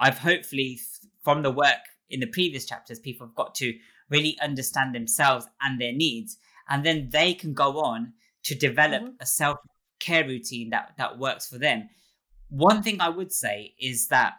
I've 0.00 0.18
hopefully, 0.18 0.80
f- 0.80 1.08
from 1.22 1.42
the 1.42 1.52
work 1.52 1.82
in 2.10 2.18
the 2.18 2.26
previous 2.26 2.66
chapters, 2.66 2.98
people 2.98 3.28
have 3.28 3.36
got 3.36 3.54
to 3.56 3.78
really 4.08 4.36
understand 4.40 4.92
themselves 4.94 5.46
and 5.60 5.80
their 5.80 5.92
needs. 5.92 6.36
And 6.68 6.84
then 6.84 7.10
they 7.10 7.32
can 7.32 7.54
go 7.54 7.78
on 7.80 8.14
to 8.44 8.54
develop 8.56 9.02
Mhm. 9.04 9.16
a 9.20 9.26
self 9.26 9.58
care 10.00 10.24
routine 10.26 10.70
that, 10.70 10.94
that 10.98 11.18
works 11.18 11.48
for 11.48 11.58
them. 11.58 11.90
One 12.48 12.82
thing 12.82 13.00
I 13.00 13.08
would 13.08 13.32
say 13.32 13.74
is 13.78 14.08
that 14.08 14.34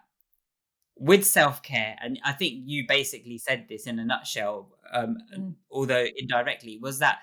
with 0.97 1.26
self 1.26 1.64
care, 1.64 1.95
and 2.01 2.20
I 2.26 2.34
think 2.34 2.64
you 2.66 2.86
basically 2.88 3.38
said 3.38 3.68
this 3.70 3.88
in 3.88 3.99
a 3.99 4.05
nutshell, 4.05 4.76
um, 4.91 5.18
Mm. 5.38 5.55
although 5.72 6.05
indirectly, 6.18 6.78
was 6.78 6.99
that 6.99 7.20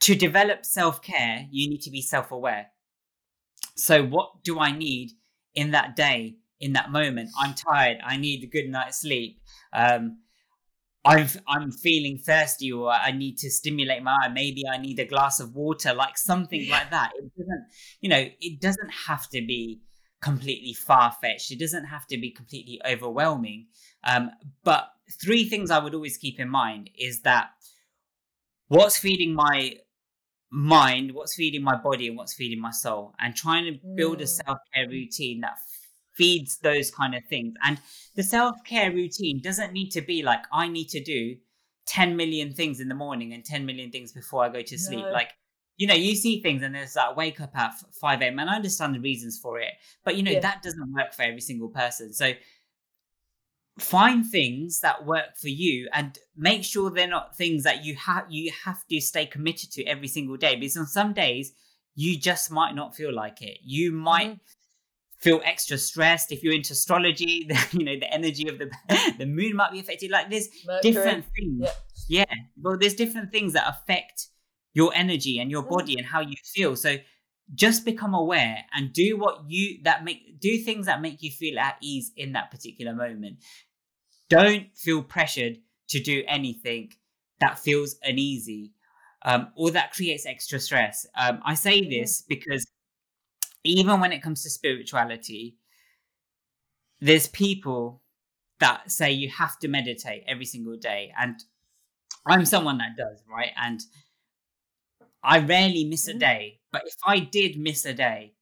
to 0.00 0.14
develop 0.14 0.64
self 0.64 1.02
care, 1.02 1.46
you 1.50 1.68
need 1.68 1.82
to 1.82 1.90
be 1.90 2.02
self 2.02 2.32
aware. 2.32 2.72
So, 3.76 4.04
what 4.04 4.42
do 4.42 4.58
I 4.58 4.72
need 4.72 5.12
in 5.54 5.70
that 5.70 5.96
day, 5.96 6.36
in 6.60 6.72
that 6.72 6.90
moment? 6.90 7.30
I'm 7.38 7.54
tired. 7.54 7.98
I 8.04 8.16
need 8.16 8.42
a 8.42 8.46
good 8.46 8.68
night's 8.68 9.00
sleep. 9.00 9.40
Um, 9.72 10.21
I'm 11.04 11.28
I'm 11.48 11.72
feeling 11.72 12.18
thirsty, 12.18 12.70
or 12.72 12.90
I 12.90 13.10
need 13.10 13.36
to 13.38 13.50
stimulate 13.50 14.02
my 14.02 14.16
eye. 14.24 14.28
Maybe 14.28 14.62
I 14.72 14.78
need 14.78 14.98
a 15.00 15.04
glass 15.04 15.40
of 15.40 15.54
water, 15.54 15.94
like 15.94 16.16
something 16.16 16.68
like 16.68 16.90
that. 16.90 17.10
It 17.16 17.32
doesn't, 17.36 17.64
you 18.00 18.08
know, 18.08 18.24
it 18.40 18.60
doesn't 18.60 18.90
have 19.08 19.28
to 19.30 19.40
be 19.40 19.80
completely 20.22 20.72
far 20.72 21.12
fetched. 21.20 21.50
It 21.50 21.58
doesn't 21.58 21.86
have 21.86 22.06
to 22.06 22.18
be 22.18 22.30
completely 22.30 22.80
overwhelming. 22.86 23.66
Um, 24.04 24.30
but 24.62 24.90
three 25.20 25.48
things 25.48 25.70
I 25.72 25.80
would 25.80 25.94
always 25.94 26.16
keep 26.16 26.38
in 26.38 26.48
mind 26.48 26.90
is 26.96 27.22
that 27.22 27.50
what's 28.68 28.96
feeding 28.96 29.34
my 29.34 29.74
mind, 30.50 31.12
what's 31.12 31.34
feeding 31.34 31.62
my 31.64 31.76
body, 31.76 32.06
and 32.08 32.16
what's 32.16 32.34
feeding 32.34 32.60
my 32.60 32.70
soul, 32.70 33.14
and 33.18 33.34
trying 33.34 33.64
to 33.64 33.78
build 33.96 34.20
a 34.20 34.24
Mm. 34.24 34.44
self 34.44 34.58
care 34.72 34.88
routine 34.88 35.40
that 35.40 35.58
feeds 36.16 36.58
those 36.58 36.90
kind 36.90 37.14
of 37.14 37.24
things. 37.24 37.54
And 37.64 37.78
the 38.14 38.22
self 38.22 38.56
care 38.64 38.92
routine 38.92 39.40
doesn't 39.42 39.72
need 39.72 39.90
to 39.90 40.00
be 40.00 40.22
like, 40.22 40.42
I 40.52 40.68
need 40.68 40.88
to 40.90 41.02
do 41.02 41.36
10 41.86 42.16
million 42.16 42.52
things 42.52 42.80
in 42.80 42.88
the 42.88 42.94
morning 42.94 43.32
and 43.32 43.44
10 43.44 43.66
million 43.66 43.90
things 43.90 44.12
before 44.12 44.44
I 44.44 44.48
go 44.48 44.62
to 44.62 44.78
sleep. 44.78 45.04
No. 45.04 45.10
Like, 45.10 45.30
you 45.76 45.86
know, 45.86 45.94
you 45.94 46.14
see 46.14 46.40
things 46.40 46.62
and 46.62 46.74
there's 46.74 46.94
that 46.94 47.16
wake 47.16 47.40
up 47.40 47.56
at 47.56 47.72
5 48.00 48.22
a.m. 48.22 48.38
and 48.38 48.48
I 48.48 48.54
understand 48.56 48.94
the 48.94 49.00
reasons 49.00 49.38
for 49.38 49.58
it, 49.58 49.72
but 50.04 50.16
you 50.16 50.22
know, 50.22 50.30
Yeah. 50.30 50.40
that 50.40 50.62
doesn't 50.62 50.92
work 50.92 51.12
for 51.12 51.22
every 51.22 51.40
single 51.40 51.68
person. 51.68 52.12
So 52.12 52.32
find 53.78 54.26
things 54.26 54.80
that 54.80 55.06
work 55.06 55.36
for 55.40 55.48
you 55.48 55.88
and 55.92 56.18
make 56.36 56.62
sure 56.62 56.90
they're 56.90 57.08
not 57.08 57.36
things 57.36 57.64
that 57.64 57.84
you 57.84 57.96
have 57.96 58.26
you 58.28 58.52
have 58.64 58.86
to 58.86 59.00
stay 59.00 59.24
committed 59.24 59.70
to 59.72 59.82
every 59.84 60.08
single 60.08 60.36
day 60.36 60.54
because 60.56 60.76
on 60.76 60.86
some 60.86 61.14
days 61.14 61.52
you 61.94 62.18
just 62.18 62.50
might 62.50 62.74
not 62.74 62.94
feel 62.94 63.12
like 63.12 63.40
it 63.40 63.58
you 63.64 63.90
might 63.90 64.28
mm-hmm. 64.28 64.61
Feel 65.22 65.40
extra 65.44 65.78
stressed. 65.78 66.32
If 66.32 66.42
you're 66.42 66.54
into 66.54 66.72
astrology, 66.72 67.46
the, 67.48 67.78
you 67.78 67.84
know 67.84 67.98
the 67.98 68.12
energy 68.12 68.48
of 68.48 68.58
the 68.58 68.70
the 69.18 69.26
moon 69.26 69.56
might 69.56 69.72
be 69.72 69.80
affected. 69.80 70.10
Like 70.10 70.30
there's 70.30 70.48
Mercury. 70.66 70.92
different 70.92 71.24
things. 71.34 71.60
Yeah. 71.60 71.70
Yeah. 72.08 72.34
Well, 72.60 72.76
there's 72.78 72.94
different 72.94 73.30
things 73.32 73.52
that 73.54 73.66
affect 73.68 74.26
your 74.74 74.92
energy 74.94 75.38
and 75.38 75.50
your 75.50 75.62
Mm. 75.62 75.68
body 75.70 75.96
and 75.98 76.06
how 76.06 76.20
you 76.20 76.34
feel. 76.44 76.76
So 76.76 76.96
just 77.54 77.84
become 77.84 78.14
aware 78.14 78.58
and 78.74 78.92
do 78.92 79.16
what 79.18 79.44
you 79.48 79.78
that 79.84 80.04
make 80.04 80.40
do 80.40 80.58
things 80.58 80.86
that 80.86 81.00
make 81.00 81.22
you 81.22 81.30
feel 81.30 81.58
at 81.58 81.76
ease 81.80 82.10
in 82.16 82.32
that 82.32 82.50
particular 82.50 82.94
moment. 82.94 83.36
Don't 84.28 84.66
feel 84.76 85.02
pressured 85.02 85.58
to 85.88 86.00
do 86.00 86.22
anything 86.26 86.92
that 87.40 87.58
feels 87.58 87.96
uneasy 88.02 88.72
um, 89.24 89.48
or 89.56 89.70
that 89.72 89.92
creates 89.92 90.24
extra 90.26 90.58
stress. 90.58 91.06
Um, 91.16 91.40
I 91.44 91.54
say 91.54 91.82
this 91.88 92.22
because 92.26 92.66
even 93.64 94.00
when 94.00 94.12
it 94.12 94.22
comes 94.22 94.42
to 94.42 94.50
spirituality, 94.50 95.56
there's 97.00 97.28
people 97.28 98.02
that 98.60 98.90
say 98.90 99.10
you 99.10 99.28
have 99.28 99.58
to 99.58 99.68
meditate 99.68 100.24
every 100.26 100.44
single 100.44 100.76
day. 100.76 101.12
And 101.18 101.42
I'm 102.26 102.44
someone 102.44 102.78
that 102.78 102.96
does, 102.96 103.22
right? 103.28 103.50
And 103.56 103.80
I 105.22 105.38
rarely 105.38 105.84
miss 105.84 106.08
a 106.08 106.14
Mhm. 106.14 106.18
day. 106.20 106.60
But 106.70 106.82
if 106.86 106.96
I 107.06 107.18
did 107.20 107.58
miss 107.58 107.84
a 107.84 107.94
day, 107.94 108.34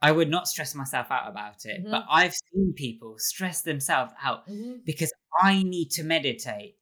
I 0.00 0.12
would 0.12 0.28
not 0.28 0.48
stress 0.48 0.74
myself 0.74 1.10
out 1.10 1.28
about 1.28 1.64
it. 1.64 1.84
Mhm. 1.84 1.90
But 1.90 2.06
I've 2.10 2.34
seen 2.34 2.72
people 2.74 3.18
stress 3.18 3.62
themselves 3.62 4.12
out 4.20 4.46
Mhm, 4.48 4.84
because 4.84 5.12
I 5.40 5.62
need 5.62 5.90
to 5.92 6.02
meditate. 6.02 6.78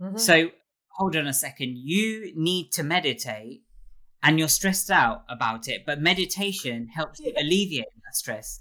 mhm. 0.00 0.18
So 0.18 0.50
hold 0.90 1.16
on 1.16 1.26
a 1.26 1.34
second. 1.34 1.76
You 1.78 2.32
need 2.34 2.72
to 2.72 2.82
meditate 2.82 3.64
and 4.22 4.38
you're 4.38 4.48
stressed 4.48 4.90
out 4.90 5.24
about 5.28 5.68
it, 5.68 5.84
but 5.84 6.00
meditation 6.00 6.88
helps 6.88 7.20
you 7.20 7.32
alleviate 7.38 7.86
that 8.04 8.16
stress. 8.16 8.60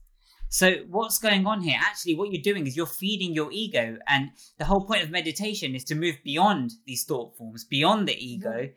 So 0.49 0.83
what's 0.89 1.17
going 1.17 1.47
on 1.47 1.61
here? 1.61 1.77
Actually, 1.79 2.15
what 2.15 2.31
you're 2.31 2.41
doing 2.41 2.67
is 2.67 2.75
you're 2.75 2.85
feeding 2.85 3.33
your 3.33 3.51
ego, 3.53 3.97
and 4.07 4.31
the 4.57 4.65
whole 4.65 4.85
point 4.85 5.03
of 5.03 5.09
meditation 5.09 5.75
is 5.75 5.83
to 5.85 5.95
move 5.95 6.17
beyond 6.23 6.71
these 6.85 7.05
thought 7.05 7.37
forms, 7.37 7.63
beyond 7.63 8.07
the 8.07 8.17
ego, 8.17 8.69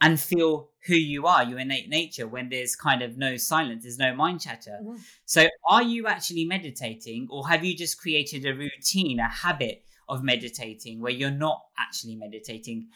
and 0.00 0.20
feel 0.20 0.70
who 0.86 0.94
you 0.94 1.26
are, 1.26 1.44
your 1.44 1.58
innate 1.58 1.88
nature. 1.88 2.26
When 2.26 2.48
there's 2.50 2.76
kind 2.76 3.02
of 3.02 3.16
no 3.16 3.36
silence, 3.36 3.84
there's 3.84 3.98
no 3.98 4.14
mind 4.14 4.40
chatter. 4.40 4.78
Mhm. 4.82 5.00
So, 5.24 5.48
are 5.68 5.82
you 5.82 6.06
actually 6.06 6.44
meditating, 6.44 7.28
or 7.30 7.48
have 7.48 7.64
you 7.64 7.76
just 7.76 7.98
created 7.98 8.44
a 8.46 8.54
routine, 8.54 9.18
a 9.18 9.28
habit 9.28 9.84
of 10.08 10.22
meditating 10.22 11.00
where 11.00 11.12
you're 11.12 11.30
not 11.30 11.62
actually 11.78 12.16
meditating? 12.16 12.88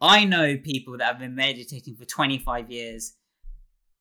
I 0.00 0.24
know 0.24 0.56
people 0.56 0.96
that 0.98 1.04
have 1.06 1.18
been 1.18 1.34
meditating 1.34 1.96
for 1.96 2.04
25 2.04 2.70
years, 2.70 3.14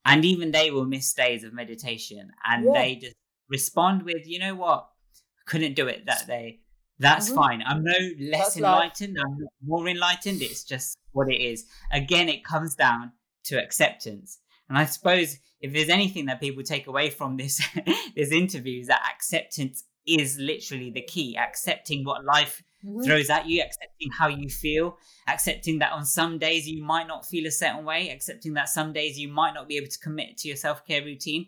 and 0.06 0.24
even 0.24 0.52
they 0.52 0.72
will 0.72 0.86
miss 0.86 1.14
days 1.14 1.44
of 1.44 1.54
meditation, 1.54 2.32
and 2.46 2.66
Yeah. 2.66 2.74
they 2.74 2.96
just 2.96 3.16
respond 3.50 4.04
with, 4.04 4.26
you 4.28 4.40
know 4.40 4.56
what, 4.56 4.90
I 5.16 5.42
couldn't 5.46 5.74
do 5.76 5.88
it 5.88 6.06
that 6.06 6.26
day. 6.28 6.62
That's 7.00 7.30
Mhm. 7.30 7.36
fine. 7.36 7.62
I'm 7.64 7.84
no 7.84 7.98
less 8.20 8.56
That's 8.56 8.58
life. 8.60 8.74
enlightened. 8.84 9.18
I'm 9.20 9.38
not 9.40 9.52
more 9.66 9.88
enlightened. 9.88 10.42
It's 10.42 10.64
just 10.64 10.98
what 11.12 11.32
it 11.32 11.42
is. 11.42 11.66
Again, 11.92 12.28
it 12.30 12.44
comes 12.44 12.76
down 12.76 13.14
to 13.46 13.62
acceptance. 13.62 14.40
And 14.68 14.78
I 14.78 14.86
suppose 14.86 15.40
if 15.62 15.74
there's 15.74 15.90
anything 15.90 16.26
that 16.28 16.40
people 16.40 16.62
take 16.64 16.88
away 16.88 17.10
from 17.10 17.38
this 17.38 17.58
this 18.16 18.32
interview 18.32 18.82
is 18.82 18.88
that 18.88 19.02
acceptance 19.14 19.86
is 20.06 20.38
literally 20.38 20.92
the 20.92 21.02
key. 21.02 21.38
Accepting 21.38 22.04
what 22.06 22.24
life 22.26 22.64
Mhm. 22.84 23.04
throws 23.06 23.30
at 23.30 23.46
you, 23.48 23.62
accepting 23.62 24.10
how 24.12 24.28
you 24.28 24.50
feel, 24.50 24.98
accepting 25.28 25.80
that 25.80 25.92
on 25.92 26.06
some 26.06 26.38
days 26.40 26.68
you 26.68 26.82
might 26.84 27.08
not 27.08 27.26
feel 27.26 27.46
a 27.48 27.52
certain 27.52 27.86
way, 27.86 28.10
accepting 28.10 28.54
that 28.54 28.70
some 28.70 28.94
days 28.94 29.20
you 29.20 29.28
might 29.28 29.54
not 29.54 29.68
be 29.68 29.78
able 29.78 29.88
to 29.88 30.00
commit 30.00 30.38
to 30.38 30.48
your 30.48 30.58
self 30.58 30.86
care 30.86 31.04
routine, 31.04 31.48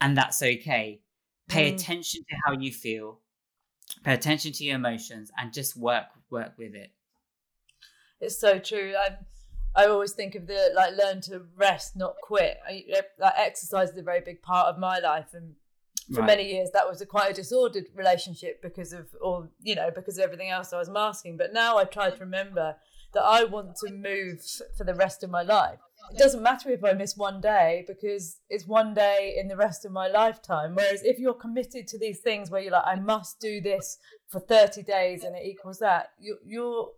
and 0.00 0.16
that's 0.16 0.42
okay. 0.42 1.00
Pay 1.48 1.70
Mm. 1.70 1.74
attention 1.74 2.22
to 2.28 2.36
how 2.44 2.52
you 2.52 2.72
feel, 2.72 3.20
pay 4.04 4.14
attention 4.14 4.52
to 4.52 4.64
your 4.64 4.76
emotions, 4.76 5.30
and 5.38 5.52
just 5.52 5.76
work 5.76 6.06
work 6.30 6.56
with 6.58 6.74
it. 6.74 6.92
It's 8.20 8.38
so 8.38 8.58
true. 8.58 8.94
I 8.96 9.18
I 9.74 9.86
always 9.88 10.12
think 10.12 10.34
of 10.34 10.46
the 10.46 10.72
like 10.74 10.94
learn 10.96 11.20
to 11.22 11.46
rest, 11.54 11.96
not 11.96 12.16
quit. 12.22 12.58
I, 12.66 12.84
like 13.18 13.34
exercise 13.36 13.90
is 13.90 13.98
a 13.98 14.02
very 14.02 14.20
big 14.22 14.40
part 14.42 14.68
of 14.68 14.78
my 14.78 14.98
life, 15.00 15.34
and 15.34 15.54
for 16.14 16.20
Right. 16.20 16.26
many 16.26 16.52
years 16.52 16.70
that 16.72 16.88
was 16.88 17.00
a 17.00 17.06
quite 17.06 17.30
a 17.30 17.34
disordered 17.34 17.86
relationship 17.94 18.62
because 18.62 18.92
of 18.92 19.08
all 19.20 19.48
you 19.60 19.74
know 19.74 19.90
because 19.94 20.18
of 20.18 20.24
everything 20.24 20.50
else 20.50 20.72
I 20.72 20.78
was 20.78 20.88
masking. 20.88 21.36
But 21.36 21.52
now 21.52 21.76
I 21.78 21.84
try 21.84 22.10
to 22.10 22.20
remember 22.20 22.76
that 23.14 23.22
I 23.22 23.44
want 23.44 23.76
to 23.76 23.92
move 23.92 24.40
for 24.76 24.84
the 24.84 24.94
rest 24.94 25.22
of 25.22 25.30
my 25.30 25.42
life. 25.42 25.78
It 26.12 26.18
doesn't 26.18 26.42
matter 26.42 26.70
if 26.70 26.84
I 26.84 26.92
miss 26.92 27.16
one 27.16 27.40
day 27.40 27.84
because 27.88 28.38
it's 28.48 28.66
one 28.66 28.94
day 28.94 29.36
in 29.40 29.48
the 29.48 29.56
rest 29.56 29.84
of 29.84 29.90
my 29.90 30.06
lifetime. 30.06 30.74
Whereas 30.76 31.02
if 31.02 31.18
you're 31.18 31.34
committed 31.34 31.88
to 31.88 31.98
these 31.98 32.20
things 32.20 32.48
where 32.50 32.60
you're 32.60 32.72
like, 32.72 32.86
I 32.86 32.94
must 32.96 33.40
do 33.40 33.60
this 33.60 33.98
for 34.28 34.38
30 34.38 34.82
days 34.84 35.24
and 35.24 35.34
it 35.34 35.44
equals 35.44 35.80
that, 35.80 36.10
you, 36.20 36.38
you're 36.44 36.90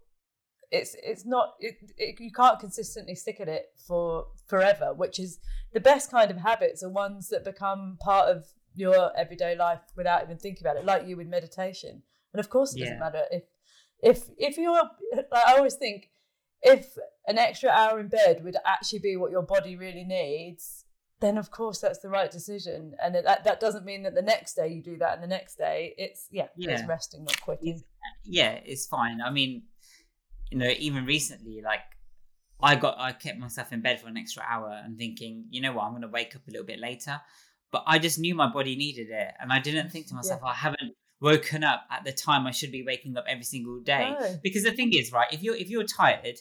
it's 0.70 0.94
it's 1.02 1.24
not 1.24 1.54
it, 1.60 1.76
it, 1.96 2.20
you 2.20 2.30
can't 2.30 2.60
consistently 2.60 3.14
stick 3.14 3.40
at 3.40 3.48
it 3.48 3.66
for 3.86 4.26
forever 4.46 4.92
which 4.92 5.18
is 5.18 5.38
the 5.72 5.80
best 5.80 6.10
kind 6.10 6.30
of 6.30 6.36
habits 6.36 6.82
are 6.82 6.90
ones 6.90 7.28
that 7.28 7.42
become 7.42 7.96
part 8.00 8.28
of 8.28 8.44
your 8.78 9.16
everyday 9.16 9.56
life 9.56 9.80
without 9.96 10.22
even 10.22 10.38
thinking 10.38 10.66
about 10.66 10.76
it 10.76 10.84
like 10.84 11.06
you 11.06 11.16
with 11.16 11.26
meditation 11.26 12.02
and 12.32 12.40
of 12.40 12.48
course 12.48 12.74
it 12.74 12.80
doesn't 12.80 12.94
Yeah. 12.94 13.00
matter 13.00 13.22
if 13.30 13.44
if 14.02 14.30
if 14.38 14.56
you're 14.56 14.72
like, 14.72 15.26
i 15.32 15.54
always 15.56 15.74
think 15.74 16.10
if 16.62 16.96
an 17.26 17.38
extra 17.38 17.70
hour 17.70 18.00
in 18.00 18.08
bed 18.08 18.42
would 18.44 18.56
actually 18.64 18.98
be 18.98 19.16
what 19.16 19.30
your 19.30 19.42
body 19.42 19.76
really 19.76 20.04
needs 20.04 20.84
then 21.20 21.36
of 21.36 21.50
course 21.50 21.80
that's 21.80 21.98
the 21.98 22.08
right 22.08 22.30
decision 22.30 22.94
and 23.02 23.16
it, 23.16 23.24
that, 23.24 23.42
that 23.44 23.58
doesn't 23.60 23.84
mean 23.84 24.04
that 24.04 24.14
the 24.14 24.22
next 24.22 24.54
day 24.54 24.68
you 24.68 24.82
do 24.82 24.96
that 24.96 25.14
and 25.14 25.22
the 25.22 25.26
next 25.26 25.56
day 25.56 25.94
it's 25.98 26.28
yeah, 26.30 26.46
it's 26.56 26.86
resting 26.86 27.24
not 27.24 27.40
quitting 27.40 27.82
yeah, 28.24 28.60
it's 28.64 28.86
fine. 28.86 29.20
I 29.20 29.30
mean, 29.30 29.62
you 30.50 30.58
know, 30.58 30.70
even 30.78 31.04
recently, 31.04 31.62
like 31.64 31.80
I 32.60 32.76
got, 32.76 32.96
I 32.98 33.12
kept 33.12 33.38
myself 33.38 33.72
in 33.72 33.80
bed 33.80 34.00
for 34.00 34.08
an 34.08 34.16
extra 34.16 34.42
hour 34.48 34.80
and 34.84 34.98
thinking, 34.98 35.46
you 35.50 35.60
know 35.60 35.72
what, 35.72 35.84
I'm 35.84 35.92
going 35.92 36.02
to 36.02 36.08
wake 36.08 36.34
up 36.36 36.42
a 36.46 36.50
little 36.50 36.66
bit 36.66 36.78
later. 36.78 37.20
But 37.70 37.84
I 37.86 37.98
just 37.98 38.18
knew 38.18 38.34
my 38.34 38.50
body 38.50 38.76
needed 38.76 39.08
it, 39.10 39.34
and 39.40 39.52
I 39.52 39.58
didn't 39.60 39.90
think 39.90 40.06
to 40.08 40.14
myself, 40.14 40.40
I 40.42 40.54
haven't 40.54 40.94
woken 41.20 41.64
up 41.64 41.82
at 41.90 42.04
the 42.04 42.12
time 42.12 42.46
I 42.46 42.50
should 42.50 42.72
be 42.72 42.82
waking 42.82 43.16
up 43.16 43.24
every 43.28 43.44
single 43.44 43.80
day. 43.80 44.16
No. 44.18 44.36
Because 44.42 44.62
the 44.64 44.72
thing 44.72 44.92
is, 44.94 45.12
right, 45.12 45.28
if 45.32 45.42
you're 45.42 45.56
if 45.56 45.68
you're 45.68 45.84
tired, 45.84 46.38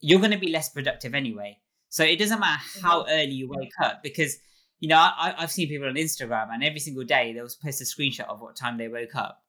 you're 0.00 0.20
going 0.20 0.30
to 0.32 0.38
be 0.38 0.50
less 0.50 0.68
productive 0.68 1.14
anyway. 1.14 1.58
So 1.88 2.04
it 2.04 2.18
doesn't 2.18 2.38
matter 2.40 2.62
how 2.82 3.06
early 3.08 3.32
you 3.32 3.48
wake 3.48 3.72
up 3.82 4.02
because. 4.02 4.36
You 4.78 4.90
know, 4.90 4.98
I, 4.98 5.34
I've 5.38 5.50
seen 5.50 5.68
people 5.68 5.88
on 5.88 5.94
Instagram, 5.94 6.48
and 6.52 6.62
every 6.62 6.80
single 6.80 7.02
day 7.02 7.32
they'll 7.32 7.48
post 7.64 7.80
a 7.80 7.84
screenshot 7.84 8.28
of 8.28 8.42
what 8.42 8.56
time 8.56 8.76
they 8.76 8.88
woke 8.88 9.14
up 9.14 9.42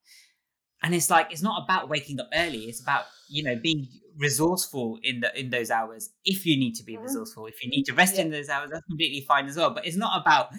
and 0.83 0.93
it's 0.93 1.09
like 1.09 1.31
it's 1.31 1.41
not 1.41 1.63
about 1.63 1.89
waking 1.89 2.19
up 2.19 2.29
early 2.33 2.59
it's 2.65 2.81
about 2.81 3.05
you 3.29 3.43
know 3.43 3.55
being 3.55 3.87
resourceful 4.17 4.99
in 5.03 5.19
the 5.21 5.39
in 5.39 5.49
those 5.49 5.69
hours 5.71 6.09
if 6.25 6.45
you 6.45 6.57
need 6.57 6.73
to 6.73 6.83
be 6.83 6.95
Mhm. 6.95 7.03
resourceful 7.03 7.45
if 7.47 7.63
you 7.63 7.69
need 7.69 7.83
to 7.83 7.93
rest 7.93 8.17
in 8.17 8.31
those 8.31 8.49
hours 8.49 8.69
that's 8.71 8.85
completely 8.85 9.21
fine 9.21 9.47
as 9.47 9.57
well 9.57 9.71
but 9.71 9.85
it's 9.85 9.97
not 9.97 10.21
about 10.21 10.49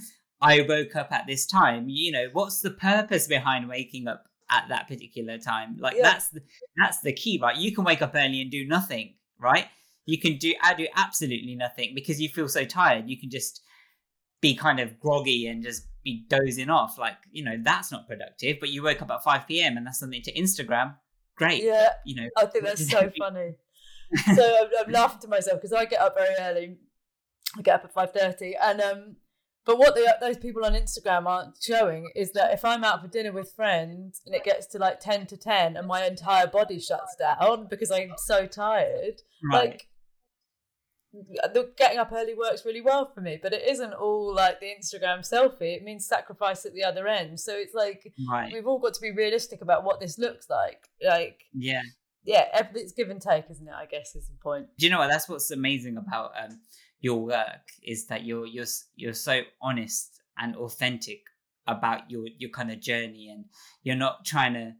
i 0.40 0.60
woke 0.68 0.94
up 0.96 1.10
at 1.12 1.26
this 1.26 1.46
time 1.46 1.86
you 1.88 2.12
know 2.12 2.26
what's 2.32 2.60
the 2.60 2.70
purpose 2.70 3.26
behind 3.26 3.68
waking 3.68 4.06
up 4.08 4.24
at 4.50 4.64
that 4.68 4.88
particular 4.88 5.38
time 5.38 5.76
like 5.78 5.96
Yeah. 5.96 6.02
that's 6.04 6.28
the, 6.30 6.40
that's 6.76 7.00
the 7.00 7.12
key 7.12 7.38
right 7.42 7.56
you 7.56 7.74
can 7.74 7.84
wake 7.84 8.02
up 8.02 8.12
early 8.14 8.40
and 8.40 8.50
do 8.50 8.66
nothing 8.66 9.14
right 9.38 9.66
you 10.06 10.18
can 10.18 10.36
do 10.38 10.54
i 10.62 10.74
do 10.74 10.86
absolutely 10.96 11.54
nothing 11.54 11.92
because 11.94 12.20
you 12.20 12.28
feel 12.28 12.48
so 12.48 12.64
tired 12.64 13.08
you 13.08 13.18
can 13.18 13.30
just 13.30 13.60
be 14.40 14.54
kind 14.54 14.78
of 14.80 14.98
groggy 15.00 15.48
and 15.48 15.64
just 15.64 15.82
be 16.04 16.24
dozing 16.28 16.70
off. 16.70 16.96
Like, 16.96 17.16
you 17.32 17.42
know, 17.44 17.56
that's 17.60 17.90
not 17.90 18.06
productive. 18.06 18.58
But 18.60 18.68
you 18.68 18.84
woke 18.84 19.02
up 19.02 19.10
at 19.10 19.24
5 19.24 19.48
p.m. 19.48 19.76
and 19.76 19.84
that's 19.84 19.98
something 19.98 20.22
to 20.22 20.32
Instagram. 20.32 20.94
Great. 21.34 21.64
yeah 21.64 21.88
You 22.06 22.14
know, 22.22 22.28
I 22.36 22.46
think 22.46 22.64
that's 22.64 22.88
so 22.88 23.10
funny. 23.18 23.56
so 24.36 24.56
I'm, 24.60 24.86
I'm 24.86 24.92
laughing 24.92 25.20
to 25.22 25.28
myself 25.28 25.60
because 25.60 25.72
I 25.72 25.86
get 25.86 26.00
up 26.00 26.14
very 26.16 26.36
early. 26.38 26.76
I 27.58 27.62
get 27.62 27.74
up 27.80 27.84
at 27.86 27.92
five 27.92 28.12
thirty, 28.12 28.54
and 28.54 28.80
um, 28.80 29.16
but 29.68 29.76
what 29.76 29.94
the, 29.94 30.16
those 30.18 30.38
people 30.38 30.64
on 30.64 30.72
Instagram 30.72 31.26
aren't 31.26 31.62
showing 31.62 32.10
is 32.16 32.32
that 32.32 32.54
if 32.54 32.64
I'm 32.64 32.84
out 32.84 33.02
for 33.02 33.08
dinner 33.08 33.32
with 33.32 33.52
friends 33.52 34.22
and 34.24 34.34
it 34.34 34.42
gets 34.42 34.66
to 34.68 34.78
like 34.78 34.98
ten 34.98 35.26
to 35.26 35.36
ten 35.36 35.76
and 35.76 35.86
my 35.86 36.06
entire 36.06 36.46
body 36.46 36.80
shuts 36.80 37.14
down 37.16 37.66
because 37.68 37.90
I'm 37.90 38.14
so 38.16 38.46
tired, 38.46 39.20
right. 39.52 39.68
like 39.68 39.88
the 41.12 41.70
getting 41.76 41.98
up 41.98 42.10
early 42.12 42.34
works 42.34 42.64
really 42.64 42.80
well 42.80 43.12
for 43.14 43.20
me. 43.20 43.38
But 43.42 43.52
it 43.52 43.68
isn't 43.68 43.92
all 43.92 44.34
like 44.34 44.58
the 44.58 44.68
Instagram 44.68 45.18
selfie. 45.18 45.76
It 45.76 45.84
means 45.84 46.06
sacrifice 46.06 46.64
at 46.64 46.72
the 46.72 46.84
other 46.84 47.06
end. 47.06 47.38
So 47.38 47.52
it's 47.54 47.74
like 47.74 48.10
right. 48.26 48.50
we've 48.50 48.66
all 48.66 48.78
got 48.78 48.94
to 48.94 49.00
be 49.02 49.10
realistic 49.10 49.60
about 49.60 49.84
what 49.84 50.00
this 50.00 50.18
looks 50.18 50.48
like. 50.48 50.88
Like 51.06 51.42
Yeah. 51.52 51.82
yeah, 52.24 52.46
it's 52.74 52.92
give 52.92 53.10
and 53.10 53.20
take, 53.20 53.50
isn't 53.50 53.68
it? 53.68 53.74
I 53.74 53.84
guess 53.84 54.16
is 54.16 54.28
the 54.28 54.34
point. 54.42 54.68
Do 54.78 54.86
you 54.86 54.90
know 54.90 54.98
what? 55.00 55.10
That's 55.10 55.28
what's 55.28 55.50
amazing 55.50 55.98
about 55.98 56.32
um, 56.42 56.58
your 57.00 57.20
work 57.20 57.70
is 57.82 58.06
that 58.06 58.24
you're 58.24 58.46
you're 58.46 58.66
you're 58.96 59.14
so 59.14 59.42
honest 59.62 60.20
and 60.38 60.56
authentic 60.56 61.20
about 61.66 62.10
your 62.10 62.26
your 62.38 62.50
kind 62.50 62.70
of 62.70 62.80
journey, 62.80 63.28
and 63.30 63.44
you're 63.82 63.96
not 63.96 64.24
trying 64.24 64.54
to 64.54 64.72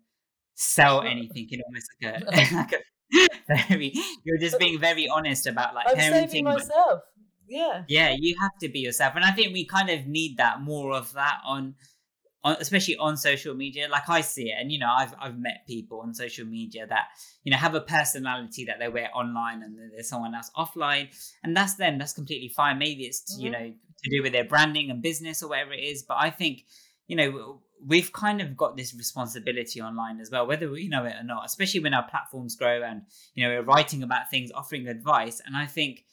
sell 0.54 1.02
anything 1.02 1.46
in 1.50 1.60
almost 1.62 1.86
like 2.02 2.22
a, 2.22 2.54
like 2.56 2.72
a 2.72 3.66
very. 3.68 3.92
You're 4.24 4.38
just 4.38 4.58
being 4.58 4.78
very 4.78 5.08
honest 5.08 5.46
about 5.46 5.74
like 5.74 5.86
I'm 5.88 5.96
parenting. 5.96 6.30
saving 6.30 6.44
myself. 6.44 7.02
yeah. 7.48 7.84
Yeah, 7.88 8.14
you 8.18 8.34
have 8.40 8.52
to 8.62 8.68
be 8.68 8.80
yourself, 8.80 9.14
and 9.14 9.24
I 9.24 9.30
think 9.30 9.52
we 9.52 9.64
kind 9.64 9.90
of 9.90 10.06
need 10.06 10.38
that 10.38 10.60
more 10.60 10.92
of 10.92 11.12
that 11.12 11.40
on, 11.46 11.74
on 12.44 12.56
especially 12.60 12.96
on 12.96 13.16
social 13.16 13.54
media. 13.54 13.88
Like 13.88 14.08
I 14.08 14.20
see 14.20 14.50
it, 14.50 14.56
and 14.58 14.70
you 14.70 14.78
know, 14.78 14.90
I've 14.90 15.14
I've 15.18 15.38
met 15.38 15.66
people 15.66 16.00
on 16.00 16.14
social 16.14 16.46
media 16.46 16.86
that 16.86 17.08
you 17.44 17.50
know 17.50 17.58
have 17.58 17.74
a 17.74 17.80
personality 17.80 18.64
that 18.66 18.78
they 18.78 18.88
wear 18.88 19.10
online, 19.14 19.62
and 19.62 19.76
then 19.78 19.90
there's 19.92 20.08
someone 20.08 20.34
else 20.34 20.50
offline, 20.56 21.08
and 21.42 21.56
that's 21.56 21.74
them. 21.74 21.98
That's 21.98 22.12
completely 22.12 22.48
fine. 22.48 22.78
Maybe 22.78 23.04
it's 23.04 23.36
you 23.38 23.50
Mhm. 23.50 23.52
know 23.52 23.74
to 24.04 24.10
do 24.10 24.22
with 24.22 24.32
their 24.32 24.44
branding 24.44 24.90
and 24.90 25.02
business 25.02 25.42
or 25.42 25.48
whatever 25.48 25.72
it 25.72 25.82
is, 25.82 26.04
but 26.04 26.18
I 26.20 26.30
think 26.30 26.64
you 27.08 27.16
know 27.16 27.62
we've 27.84 28.12
kind 28.12 28.40
of 28.40 28.56
got 28.56 28.76
this 28.76 28.94
responsibility 28.94 29.80
online 29.80 30.20
as 30.20 30.30
well 30.32 30.44
whether 30.44 30.68
we 30.68 30.88
know 30.88 31.04
it 31.04 31.14
or 31.14 31.22
not 31.22 31.46
especially 31.46 31.78
when 31.78 31.94
our 31.94 32.02
platforms 32.08 32.56
grow 32.56 32.82
and 32.82 33.02
you 33.34 33.44
know 33.44 33.50
we're 33.50 33.62
writing 33.62 34.02
about 34.02 34.28
things 34.30 34.50
offering 34.52 34.88
advice 34.88 35.40
and 35.46 35.56
i 35.56 35.64
think 35.64 36.04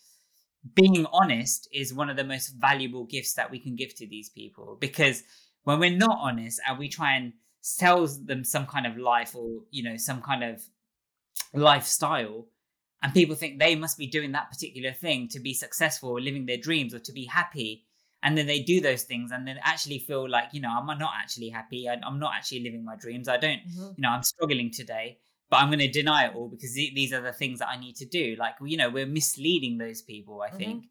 being 0.74 1.06
honest 1.12 1.68
is 1.72 1.94
one 1.94 2.10
of 2.10 2.18
the 2.18 2.24
most 2.24 2.50
valuable 2.50 3.06
gifts 3.06 3.34
that 3.34 3.52
we 3.52 3.60
can 3.60 3.76
give 3.76 3.94
to 3.96 4.08
these 4.08 4.30
people 4.30 4.78
because 4.80 5.24
when 5.66 5.80
we're 5.80 5.98
not 6.08 6.18
honest 6.22 6.60
and 6.68 6.80
we 6.80 6.88
try 6.88 7.16
and 7.16 7.34
sell 7.62 8.08
them 8.08 8.44
some 8.44 8.66
kind 8.66 8.86
of 8.88 8.98
life 8.98 9.36
or 9.36 9.62
you 9.72 9.84
know 9.84 9.98
some 9.98 10.22
kind 10.22 10.44
of 10.44 10.62
lifestyle 11.54 12.48
and 13.04 13.14
people 13.14 13.36
think 13.36 13.60
they 13.60 13.76
must 13.76 13.98
be 13.98 14.08
doing 14.08 14.32
that 14.32 14.50
particular 14.50 14.92
thing 14.94 15.28
to 15.28 15.40
be 15.40 15.54
successful 15.54 16.10
or 16.12 16.22
living 16.22 16.46
their 16.46 16.58
dreams 16.58 16.94
or 16.94 17.00
to 17.00 17.12
be 17.12 17.26
happy 17.26 17.86
and 18.24 18.38
then 18.38 18.48
they 18.48 18.60
do 18.62 18.82
those 18.82 19.04
things 19.04 19.32
and 19.32 19.48
then 19.48 19.58
actually 19.64 20.00
feel 20.00 20.30
like 20.30 20.46
you 20.54 20.62
know 20.62 20.70
i'm 20.70 20.98
not 20.98 21.14
actually 21.16 21.50
happy 21.50 21.88
i'm 21.90 22.20
not 22.20 22.34
actually 22.36 22.62
living 22.64 22.84
my 22.84 22.96
dreams. 22.96 23.28
I 23.28 23.38
don't 23.38 23.62
Mhm. 23.68 23.98
you 23.98 24.02
know 24.02 24.10
i'm 24.10 24.24
struggling 24.24 24.72
today 24.72 25.20
but 25.50 25.58
i'm 25.58 25.70
going 25.70 25.80
to 25.80 25.92
deny 25.92 26.26
it 26.28 26.36
all 26.36 26.48
because 26.50 26.74
these 26.74 27.14
are 27.14 27.22
the 27.22 27.34
things 27.34 27.60
that 27.60 27.70
i 27.70 27.78
need 27.78 27.96
to 27.98 28.06
do. 28.06 28.36
Like 28.38 28.56
you 28.64 28.78
know 28.78 28.90
we're 28.90 29.06
misleading 29.06 29.78
those 29.78 30.02
people 30.02 30.42
i 30.42 30.50
think. 30.50 30.86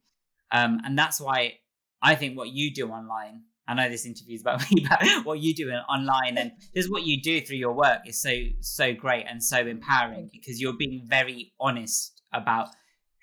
Um 0.53 0.81
and 0.85 0.99
that's 0.99 1.21
why 1.21 1.59
i 2.03 2.15
think 2.15 2.37
what 2.37 2.49
you 2.51 2.73
do 2.73 2.91
online 2.91 3.43
i 3.69 3.75
know 3.75 3.89
this 3.89 4.07
interview 4.07 4.35
is 4.35 4.41
about 4.43 4.61
me 4.71 4.87
but 4.89 5.25
what 5.25 5.41
you 5.41 5.55
do 5.55 5.71
online 5.71 6.37
and 6.39 6.53
just 6.75 6.91
what 6.91 7.03
you 7.05 7.21
do 7.21 7.41
through 7.41 7.57
your 7.57 7.73
work 7.73 8.01
is 8.07 8.21
so 8.21 8.35
so 8.61 8.93
great 8.93 9.25
and 9.29 9.43
so 9.43 9.59
empowering 9.59 10.29
because 10.33 10.61
you're 10.61 10.77
being 10.77 11.03
very 11.07 11.53
honest 11.61 12.23
about 12.33 12.69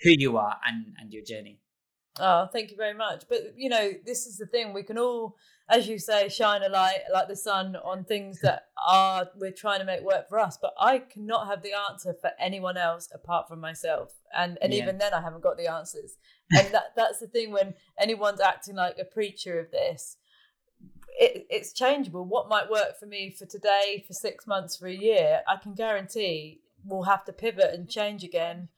who 0.04 0.12
you 0.18 0.38
are 0.38 0.58
and 0.68 0.96
and 1.00 1.14
your 1.14 1.24
journey 1.24 1.60
Oh, 2.20 2.48
thank 2.52 2.72
you 2.72 2.78
very 2.78 2.94
much. 2.94 3.24
But 3.30 3.54
you 3.56 3.70
know, 3.70 3.92
this 4.06 4.26
is 4.26 4.38
the 4.38 4.46
thing. 4.46 4.74
We 4.74 4.84
can 4.84 4.98
all, 4.98 5.38
as 5.70 5.88
you 5.88 5.98
say, 5.98 6.28
shine 6.28 6.62
a 6.62 6.68
light 6.70 7.00
like 7.12 7.30
the 7.30 7.38
sun 7.38 7.78
on 7.78 8.04
things 8.04 8.42
that 8.42 8.66
are 8.86 9.30
we're 9.38 9.54
trying 9.54 9.80
to 9.80 9.86
make 9.86 10.02
work 10.02 10.28
for 10.28 10.38
us. 10.38 10.58
But 10.62 10.74
I 10.78 11.00
cannot 11.00 11.48
have 11.48 11.64
the 11.64 11.72
answer 11.90 12.14
for 12.20 12.32
anyone 12.38 12.76
else 12.78 13.08
apart 13.14 13.48
from 13.48 13.62
myself. 13.62 14.14
And 14.36 14.58
and 14.62 14.74
Yeah. 14.74 14.84
even 14.84 14.98
then 14.98 15.14
I 15.14 15.22
haven't 15.22 15.42
got 15.42 15.58
the 15.58 15.68
answers. 15.68 16.18
And 16.52 16.74
that 16.74 16.94
that's 16.98 17.20
the 17.20 17.28
thing 17.28 17.52
when 17.52 17.76
anyone's 17.98 18.42
acting 18.42 18.76
like 18.76 18.98
a 19.00 19.06
preacher 19.06 19.58
of 19.60 19.72
this. 19.72 20.18
It, 21.20 21.46
it's 21.50 21.74
changeable. 21.74 22.26
What 22.26 22.50
might 22.50 22.70
work 22.70 23.00
for 23.00 23.06
me 23.06 23.32
for 23.32 23.46
today, 23.46 24.04
for 24.08 24.14
six 24.14 24.48
months, 24.48 24.76
for 24.78 24.88
a 24.88 24.94
year, 24.94 25.42
I 25.48 25.58
can 25.58 25.74
guarantee 25.74 26.62
we'll 26.84 27.04
have 27.04 27.26
to 27.26 27.34
pivot 27.34 27.74
and 27.74 27.90
change 27.90 28.24
again 28.24 28.70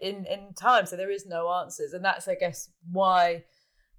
in 0.00 0.26
in 0.26 0.54
time. 0.54 0.86
So 0.86 0.96
there 0.96 1.10
is 1.10 1.26
no 1.26 1.50
answers. 1.50 1.92
And 1.92 2.04
that's 2.04 2.28
i 2.28 2.34
guess 2.34 2.70
why 2.90 3.44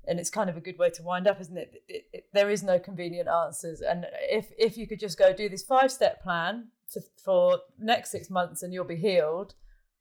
and 0.07 0.19
it's 0.19 0.29
kind 0.29 0.49
of 0.49 0.55
a 0.55 0.61
good 0.61 0.77
way 0.77 0.89
to 0.89 1.03
wind 1.03 1.27
up 1.27 1.41
isn't 1.41 1.57
it, 1.57 1.83
it, 1.87 2.03
it 2.13 2.23
there 2.33 2.49
is 2.49 2.63
no 2.63 2.79
convenient 2.79 3.27
answers. 3.27 3.81
And 3.81 4.05
if 4.29 4.51
if 4.57 4.77
you 4.77 4.87
could 4.87 4.99
just 4.99 5.17
go 5.17 5.33
do 5.33 5.49
this 5.49 5.63
five 5.63 5.91
step 5.91 6.21
plan 6.21 6.69
for, 6.91 7.01
for 7.23 7.59
next 7.79 8.11
six 8.11 8.29
months 8.29 8.63
and 8.63 8.73
you'll 8.73 8.85
be 8.85 8.95
healed 8.95 9.55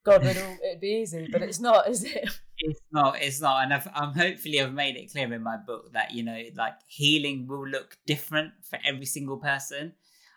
god 0.07 0.25
it'd 0.25 0.81
be 0.81 1.03
easy 1.03 1.29
but 1.31 1.43
it's 1.43 1.61
not 1.61 1.89
is 1.89 2.05
it 2.05 2.41
It's 2.59 2.81
not. 2.93 3.21
It's 3.21 3.41
not. 3.41 3.65
And 3.65 3.75
I've, 3.75 3.89
I'm 3.95 4.13
hopefully 4.13 4.61
I've 4.61 4.73
made 4.73 4.97
it 4.97 5.13
clear 5.13 5.33
in 5.33 5.43
my 5.43 5.57
book 5.57 5.93
that 5.93 6.13
you 6.13 6.23
know, 6.23 6.41
like 6.55 6.75
healing 6.87 7.47
will 7.47 7.67
look 7.67 7.99
different 8.07 8.53
for 8.63 8.79
every 8.85 9.07
single 9.07 9.37
person. 9.37 9.93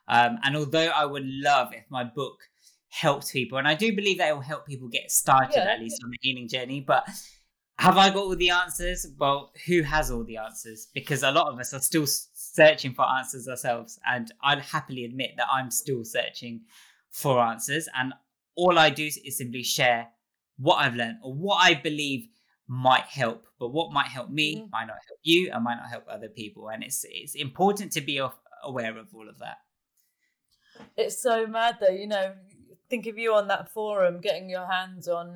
Um, 0.08 0.40
and 0.44 0.58
although 0.58 0.88
I 0.88 1.06
would 1.06 1.26
love 1.26 1.70
if 1.74 1.86
my 1.90 2.04
book 2.04 2.40
helped 2.90 3.32
people, 3.32 3.58
and 3.58 3.68
I 3.68 3.76
do 3.76 3.96
believe 3.96 4.18
that 4.18 4.30
it 4.30 4.34
will 4.34 4.42
help 4.42 4.66
people 4.66 4.88
get 4.88 5.12
started 5.12 5.56
Yeah, 5.56 5.74
at 5.74 5.80
least 5.80 6.02
on 6.04 6.10
the 6.10 6.18
healing 6.22 6.48
journey, 6.48 6.82
but 6.82 7.08
have 7.78 7.98
I 7.98 8.10
got 8.10 8.18
all 8.18 8.36
the 8.36 8.50
answers? 8.50 9.08
Well, 9.18 9.54
who 9.68 9.84
has 9.84 10.12
all 10.12 10.24
the 10.26 10.38
answers? 10.38 10.88
Because 10.94 11.24
a 11.24 11.32
lot 11.32 11.48
of 11.48 11.60
us 11.60 11.74
are 11.74 11.80
still 11.80 12.06
searching 12.08 12.94
for 12.94 13.06
answers 13.08 13.48
ourselves, 13.48 14.00
and 14.06 14.34
I'd 14.44 14.60
happily 14.60 15.06
admit 15.06 15.32
that 15.38 15.48
I'm 15.52 15.72
still 15.72 16.04
searching 16.04 16.62
for 17.12 17.40
answers. 17.40 17.88
And 17.96 18.14
all 18.62 18.76
I 18.86 18.90
do 18.90 19.06
is 19.06 19.38
simply 19.38 19.64
share 19.64 20.08
what 20.58 20.78
I've 20.84 20.96
learned 21.02 21.18
or 21.24 21.34
what 21.34 21.58
I 21.70 21.74
believe 21.74 22.28
might 22.68 23.08
help. 23.22 23.46
But 23.60 23.70
what 23.78 23.92
might 23.98 24.08
help 24.18 24.30
me 24.30 24.48
Mhm. 24.56 24.70
might 24.72 24.86
not 24.92 25.00
help 25.08 25.20
you, 25.24 25.42
and 25.54 25.64
might 25.64 25.80
not 25.82 25.90
help 25.90 26.06
other 26.08 26.30
people. 26.42 26.70
And 26.70 26.84
it's 26.84 27.06
it's 27.22 27.36
important 27.36 27.92
to 27.94 28.02
be 28.02 28.18
aware 28.64 28.98
of 28.98 29.08
all 29.16 29.28
of 29.30 29.38
that. 29.40 29.58
it's 30.96 31.22
so 31.22 31.48
mad 31.48 31.78
though 31.82 31.96
you 32.02 32.08
know 32.08 32.28
think 32.90 33.06
of 33.08 33.18
you 33.18 33.34
on 33.34 33.48
that 33.48 33.70
forum 33.76 34.20
getting 34.22 34.50
your 34.50 34.68
hands 34.68 35.08
on 35.08 35.28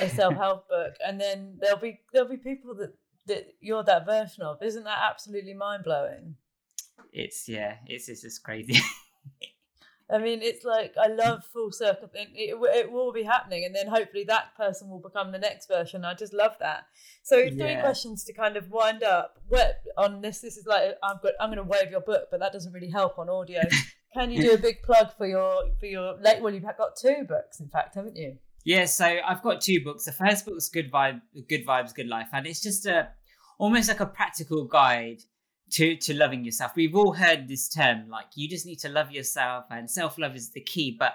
a 0.00 0.08
self-help 0.08 0.68
book 0.74 0.94
and 1.06 1.20
then 1.20 1.56
there'll 1.60 1.78
be 1.88 2.00
there'll 2.12 2.28
be 2.28 2.36
people 2.36 2.74
that 2.74 2.92
that 3.26 3.44
you're 3.60 3.82
that 3.84 4.06
version 4.06 4.42
of 4.42 4.62
isn't 4.62 4.84
that 4.84 4.98
absolutely 5.10 5.54
mind-blowing 5.54 6.36
It's 7.12 7.48
yeah, 7.48 7.76
it's 7.86 8.08
it's 8.08 8.22
just 8.22 8.42
crazy. 8.42 8.78
I 10.10 10.18
mean, 10.18 10.40
it's 10.40 10.64
like 10.64 10.94
I 10.98 11.08
love 11.08 11.44
full 11.44 11.70
circle. 11.70 12.08
It, 12.14 12.28
it, 12.34 12.56
it 12.76 12.90
will 12.90 13.12
be 13.12 13.22
happening, 13.22 13.64
and 13.64 13.74
then 13.74 13.88
hopefully 13.88 14.24
that 14.28 14.56
person 14.56 14.88
will 14.88 15.00
become 15.00 15.32
the 15.32 15.38
next 15.38 15.66
version. 15.68 16.04
I 16.04 16.14
just 16.14 16.32
love 16.32 16.56
that. 16.60 16.86
So, 17.22 17.42
three 17.48 17.56
Yeah. 17.58 17.80
questions 17.82 18.24
to 18.24 18.32
kind 18.32 18.56
of 18.56 18.70
wind 18.70 19.02
up. 19.02 19.38
What 19.48 19.76
on 19.98 20.22
this? 20.22 20.40
This 20.40 20.56
is 20.56 20.66
like 20.66 20.96
I've 21.02 21.20
got. 21.20 21.32
I'm 21.40 21.50
going 21.50 21.58
to 21.58 21.62
wave 21.62 21.90
your 21.90 22.00
book, 22.00 22.28
but 22.30 22.40
that 22.40 22.52
doesn't 22.52 22.72
really 22.72 22.88
help 22.90 23.18
on 23.18 23.28
audio. 23.28 23.60
Can 24.14 24.30
you 24.30 24.40
do 24.40 24.52
a 24.54 24.58
big 24.58 24.82
plug 24.82 25.14
for 25.18 25.26
your 25.26 25.64
for 25.78 25.84
your 25.86 26.16
late? 26.22 26.40
Well, 26.40 26.54
you've 26.54 26.62
got 26.62 26.96
two 26.96 27.24
books, 27.28 27.60
in 27.60 27.68
fact, 27.68 27.94
haven't 27.94 28.16
you? 28.16 28.38
Yeah, 28.64 28.86
so 28.86 29.04
I've 29.04 29.42
got 29.42 29.60
two 29.60 29.84
books. 29.84 30.04
The 30.06 30.12
first 30.12 30.46
book 30.46 30.56
is 30.56 30.68
Good 30.70 30.90
Vibe, 30.90 31.20
Good 31.48 31.66
Vibes, 31.66 31.94
Good 31.94 32.08
Life, 32.08 32.28
and 32.32 32.46
it's 32.46 32.62
just 32.62 32.86
a 32.86 33.08
almost 33.58 33.88
like 33.88 34.00
a 34.00 34.06
practical 34.06 34.64
guide 34.64 35.20
to 35.70 35.96
to 35.96 36.14
loving 36.14 36.44
yourself. 36.44 36.72
We've 36.76 36.96
all 36.96 37.12
heard 37.12 37.48
this 37.48 37.68
term, 37.68 38.08
like 38.08 38.26
you 38.34 38.48
just 38.48 38.66
need 38.66 38.78
to 38.80 38.88
love 38.88 39.10
yourself, 39.10 39.64
and 39.70 39.90
self 39.90 40.18
love 40.18 40.34
is 40.36 40.50
the 40.50 40.60
key. 40.60 40.96
But 40.98 41.14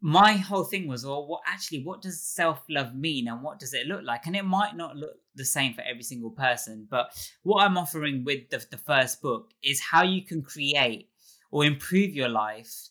my 0.00 0.32
whole 0.32 0.64
thing 0.64 0.86
was, 0.86 1.04
well, 1.04 1.26
what 1.26 1.42
actually, 1.46 1.82
what 1.82 2.02
does 2.02 2.22
self 2.22 2.60
love 2.68 2.94
mean, 2.94 3.28
and 3.28 3.42
what 3.42 3.58
does 3.58 3.74
it 3.74 3.86
look 3.86 4.02
like? 4.04 4.26
And 4.26 4.36
it 4.36 4.44
might 4.44 4.76
not 4.76 4.96
look 4.96 5.16
the 5.34 5.44
same 5.44 5.74
for 5.74 5.82
every 5.82 6.02
single 6.02 6.30
person, 6.30 6.86
but 6.90 7.10
what 7.42 7.62
I'm 7.62 7.76
offering 7.76 8.24
with 8.24 8.48
the, 8.50 8.64
the 8.70 8.78
first 8.78 9.20
book 9.22 9.50
is 9.62 9.80
how 9.80 10.02
you 10.02 10.24
can 10.24 10.42
create 10.42 11.08
or 11.50 11.64
improve 11.64 12.14
your 12.14 12.28
life 12.28 12.88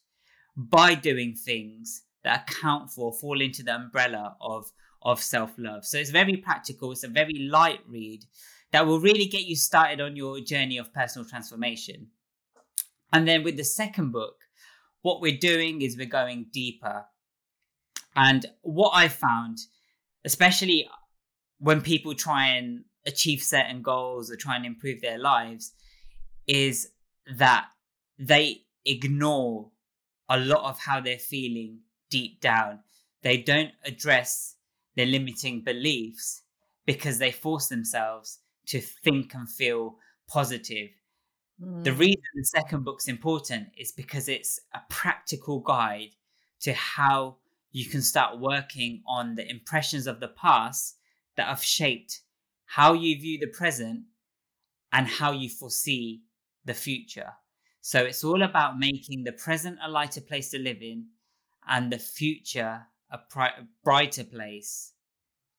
by 0.55 0.95
doing 0.95 1.35
things 1.35 2.03
that 2.23 2.49
account 2.49 2.89
for 2.89 3.13
fall 3.13 3.41
into 3.41 3.63
the 3.63 3.75
umbrella 3.75 4.35
of 4.41 4.71
of 5.01 5.21
self-love 5.21 5.85
so 5.85 5.97
it's 5.97 6.09
very 6.09 6.37
practical 6.37 6.91
it's 6.91 7.03
a 7.03 7.07
very 7.07 7.47
light 7.51 7.81
read 7.87 8.25
that 8.75 8.85
will 8.85 8.99
really 8.99 9.25
get 9.25 9.45
you 9.45 9.55
started 9.55 10.01
on 10.01 10.17
your 10.17 10.41
journey 10.41 10.77
of 10.77 10.93
personal 10.93 11.25
transformation 11.25 12.07
and 13.13 13.25
then 13.25 13.41
with 13.41 13.55
the 13.55 13.63
second 13.63 14.11
book 14.11 14.35
what 15.01 15.21
we're 15.21 15.37
doing 15.37 15.81
is 15.81 15.95
we're 15.97 16.05
going 16.05 16.47
deeper 16.51 17.05
and 18.15 18.45
what 18.63 18.91
i 18.93 19.07
found 19.07 19.59
especially 20.25 20.89
when 21.59 21.79
people 21.79 22.13
try 22.13 22.47
and 22.47 22.83
achieve 23.05 23.41
certain 23.41 23.81
goals 23.81 24.29
or 24.29 24.35
try 24.35 24.57
and 24.57 24.65
improve 24.65 24.99
their 24.99 25.17
lives 25.17 25.71
is 26.47 26.89
that 27.37 27.67
they 28.19 28.61
ignore 28.85 29.71
a 30.27 30.37
lot 30.37 30.63
of 30.63 30.79
how 30.79 30.99
they're 30.99 31.19
feeling 31.19 31.79
deep 32.09 32.41
down. 32.41 32.79
They 33.21 33.37
don't 33.37 33.71
address 33.83 34.55
their 34.95 35.05
limiting 35.05 35.61
beliefs 35.61 36.41
because 36.85 37.19
they 37.19 37.31
force 37.31 37.67
themselves 37.67 38.39
to 38.67 38.81
think 38.81 39.33
and 39.33 39.49
feel 39.49 39.97
positive. 40.27 40.89
The 41.59 41.91
Mm. 41.91 41.99
reason 41.99 42.23
the 42.35 42.43
second 42.43 42.83
book's 42.83 43.07
important 43.07 43.69
is 43.77 43.91
because 43.91 44.27
it's 44.27 44.59
a 44.73 44.81
practical 44.89 45.59
guide 45.61 46.15
to 46.61 46.73
how 46.73 47.37
you 47.71 47.85
can 47.85 48.01
start 48.01 48.39
working 48.39 49.03
on 49.05 49.35
the 49.35 49.49
impressions 49.49 50.07
of 50.07 50.19
the 50.19 50.27
past 50.27 50.97
that 51.35 51.47
have 51.47 51.63
shaped 51.63 52.21
how 52.65 52.93
you 52.93 53.19
view 53.19 53.37
the 53.39 53.47
present 53.47 54.05
and 54.91 55.07
how 55.07 55.31
you 55.31 55.49
foresee 55.49 56.23
the 56.65 56.73
future. 56.73 57.33
So 57.81 58.03
it's 58.03 58.23
all 58.23 58.41
about 58.41 58.79
making 58.79 59.23
the 59.23 59.31
present 59.31 59.77
a 59.81 59.89
lighter 59.89 60.21
place 60.21 60.49
to 60.51 60.59
live 60.59 60.81
in 60.81 61.09
and 61.67 61.91
the 61.91 61.99
future 61.99 62.87
a 63.09 63.17
pri- 63.17 63.67
brighter 63.83 64.23
place 64.23 64.93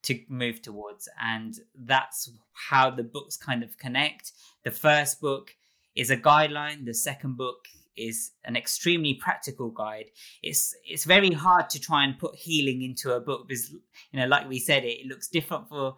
to 0.07 0.21
move 0.29 0.63
towards. 0.63 1.09
And 1.21 1.55
that's 1.75 2.31
how 2.53 2.91
the 2.91 3.03
books 3.03 3.37
kind 3.37 3.63
of 3.63 3.77
connect. 3.79 4.33
The 4.65 4.71
first 4.71 5.21
book 5.21 5.55
is 5.95 6.11
a 6.11 6.17
guideline, 6.17 6.85
the 6.85 6.95
second 6.95 7.37
book 7.37 7.67
is 7.97 8.33
an 8.45 8.57
extremely 8.57 9.15
practical 9.15 9.71
guide. 9.71 10.11
It's 10.43 10.75
it's 10.85 11.05
very 11.05 11.31
hard 11.31 11.71
to 11.71 11.81
try 11.81 12.05
and 12.05 12.19
put 12.19 12.35
healing 12.35 12.83
into 12.83 13.13
a 13.13 13.21
book 13.21 13.49
because 13.49 13.71
you 13.71 14.21
know, 14.21 14.27
like 14.27 14.49
we 14.49 14.59
said, 14.59 14.85
it, 14.85 15.01
it 15.01 15.07
looks 15.07 15.29
different 15.29 15.69
for 15.69 15.97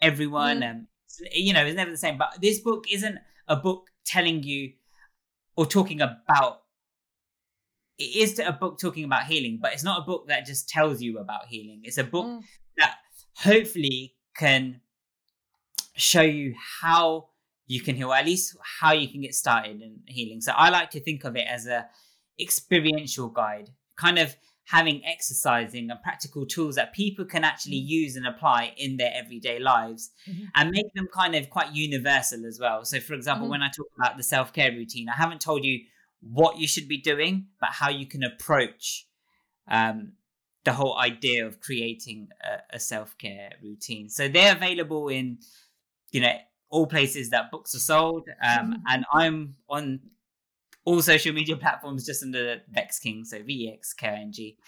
everyone. 0.00 0.60
Mm. 0.60 0.70
Um, 0.70 0.86
you 1.32 1.52
know, 1.52 1.64
it's 1.64 1.76
never 1.76 1.90
the 1.90 1.96
same. 1.96 2.18
But 2.18 2.38
this 2.40 2.60
book 2.60 2.84
isn't 2.90 3.18
a 3.48 3.56
book 3.56 3.88
telling 4.04 4.42
you 4.42 4.72
or 5.56 5.66
talking 5.66 6.00
about. 6.00 6.62
It 7.98 8.14
is 8.14 8.38
a 8.38 8.52
book 8.52 8.78
talking 8.78 9.02
about 9.02 9.24
healing, 9.24 9.58
but 9.60 9.72
it's 9.72 9.82
not 9.82 10.02
a 10.02 10.04
book 10.04 10.28
that 10.28 10.46
just 10.46 10.68
tells 10.68 11.02
you 11.02 11.18
about 11.18 11.46
healing. 11.46 11.80
It's 11.82 11.98
a 11.98 12.04
book 12.04 12.26
mm. 12.26 12.42
Hopefully 13.42 14.14
can 14.36 14.80
show 15.96 16.22
you 16.22 16.54
how 16.80 17.28
you 17.66 17.80
can 17.80 17.94
heal, 17.94 18.12
at 18.12 18.24
least 18.24 18.56
how 18.80 18.92
you 18.92 19.08
can 19.08 19.20
get 19.20 19.34
started 19.34 19.82
in 19.82 19.98
healing. 20.06 20.40
So 20.40 20.52
I 20.52 20.70
like 20.70 20.90
to 20.90 21.00
think 21.00 21.24
of 21.24 21.36
it 21.36 21.46
as 21.48 21.66
a 21.66 21.86
experiential 22.40 23.28
guide, 23.28 23.70
kind 23.96 24.18
of 24.18 24.36
having 24.64 25.04
exercising 25.04 25.90
and 25.90 26.00
practical 26.02 26.46
tools 26.46 26.74
that 26.74 26.92
people 26.92 27.24
can 27.24 27.42
actually 27.42 27.78
mm-hmm. 27.78 27.88
use 27.88 28.16
and 28.16 28.26
apply 28.26 28.72
in 28.76 28.96
their 28.96 29.10
everyday 29.14 29.58
lives 29.58 30.10
mm-hmm. 30.28 30.44
and 30.54 30.70
make 30.70 30.92
them 30.94 31.08
kind 31.12 31.34
of 31.34 31.48
quite 31.50 31.72
universal 31.74 32.44
as 32.46 32.58
well. 32.60 32.84
So, 32.84 33.00
for 33.00 33.14
example, 33.14 33.44
mm-hmm. 33.44 33.52
when 33.52 33.62
I 33.62 33.68
talk 33.68 33.86
about 33.98 34.16
the 34.16 34.22
self 34.22 34.52
care 34.52 34.70
routine, 34.70 35.08
I 35.08 35.16
haven't 35.16 35.40
told 35.40 35.64
you 35.64 35.80
what 36.20 36.58
you 36.58 36.66
should 36.66 36.88
be 36.88 36.98
doing, 36.98 37.46
but 37.60 37.70
how 37.70 37.90
you 37.90 38.06
can 38.06 38.22
approach 38.22 39.06
um, 39.70 40.12
the 40.68 40.74
whole 40.74 40.98
idea 40.98 41.46
of 41.46 41.60
creating 41.60 42.28
a, 42.42 42.76
a 42.76 42.80
self 42.80 43.16
care 43.16 43.52
routine. 43.62 44.08
So, 44.08 44.28
they're 44.28 44.54
available 44.54 45.08
in, 45.08 45.38
you 46.10 46.20
know, 46.20 46.34
all 46.70 46.86
places 46.86 47.30
that 47.30 47.50
books 47.50 47.74
are 47.74 47.80
sold. 47.80 48.28
Um, 48.42 48.82
and 48.88 49.04
I'm 49.12 49.56
on 49.68 50.00
all 50.84 51.00
social 51.02 51.32
media 51.32 51.56
platforms 51.56 52.04
just 52.04 52.22
under 52.22 52.60
Vex 52.70 52.98
King, 52.98 53.24
so 53.24 53.42
V 53.42 53.64
E 53.64 53.72
X 53.72 53.94
K 53.94 54.08
I 54.08 54.14
N 54.20 54.32
G. 54.32 54.58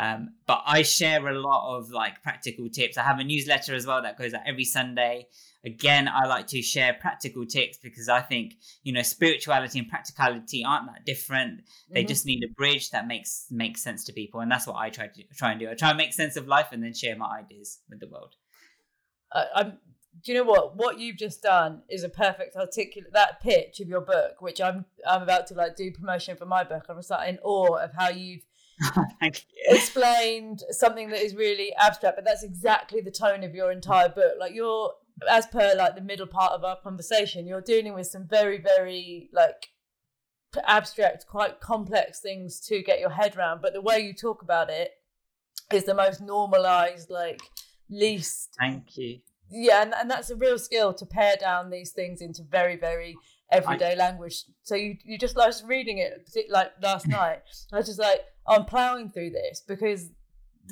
Um, 0.00 0.30
but 0.46 0.62
I 0.64 0.80
share 0.80 1.28
a 1.28 1.38
lot 1.38 1.76
of 1.76 1.90
like 1.90 2.22
practical 2.22 2.70
tips. 2.70 2.96
I 2.96 3.02
have 3.02 3.18
a 3.18 3.24
newsletter 3.24 3.74
as 3.74 3.86
well 3.86 4.00
that 4.00 4.16
goes 4.16 4.32
out 4.32 4.40
every 4.46 4.64
Sunday. 4.64 5.26
Again, 5.62 6.08
I 6.08 6.26
like 6.26 6.46
to 6.48 6.62
share 6.62 6.96
practical 6.98 7.44
tips 7.44 7.76
because 7.76 8.08
I 8.08 8.22
think 8.22 8.54
you 8.82 8.94
know 8.94 9.02
spirituality 9.02 9.78
and 9.78 9.86
practicality 9.86 10.64
aren't 10.66 10.86
that 10.86 11.04
different. 11.04 11.64
They 11.90 12.00
mm-hmm. 12.00 12.08
just 12.08 12.24
need 12.24 12.42
a 12.42 12.54
bridge 12.54 12.90
that 12.92 13.06
makes 13.06 13.44
makes 13.50 13.82
sense 13.82 14.04
to 14.04 14.14
people, 14.14 14.40
and 14.40 14.50
that's 14.50 14.66
what 14.66 14.76
I 14.76 14.88
try 14.88 15.08
to 15.08 15.22
try 15.36 15.50
and 15.50 15.60
do. 15.60 15.68
I 15.68 15.74
try 15.74 15.90
and 15.90 15.98
make 15.98 16.14
sense 16.14 16.36
of 16.36 16.48
life 16.48 16.68
and 16.72 16.82
then 16.82 16.94
share 16.94 17.14
my 17.14 17.40
ideas 17.40 17.80
with 17.90 18.00
the 18.00 18.08
world. 18.08 18.36
Uh, 19.30 19.44
I'm 19.54 19.72
do 20.24 20.32
you 20.32 20.38
know 20.38 20.44
what 20.44 20.76
what 20.76 20.98
you've 20.98 21.18
just 21.18 21.42
done 21.42 21.82
is 21.90 22.04
a 22.04 22.08
perfect 22.08 22.56
articulate 22.56 23.12
that 23.12 23.40
pitch 23.40 23.78
of 23.78 23.86
your 23.86 24.00
book 24.00 24.40
which 24.40 24.60
i'm 24.60 24.84
i'm 25.06 25.22
about 25.22 25.46
to 25.46 25.54
like 25.54 25.76
do 25.76 25.92
promotion 25.92 26.36
for 26.36 26.46
my 26.46 26.64
book 26.64 26.84
i'm 26.88 26.96
just 26.96 27.10
like 27.10 27.28
in 27.28 27.38
awe 27.44 27.76
of 27.76 27.92
how 27.94 28.08
you've. 28.08 28.42
explained 29.68 30.62
something 30.70 31.10
that 31.10 31.20
is 31.20 31.34
really 31.34 31.74
abstract 31.74 32.16
but 32.16 32.24
that's 32.24 32.42
exactly 32.42 33.00
the 33.00 33.10
tone 33.10 33.44
of 33.44 33.54
your 33.54 33.72
entire 33.72 34.08
book. 34.08 34.34
Like 34.38 34.54
you're 34.54 34.92
as 35.28 35.46
per 35.46 35.74
like 35.76 35.94
the 35.94 36.00
middle 36.00 36.26
part 36.26 36.52
of 36.52 36.64
our 36.64 36.76
conversation 36.80 37.46
you're 37.46 37.60
dealing 37.60 37.92
with 37.92 38.06
some 38.06 38.26
very 38.26 38.58
very 38.58 39.28
like 39.32 39.68
abstract 40.66 41.26
quite 41.28 41.60
complex 41.60 42.20
things 42.20 42.58
to 42.58 42.82
get 42.82 43.00
your 43.00 43.10
head 43.10 43.36
around 43.36 43.60
but 43.60 43.72
the 43.74 43.82
way 43.82 44.00
you 44.00 44.14
talk 44.14 44.42
about 44.42 44.70
it 44.70 44.92
is 45.72 45.84
the 45.84 45.94
most 45.94 46.20
normalized 46.20 47.10
like 47.10 47.40
least 47.90 48.54
thank 48.58 48.96
you. 48.96 49.18
Yeah 49.50 49.82
and, 49.82 49.92
and 49.94 50.10
that's 50.10 50.30
a 50.30 50.36
real 50.36 50.58
skill 50.58 50.94
to 50.94 51.04
pare 51.04 51.36
down 51.38 51.70
these 51.70 51.92
things 51.92 52.22
into 52.22 52.42
very 52.42 52.76
very 52.76 53.14
everyday 53.50 53.92
I, 53.92 53.96
language. 53.96 54.44
So 54.62 54.74
you 54.74 54.96
you 55.04 55.18
just 55.18 55.36
like 55.36 55.52
reading 55.64 55.98
it 55.98 56.28
like 56.48 56.72
last 56.82 57.06
night. 57.08 57.42
I 57.72 57.76
was 57.76 57.86
just 57.86 57.98
like 57.98 58.20
i'm 58.50 58.64
plowing 58.64 59.10
through 59.10 59.30
this 59.30 59.62
because 59.66 60.10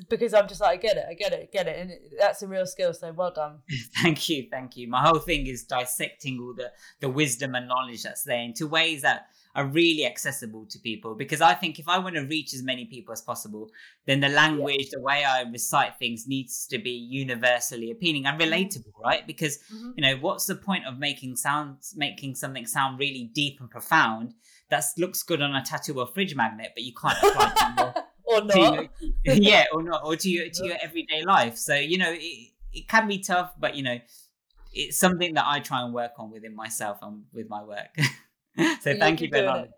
because 0.09 0.35
i'm 0.35 0.47
just 0.47 0.61
like 0.61 0.79
i 0.79 0.83
get 0.83 0.97
it 0.97 1.05
i 1.09 1.15
get 1.15 1.33
it 1.33 1.49
I 1.53 1.57
get 1.57 1.67
it 1.67 1.79
and 1.79 1.93
that's 2.19 2.43
a 2.43 2.47
real 2.47 2.67
skill 2.67 2.93
so 2.93 3.13
well 3.13 3.33
done 3.33 3.61
thank 4.03 4.29
you 4.29 4.47
thank 4.51 4.77
you 4.77 4.89
my 4.89 5.03
whole 5.03 5.19
thing 5.19 5.47
is 5.47 5.65
dissecting 5.65 6.39
all 6.41 6.55
the 6.55 6.71
the 7.01 7.09
wisdom 7.09 7.55
and 7.55 7.69
knowledge 7.69 8.03
that's 8.03 8.23
there 8.23 8.41
into 8.41 8.67
ways 8.67 9.03
that 9.03 9.29
are 9.59 9.67
really 9.67 10.07
accessible 10.07 10.65
to 10.67 10.79
people 10.79 11.17
because 11.17 11.41
I 11.41 11.53
think 11.53 11.81
if 11.81 11.89
I 11.89 11.99
want 11.99 12.15
to 12.15 12.23
reach 12.23 12.55
as 12.55 12.63
many 12.63 12.85
people 12.85 13.13
as 13.13 13.21
possible, 13.21 13.71
then 14.07 14.21
the 14.21 14.29
language, 14.29 14.83
yeah. 14.83 14.89
the 14.93 15.01
way 15.01 15.25
I 15.25 15.43
recite 15.51 15.99
things 15.99 16.29
needs 16.29 16.65
to 16.69 16.79
be 16.79 16.93
universally 16.93 17.91
appealing 17.91 18.27
and 18.27 18.41
mm-hmm. 18.41 18.53
relatable, 18.53 18.93
right? 19.03 19.27
Because 19.27 19.59
mm-hmm. 19.75 19.91
you 19.97 20.03
know, 20.03 20.17
what's 20.21 20.47
the 20.47 20.55
point 20.55 20.87
of 20.87 20.99
making 20.99 21.35
sounds 21.35 21.95
making 21.97 22.37
something 22.37 22.67
sound 22.67 23.01
really 23.01 23.31
deep 23.35 23.59
and 23.61 23.69
profound 23.69 24.35
that 24.71 24.85
looks 24.97 25.23
good 25.23 25.41
on 25.43 25.55
a 25.55 25.63
tattoo 25.63 25.99
or 25.99 26.07
fridge 26.07 26.35
magnet, 26.35 26.73
but 26.75 26.85
you 26.85 26.93
can't 26.93 27.17
apply 27.23 27.53
it 27.79 28.05
or 28.25 28.45
not. 28.45 28.91
Your, 29.25 29.35
yeah, 29.37 29.65
or 29.73 29.83
not, 29.83 30.03
or 30.05 30.17
to 30.17 30.29
your 30.29 30.49
to 30.51 30.67
your 30.67 30.77
everyday 30.83 31.23
life. 31.25 31.57
So, 31.57 31.75
you 31.75 31.99
know, 31.99 32.13
it, 32.13 32.51
it 32.73 32.89
can 32.89 33.09
be 33.09 33.19
tough, 33.19 33.53
but 33.59 33.75
you 33.75 33.83
know, 33.83 33.99
it's 34.73 34.99
something 34.99 35.35
that 35.35 35.47
I 35.47 35.61
try 35.61 35.83
and 35.83 35.95
work 35.95 36.13
on 36.19 36.31
within 36.31 36.55
myself 36.55 36.99
and 37.03 37.23
with 37.33 37.49
my 37.49 37.63
work. 37.63 37.97
so 38.83 38.97
thank 38.97 39.21
you, 39.21 39.29
for 39.29 39.41
that. 39.41 39.71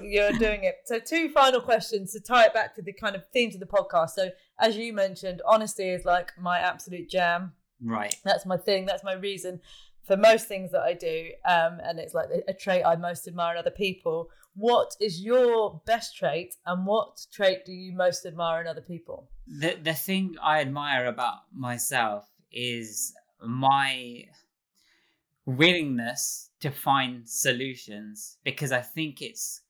You're 0.00 0.32
doing 0.32 0.64
it. 0.64 0.76
So 0.84 0.98
two 1.00 1.30
final 1.30 1.60
questions 1.60 2.12
to 2.12 2.20
tie 2.20 2.44
it 2.44 2.54
back 2.54 2.74
to 2.76 2.82
the 2.82 2.92
kind 2.92 3.16
of 3.16 3.26
themes 3.32 3.54
of 3.54 3.60
the 3.60 3.66
podcast. 3.66 4.10
So 4.10 4.30
as 4.60 4.76
you 4.76 4.92
mentioned, 4.92 5.42
honesty 5.46 5.88
is 5.88 6.04
like 6.04 6.32
my 6.38 6.58
absolute 6.58 7.08
jam. 7.08 7.52
Right. 7.82 8.14
That's 8.24 8.46
my 8.46 8.56
thing. 8.56 8.86
That's 8.86 9.02
my 9.02 9.14
reason 9.14 9.60
for 10.06 10.16
most 10.16 10.46
things 10.46 10.72
that 10.72 10.82
I 10.82 10.94
do. 10.94 11.30
Um, 11.44 11.80
and 11.82 11.98
it's 11.98 12.14
like 12.14 12.28
a 12.46 12.54
trait 12.54 12.84
I 12.84 12.96
most 12.96 13.26
admire 13.26 13.54
in 13.54 13.58
other 13.58 13.70
people. 13.70 14.30
What 14.54 14.96
is 15.00 15.20
your 15.20 15.82
best 15.84 16.16
trait 16.16 16.54
and 16.64 16.86
what 16.86 17.26
trait 17.32 17.66
do 17.66 17.72
you 17.72 17.92
most 17.92 18.24
admire 18.24 18.60
in 18.62 18.66
other 18.66 18.80
people? 18.80 19.28
The 19.46 19.76
the 19.82 19.94
thing 19.94 20.36
I 20.42 20.60
admire 20.60 21.06
about 21.06 21.40
myself 21.52 22.26
is 22.50 23.12
my 23.42 24.24
willingness 25.44 26.50
to 26.60 26.70
find 26.70 27.28
solutions 27.28 28.38
because 28.44 28.72
I 28.72 28.80
think 28.80 29.22
it's 29.22 29.62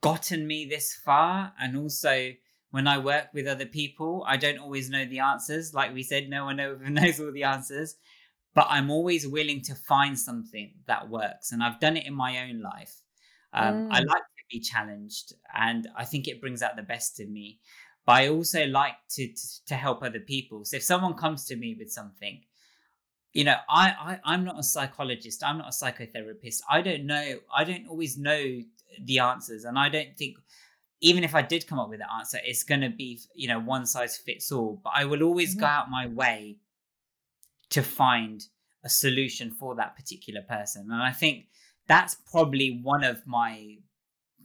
gotten 0.00 0.46
me 0.46 0.66
this 0.66 0.94
far. 0.94 1.52
And 1.58 1.76
also, 1.76 2.32
when 2.70 2.86
I 2.86 2.98
work 2.98 3.28
with 3.32 3.46
other 3.46 3.66
people, 3.66 4.24
I 4.26 4.36
don't 4.36 4.58
always 4.58 4.90
know 4.90 5.06
the 5.06 5.20
answers. 5.20 5.72
Like 5.72 5.94
we 5.94 6.02
said, 6.02 6.28
no 6.28 6.44
one 6.44 6.56
knows 6.94 7.20
all 7.20 7.32
the 7.32 7.44
answers, 7.44 7.96
but 8.56 8.66
I'm 8.70 8.90
always 8.90 9.28
willing 9.28 9.60
to 9.64 9.74
find 9.74 10.18
something 10.18 10.72
that 10.86 11.10
works. 11.10 11.52
And 11.52 11.62
I've 11.62 11.78
done 11.78 11.98
it 11.98 12.06
in 12.06 12.14
my 12.14 12.48
own 12.48 12.62
life. 12.62 13.02
Um, 13.52 13.74
mm. 13.74 13.88
I 13.90 13.98
like 13.98 14.22
to 14.22 14.44
be 14.50 14.60
challenged, 14.60 15.34
and 15.54 15.86
I 15.94 16.06
think 16.06 16.26
it 16.26 16.40
brings 16.40 16.62
out 16.62 16.74
the 16.74 16.82
best 16.82 17.20
in 17.20 17.32
me. 17.32 17.60
But 18.06 18.12
I 18.12 18.28
also 18.28 18.64
like 18.66 18.94
to, 19.10 19.28
to, 19.28 19.64
to 19.66 19.74
help 19.74 20.02
other 20.02 20.20
people. 20.20 20.64
So 20.64 20.78
if 20.78 20.82
someone 20.82 21.14
comes 21.14 21.44
to 21.46 21.56
me 21.56 21.76
with 21.78 21.92
something, 21.92 22.40
you 23.34 23.44
know 23.44 23.56
I, 23.68 23.88
I 23.90 24.32
i'm 24.32 24.44
not 24.44 24.58
a 24.58 24.62
psychologist 24.62 25.44
i'm 25.44 25.58
not 25.58 25.66
a 25.66 25.70
psychotherapist 25.70 26.62
i 26.70 26.80
don't 26.80 27.04
know 27.04 27.38
i 27.54 27.64
don't 27.64 27.86
always 27.86 28.16
know 28.16 28.62
the 29.04 29.18
answers 29.18 29.66
and 29.66 29.78
i 29.78 29.90
don't 29.90 30.16
think 30.16 30.38
even 31.02 31.22
if 31.22 31.34
i 31.34 31.42
did 31.42 31.66
come 31.66 31.78
up 31.78 31.90
with 31.90 31.98
the 31.98 32.10
answer 32.10 32.38
it's 32.46 32.64
going 32.64 32.80
to 32.80 32.88
be 32.88 33.20
you 33.34 33.46
know 33.46 33.60
one 33.60 33.84
size 33.84 34.16
fits 34.16 34.50
all 34.50 34.80
but 34.82 34.94
i 34.96 35.04
will 35.04 35.22
always 35.22 35.50
mm-hmm. 35.50 35.60
go 35.60 35.66
out 35.66 35.90
my 35.90 36.06
way 36.06 36.56
to 37.70 37.82
find 37.82 38.44
a 38.84 38.88
solution 38.88 39.50
for 39.50 39.74
that 39.74 39.96
particular 39.96 40.42
person 40.42 40.88
and 40.90 41.02
i 41.02 41.10
think 41.10 41.46
that's 41.88 42.16
probably 42.30 42.80
one 42.82 43.04
of 43.04 43.24
my 43.26 43.76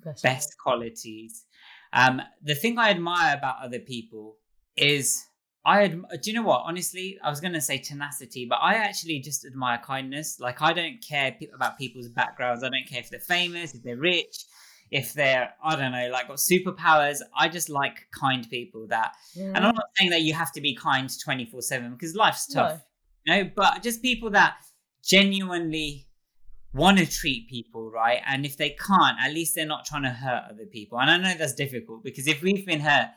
best, 0.03 0.23
best 0.23 0.55
qualities 0.61 1.45
um, 1.93 2.21
the 2.41 2.55
thing 2.55 2.77
i 2.77 2.89
admire 2.89 3.35
about 3.37 3.55
other 3.61 3.79
people 3.79 4.37
is 4.77 5.25
I 5.63 5.87
do 5.87 6.05
you 6.23 6.33
know 6.33 6.41
what? 6.41 6.63
Honestly, 6.65 7.19
I 7.23 7.29
was 7.29 7.39
going 7.39 7.53
to 7.53 7.61
say 7.61 7.77
tenacity, 7.77 8.45
but 8.45 8.55
I 8.61 8.75
actually 8.75 9.19
just 9.19 9.45
admire 9.45 9.77
kindness. 9.77 10.39
Like 10.39 10.61
I 10.61 10.73
don't 10.73 10.97
care 11.07 11.35
pe- 11.39 11.49
about 11.53 11.77
people's 11.77 12.07
backgrounds. 12.07 12.63
I 12.63 12.69
don't 12.69 12.87
care 12.87 12.99
if 12.99 13.11
they're 13.11 13.19
famous, 13.19 13.75
if 13.75 13.83
they're 13.83 13.97
rich, 13.97 14.45
if 14.89 15.13
they're 15.13 15.53
I 15.63 15.75
don't 15.75 15.91
know, 15.91 16.09
like 16.11 16.27
got 16.27 16.37
superpowers. 16.37 17.19
I 17.37 17.47
just 17.47 17.69
like 17.69 18.07
kind 18.19 18.49
people 18.49 18.87
that. 18.87 19.13
And 19.37 19.57
I'm 19.57 19.75
not 19.75 19.85
saying 19.97 20.09
that 20.09 20.21
you 20.21 20.33
have 20.33 20.51
to 20.53 20.61
be 20.61 20.75
kind 20.75 21.07
24/7 21.07 21.91
because 21.91 22.15
life's 22.15 22.47
tough. 22.47 22.77
No. 22.77 22.81
Know, 23.27 23.49
but 23.55 23.83
just 23.83 24.01
people 24.01 24.31
that 24.31 24.55
genuinely 25.03 26.07
want 26.73 26.97
to 26.97 27.05
treat 27.05 27.49
people 27.49 27.91
right 27.91 28.21
and 28.25 28.45
if 28.45 28.55
they 28.55 28.69
can't 28.69 29.17
at 29.21 29.33
least 29.33 29.55
they're 29.55 29.65
not 29.65 29.85
trying 29.85 30.03
to 30.03 30.09
hurt 30.09 30.43
other 30.49 30.65
people 30.65 30.97
and 30.97 31.11
i 31.11 31.17
know 31.17 31.37
that's 31.37 31.53
difficult 31.53 32.01
because 32.01 32.27
if 32.27 32.41
we've 32.41 32.65
been 32.65 32.79
hurt 32.79 33.09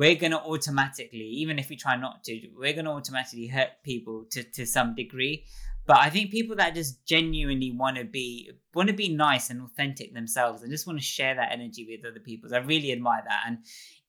we're 0.00 0.14
going 0.14 0.30
to 0.30 0.40
automatically, 0.40 1.18
even 1.18 1.58
if 1.58 1.68
we 1.68 1.76
try 1.76 1.94
not 1.94 2.24
to, 2.24 2.40
we're 2.56 2.72
going 2.72 2.86
to 2.86 2.90
automatically 2.92 3.46
hurt 3.46 3.68
people 3.84 4.24
to, 4.30 4.42
to 4.42 4.66
some 4.66 4.94
degree. 4.94 5.44
But 5.86 5.98
I 5.98 6.08
think 6.08 6.30
people 6.30 6.56
that 6.56 6.74
just 6.74 7.04
genuinely 7.04 7.72
want 7.72 7.98
to 7.98 8.04
be 8.04 8.50
want 8.74 8.88
to 8.88 8.94
be 8.94 9.08
nice 9.08 9.50
and 9.50 9.60
authentic 9.60 10.14
themselves 10.14 10.62
and 10.62 10.70
just 10.70 10.86
want 10.86 10.98
to 10.98 11.04
share 11.04 11.34
that 11.34 11.52
energy 11.52 11.86
with 11.86 12.10
other 12.10 12.20
people. 12.20 12.54
I 12.54 12.58
really 12.58 12.92
admire 12.92 13.22
that, 13.26 13.42
and 13.46 13.58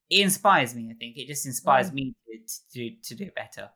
it 0.09 0.21
inspires 0.21 0.75
me. 0.75 0.89
I 0.91 0.93
think 0.93 1.17
it 1.17 1.27
just 1.27 1.45
inspires 1.45 1.87
yeah. 1.87 1.93
me 1.93 2.15
to, 2.27 2.39
to 2.73 2.95
to 3.03 3.15
do 3.15 3.31
better. 3.35 3.69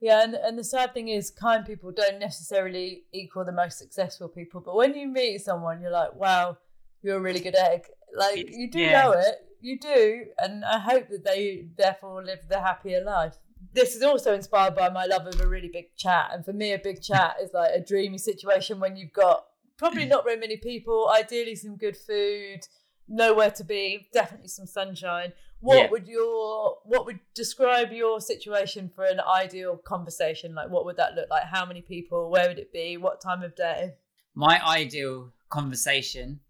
Yeah, 0.00 0.22
and 0.22 0.34
and 0.34 0.58
the 0.58 0.64
sad 0.64 0.92
thing 0.92 1.08
is, 1.08 1.30
kind 1.30 1.64
people 1.64 1.90
don't 1.90 2.18
necessarily 2.18 3.04
equal 3.12 3.44
the 3.44 3.52
most 3.52 3.78
successful 3.78 4.28
people. 4.28 4.60
But 4.60 4.76
when 4.76 4.94
you 4.94 5.08
meet 5.08 5.38
someone, 5.40 5.80
you're 5.80 5.90
like, 5.90 6.14
wow, 6.14 6.58
you're 7.02 7.16
a 7.16 7.20
really 7.20 7.40
good 7.40 7.56
egg. 7.56 7.86
Like 8.14 8.38
It's- 8.38 8.56
you 8.56 8.70
do 8.70 8.80
yeah. 8.80 9.02
know 9.02 9.12
it, 9.12 9.36
you 9.60 9.78
do, 9.78 10.26
and 10.38 10.64
I 10.64 10.78
hope 10.78 11.08
that 11.08 11.24
they 11.24 11.68
therefore 11.76 12.22
live 12.24 12.40
the 12.48 12.60
happier 12.60 13.02
life. 13.02 13.36
This 13.72 13.96
is 13.96 14.02
also 14.02 14.34
inspired 14.34 14.74
by 14.74 14.90
my 14.90 15.06
love 15.06 15.26
of 15.26 15.40
a 15.40 15.48
really 15.48 15.70
big 15.72 15.96
chat, 15.96 16.30
and 16.32 16.44
for 16.44 16.52
me, 16.52 16.72
a 16.72 16.78
big 16.78 17.00
chat 17.02 17.36
is 17.42 17.52
like 17.54 17.70
a 17.72 17.80
dreamy 17.80 18.18
situation 18.18 18.78
when 18.78 18.96
you've 18.96 19.12
got 19.12 19.46
probably 19.76 20.04
mm. 20.04 20.10
not 20.10 20.24
very 20.24 20.36
many 20.36 20.56
people, 20.56 21.10
ideally 21.10 21.54
some 21.54 21.76
good 21.76 21.96
food, 21.96 22.60
nowhere 23.08 23.50
to 23.52 23.64
be, 23.64 24.08
definitely 24.12 24.48
some 24.48 24.66
sunshine. 24.66 25.32
What 25.60 25.76
Yeah. 25.76 25.90
would 25.90 26.06
your 26.06 26.78
what 26.84 27.06
would 27.06 27.20
describe 27.34 27.92
your 27.92 28.20
situation 28.20 28.90
for 28.94 29.04
an 29.04 29.20
ideal 29.20 29.76
conversation? 29.78 30.54
Like, 30.54 30.68
what 30.70 30.84
would 30.84 30.96
that 30.96 31.14
look 31.14 31.30
like? 31.30 31.44
How 31.44 31.64
many 31.64 31.80
people? 31.80 32.30
Where 32.30 32.48
would 32.48 32.58
it 32.58 32.72
be? 32.72 32.96
What 32.96 33.20
time 33.20 33.42
of 33.42 33.54
day? 33.56 33.94
my 34.36 34.60
ideal 34.66 35.32
conversation 35.48 36.40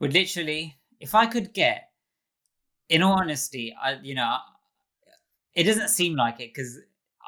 would 0.00 0.14
literally, 0.14 0.78
if 0.98 1.14
I 1.14 1.26
could 1.26 1.52
get, 1.52 1.90
in 2.88 3.02
all 3.02 3.20
honesty, 3.20 3.74
I 3.80 3.98
you 4.02 4.14
know, 4.14 4.38
it 5.54 5.64
doesn't 5.64 5.88
seem 5.88 6.16
like 6.16 6.40
it 6.40 6.54
because 6.54 6.78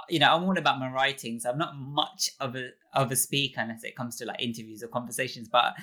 you 0.09 0.19
know 0.19 0.33
I'm 0.35 0.45
all 0.45 0.59
about 0.59 0.79
my 0.81 0.91
writings. 0.91 1.45
I'm 1.45 1.59
not 1.59 1.77
much 1.77 2.31
of 2.41 2.57
a 2.57 2.71
of 2.95 3.13
a 3.13 3.17
speaker 3.17 3.61
unless 3.61 3.85
it 3.85 3.95
comes 3.95 4.17
to 4.17 4.25
like 4.25 4.41
interviews 4.43 4.83
or 4.83 4.89
conversations, 4.89 5.49
but 5.49 5.75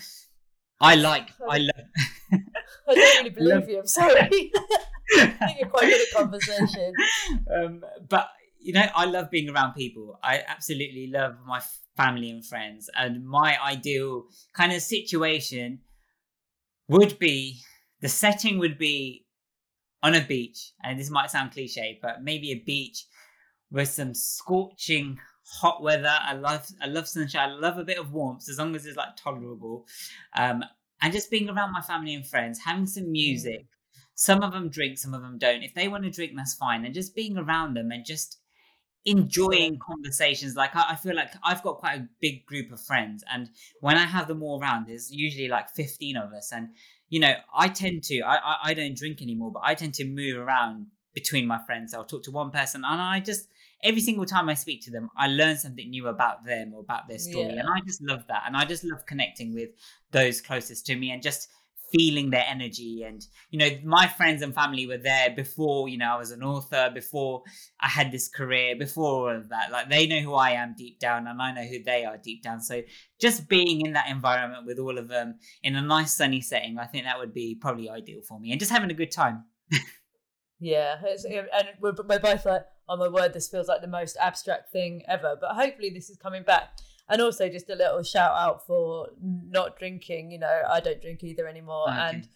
I 0.81 0.95
like 0.95 1.29
I 1.47 1.57
love. 1.69 1.85
I 2.87 2.95
don't 2.95 3.17
really 3.17 3.29
believe 3.35 3.53
Love- 3.55 3.69
you. 3.69 3.79
I'm 3.79 3.87
sorry. 3.87 4.51
I 5.17 5.25
think 5.25 5.59
you're 5.59 5.69
quite 5.69 5.89
good 5.89 6.01
at 6.01 6.13
conversation. 6.13 6.93
um, 7.55 7.83
but 8.09 8.29
you 8.59 8.73
know, 8.73 8.85
I 8.95 9.05
love 9.05 9.29
being 9.31 9.49
around 9.49 9.73
people. 9.73 10.19
I 10.23 10.43
absolutely 10.45 11.07
love 11.07 11.35
my 11.45 11.61
family 11.95 12.29
and 12.29 12.45
friends. 12.45 12.89
And 12.95 13.25
my 13.25 13.57
ideal 13.63 14.25
kind 14.53 14.73
of 14.73 14.81
situation 14.81 15.79
would 16.89 17.17
be 17.19 17.59
the 18.01 18.09
setting 18.09 18.59
would 18.59 18.77
be 18.77 19.25
on 20.03 20.15
a 20.15 20.21
beach. 20.21 20.73
And 20.83 20.99
this 20.99 21.09
might 21.09 21.31
sound 21.31 21.51
cliche, 21.51 21.99
but 22.01 22.23
maybe 22.23 22.51
a 22.51 22.59
beach 22.65 23.05
with 23.71 23.89
some 23.89 24.13
scorching 24.13 25.17
hot 25.45 25.81
weather. 25.81 26.13
I 26.21 26.33
love 26.33 26.67
I 26.81 26.87
love 26.87 27.07
sunshine. 27.07 27.49
I 27.49 27.53
love 27.53 27.77
a 27.77 27.83
bit 27.83 27.97
of 27.97 28.11
warmth 28.11 28.49
as 28.49 28.57
long 28.57 28.75
as 28.75 28.85
it's 28.85 28.97
like 28.97 29.15
tolerable. 29.15 29.87
Um, 30.35 30.63
and 31.01 31.13
just 31.13 31.31
being 31.31 31.49
around 31.49 31.73
my 31.73 31.81
family 31.81 32.13
and 32.13 32.25
friends, 32.25 32.59
having 32.65 32.87
some 32.87 33.05
mm. 33.05 33.11
music. 33.11 33.65
Some 34.15 34.41
of 34.41 34.51
them 34.51 34.69
drink, 34.69 34.97
some 34.97 35.13
of 35.13 35.21
them 35.21 35.37
don't. 35.37 35.61
If 35.61 35.75
they 35.75 35.87
want 35.87 36.03
to 36.03 36.09
drink, 36.09 36.31
that's 36.35 36.55
fine. 36.55 36.85
And 36.85 36.93
just 36.93 37.13
being 37.13 37.37
around 37.37 37.75
them 37.75 37.91
and 37.91 38.03
just 38.03 38.39
enjoying 39.07 39.79
conversations. 39.79 40.55
Like 40.55 40.75
I, 40.75 40.91
I 40.91 40.95
feel 40.95 41.15
like 41.15 41.31
I've 41.43 41.63
got 41.63 41.77
quite 41.77 41.99
a 41.99 42.07
big 42.19 42.45
group 42.45 42.71
of 42.71 42.81
friends, 42.81 43.23
and 43.31 43.49
when 43.79 43.97
I 43.97 44.05
have 44.05 44.27
them 44.27 44.43
all 44.43 44.61
around, 44.61 44.87
there's 44.87 45.11
usually 45.11 45.47
like 45.47 45.69
15 45.69 46.17
of 46.17 46.33
us. 46.33 46.51
And 46.51 46.69
you 47.09 47.19
know, 47.19 47.33
I 47.55 47.69
tend 47.69 48.03
to 48.03 48.21
I 48.21 48.35
I, 48.35 48.57
I 48.65 48.73
don't 48.73 48.97
drink 48.97 49.21
anymore, 49.21 49.51
but 49.51 49.63
I 49.63 49.73
tend 49.73 49.93
to 49.95 50.05
move 50.05 50.37
around 50.37 50.87
between 51.13 51.47
my 51.47 51.57
friends. 51.65 51.93
I'll 51.93 52.03
talk 52.03 52.23
to 52.23 52.31
one 52.31 52.51
person, 52.51 52.83
and 52.85 53.01
I 53.01 53.21
just 53.21 53.47
every 53.83 54.01
single 54.01 54.25
time 54.25 54.49
I 54.49 54.53
speak 54.55 54.83
to 54.85 54.91
them, 54.91 55.09
I 55.17 55.27
learn 55.27 55.57
something 55.57 55.89
new 55.89 56.07
about 56.07 56.45
them 56.45 56.73
or 56.73 56.81
about 56.81 57.07
their 57.07 57.19
story, 57.19 57.53
Yeah. 57.53 57.59
and 57.59 57.69
I 57.69 57.79
just 57.85 58.01
love 58.01 58.25
that. 58.27 58.43
And 58.45 58.55
I 58.57 58.65
just 58.65 58.83
love 58.83 59.05
connecting 59.05 59.53
with 59.53 59.69
those 60.11 60.41
closest 60.41 60.85
to 60.87 60.95
me 60.95 61.11
and 61.11 61.21
just 61.21 61.49
feeling 61.91 62.29
their 62.31 62.43
energy. 62.45 63.03
And 63.03 63.25
you 63.49 63.59
know 63.59 63.69
my 63.85 64.07
friends 64.07 64.41
and 64.41 64.53
family 64.53 64.85
were 64.85 64.97
there 64.97 65.29
before 65.29 65.87
you 65.87 65.97
know 65.97 66.15
i 66.15 66.17
was 66.17 66.31
an 66.31 66.43
author 66.43 66.91
before 66.93 67.43
i 67.79 67.87
had 67.87 68.11
this 68.11 68.27
career 68.27 68.75
before 68.75 69.31
all 69.31 69.37
of 69.37 69.47
that. 69.49 69.71
Like 69.71 69.89
they 69.89 70.05
know 70.05 70.19
who 70.19 70.33
i 70.33 70.49
am 70.51 70.75
deep 70.77 70.99
down 70.99 71.27
and 71.27 71.41
i 71.41 71.53
know 71.53 71.63
who 71.63 71.81
they 71.81 72.03
are 72.03 72.17
deep 72.17 72.43
down. 72.43 72.59
So 72.59 72.81
just 73.21 73.47
being 73.47 73.85
in 73.85 73.93
that 73.93 74.09
environment 74.09 74.65
with 74.65 74.79
all 74.79 74.97
of 74.97 75.07
them 75.07 75.39
in 75.63 75.77
a 75.77 75.81
nice 75.81 76.13
sunny 76.13 76.41
setting 76.41 76.77
i 76.77 76.85
think 76.85 77.05
that 77.05 77.19
would 77.19 77.33
be 77.33 77.55
probably 77.55 77.89
ideal 77.89 78.21
for 78.21 78.37
me 78.37 78.51
and 78.51 78.59
just 78.59 78.71
having 78.71 78.91
a 78.91 78.93
good 78.93 79.11
time. 79.11 79.45
Yeah, 80.59 80.95
and 81.03 81.67
we're, 81.79 81.93
we're 81.93 82.19
both 82.19 82.45
like, 82.45 82.65
oh 82.89 82.97
my 82.97 83.07
word, 83.07 83.33
this 83.33 83.49
feels 83.49 83.67
like 83.67 83.81
the 83.81 83.87
most 83.87 84.17
abstract 84.19 84.71
thing 84.71 85.03
ever. 85.07 85.37
But 85.39 85.55
hopefully, 85.55 85.89
this 85.89 86.09
is 86.09 86.17
coming 86.17 86.43
back. 86.43 86.69
And 87.09 87.21
also, 87.21 87.47
just 87.49 87.69
a 87.69 87.75
little 87.75 88.03
shout 88.03 88.33
out 88.35 88.65
for 88.67 89.09
not 89.21 89.77
drinking. 89.77 90.31
You 90.31 90.39
know, 90.39 90.61
I 90.69 90.79
don't 90.79 91.01
drink 91.01 91.23
either 91.23 91.47
anymore. 91.47 91.89
Okay. 91.89 91.97
And 91.97 92.27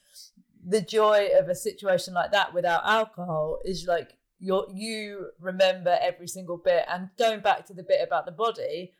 the 0.66 0.82
joy 0.82 1.30
of 1.38 1.49
a 1.49 1.56
situation 1.56 2.14
like 2.14 2.32
that 2.32 2.54
without 2.54 2.86
alcohol 2.86 3.60
is 3.66 3.86
like 3.88 4.18
you 4.39 4.66
you 4.74 5.28
remember 5.39 5.97
every 6.02 6.28
single 6.28 6.58
bit. 6.58 6.86
And 6.88 7.10
going 7.18 7.41
back 7.41 7.66
to 7.68 7.74
the 7.74 7.84
bit 7.84 7.99
about 8.06 8.26
the 8.26 8.32
body, 8.32 8.93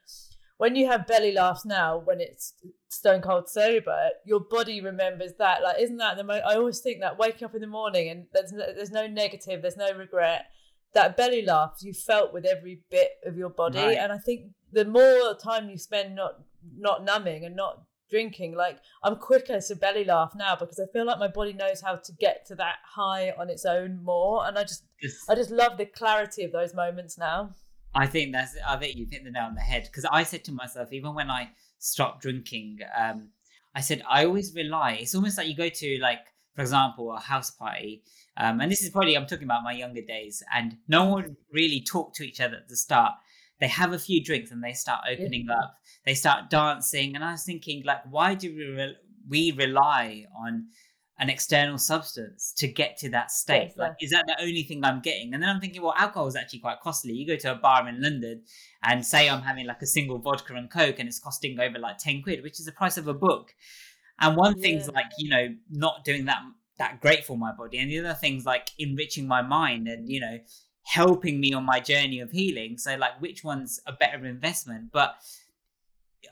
when 0.58 0.76
you 0.76 0.88
have 0.88 1.08
belly 1.08 1.32
laughs 1.32 1.66
now, 1.66 1.97
when 1.97 2.22
it's 2.22 2.54
stone 2.88 3.22
cold 3.22 3.49
sober, 3.49 4.10
your 4.26 4.39
body 4.39 4.80
remembers 4.80 5.32
that. 5.39 5.64
Like, 5.64 5.80
isn't 5.80 5.97
that 5.97 6.18
the 6.18 6.24
most? 6.24 6.43
I 6.45 6.56
always 6.56 6.80
think 6.80 6.99
that 6.99 7.18
waking 7.18 7.45
up 7.45 7.56
in 7.56 7.62
the 7.62 7.68
morning 7.68 8.10
and 8.10 8.26
there's 8.32 8.52
no, 8.52 8.66
there's 8.76 8.91
no 8.91 9.08
negative, 9.08 9.64
there's 9.64 9.76
no 9.76 9.91
regret. 9.93 10.45
That 10.94 11.16
belly 11.16 11.42
laugh 11.46 11.78
you 11.82 11.94
felt 11.94 12.34
with 12.34 12.46
every 12.46 12.82
bit 12.89 13.12
of 13.26 13.38
your 13.38 13.50
body, 13.50 13.80
Right. 13.80 13.98
and 13.98 14.12
I 14.12 14.18
think 14.18 14.52
the 14.74 14.86
more 14.86 15.36
time 15.36 15.70
you 15.70 15.78
spend 15.78 16.16
not 16.16 16.34
not 16.78 17.04
numbing 17.04 17.46
and 17.46 17.56
not 17.56 17.84
drinking, 18.10 18.56
like 18.56 18.78
I'm 19.04 19.16
quicker 19.16 19.60
to 19.62 19.76
belly 19.76 20.04
laugh 20.04 20.34
now 20.36 20.56
because 20.58 20.80
I 20.80 20.92
feel 20.92 21.06
like 21.06 21.18
my 21.18 21.30
body 21.30 21.54
knows 21.54 21.82
how 21.82 21.96
to 21.96 22.12
get 22.20 22.46
to 22.48 22.56
that 22.56 22.76
high 22.84 23.32
on 23.32 23.50
its 23.50 23.66
own 23.66 24.04
more, 24.04 24.46
and 24.46 24.58
I 24.58 24.64
just 24.64 24.84
Just- 25.02 25.30
I 25.30 25.36
just 25.36 25.50
love 25.50 25.78
the 25.78 25.86
clarity 25.86 26.44
of 26.44 26.52
those 26.52 26.74
moments 26.74 27.18
now. 27.18 27.52
I 27.96 28.06
think 28.08 28.32
that's. 28.34 28.56
I 28.68 28.78
think 28.78 28.96
you've 28.98 29.10
hit 29.12 29.24
the 29.24 29.32
nail 29.32 29.46
on 29.46 29.56
the 29.56 29.62
head 29.62 29.84
because 29.84 30.06
I 30.06 30.24
said 30.24 30.44
to 30.46 30.52
myself, 30.52 30.94
even 30.94 31.14
when 31.16 31.30
I 31.32 31.52
stopped 31.80 32.22
drinking, 32.22 32.80
um, 32.96 33.32
I 33.74 33.82
said 33.82 34.04
I 34.08 34.26
always 34.26 34.54
rely. 34.54 34.94
It's 35.02 35.16
almost 35.16 35.38
like 35.38 35.48
you 35.48 35.56
go 35.56 35.70
to 35.70 35.98
like, 36.00 36.20
for 36.56 36.62
example, 36.62 37.12
a 37.14 37.20
house 37.20 37.52
party, 37.52 38.04
um, 38.38 38.62
and 38.62 38.72
this 38.72 38.82
is 38.82 38.90
probably 38.90 39.16
I'm 39.16 39.26
talking 39.26 39.46
about 39.46 39.64
my 39.64 39.74
younger 39.74 40.02
days, 40.02 40.42
and 40.54 40.78
no 40.88 41.06
one 41.06 41.36
really 41.52 41.82
talked 41.82 42.16
to 42.18 42.24
each 42.24 42.40
other 42.40 42.58
at 42.58 42.70
the 42.70 42.78
start. 42.78 43.14
They 43.60 43.68
have 43.68 43.94
a 43.94 44.00
few 44.00 44.24
drinks 44.24 44.50
and 44.50 44.64
they 44.64 44.74
start 44.74 45.02
opening 45.08 45.48
up. 45.50 45.76
They 46.06 46.16
start 46.16 46.50
dancing, 46.50 47.16
and 47.16 47.24
I 47.24 47.32
was 47.32 47.44
thinking, 47.44 47.84
like, 47.86 48.00
why 48.10 48.34
do 48.36 48.54
we 48.56 48.66
re- 48.66 48.98
we 49.28 49.52
rely 49.52 50.26
on 50.36 50.68
an 51.20 51.30
external 51.30 51.78
substance 51.78 52.54
to 52.58 52.68
get 52.68 52.98
to 52.98 53.10
that 53.10 53.30
state? 53.30 53.68
Yes, 53.68 53.78
Like, 53.78 53.94
is 54.02 54.10
that 54.10 54.26
the 54.26 54.42
only 54.42 54.64
thing 54.64 54.84
I'm 54.84 55.02
getting? 55.02 55.34
And 55.34 55.44
then 55.44 55.50
I'm 55.50 55.60
thinking, 55.60 55.82
well, 55.84 55.94
alcohol 55.96 56.26
is 56.28 56.36
actually 56.36 56.60
quite 56.60 56.80
costly. 56.82 57.14
You 57.14 57.28
go 57.28 57.36
to 57.36 57.52
a 57.52 57.56
bar 57.56 57.88
in 57.88 58.02
London 58.02 58.44
and 58.84 59.06
say 59.06 59.30
I'm 59.30 59.44
having 59.44 59.68
like 59.68 59.82
a 59.84 59.88
single 59.88 60.18
vodka 60.18 60.56
and 60.56 60.72
coke, 60.72 60.98
and 61.00 61.08
it's 61.08 61.20
costing 61.20 61.60
over 61.60 61.78
like 61.78 61.98
ten 62.00 62.24
quid, 62.24 62.42
which 62.44 62.60
is 62.60 62.66
the 62.66 62.72
price 62.72 62.98
of 62.98 63.08
a 63.08 63.14
book. 63.14 63.54
And 64.20 64.38
one 64.38 64.56
thing's 64.56 64.88
like 64.96 65.12
you 65.18 65.30
know 65.30 65.50
not 65.70 66.04
doing 66.04 66.26
that 66.26 66.42
that 66.82 67.00
great 67.00 67.24
for 67.24 67.38
my 67.38 67.52
body, 67.52 67.78
and 67.78 67.92
the 67.92 68.00
other 68.00 68.14
thing's 68.14 68.46
like 68.46 68.72
enriching 68.80 69.28
my 69.28 69.42
mind 69.42 69.88
and 69.88 70.10
you 70.10 70.20
know 70.20 70.40
helping 70.84 71.40
me 71.40 71.54
on 71.54 71.64
my 71.64 71.80
journey 71.80 72.20
of 72.20 72.32
healing. 72.32 72.76
So 72.78 72.96
like, 72.98 73.22
which 73.22 73.44
one's 73.44 73.80
a 73.86 73.94
better 73.94 74.26
investment? 74.26 74.92
But 74.92 75.16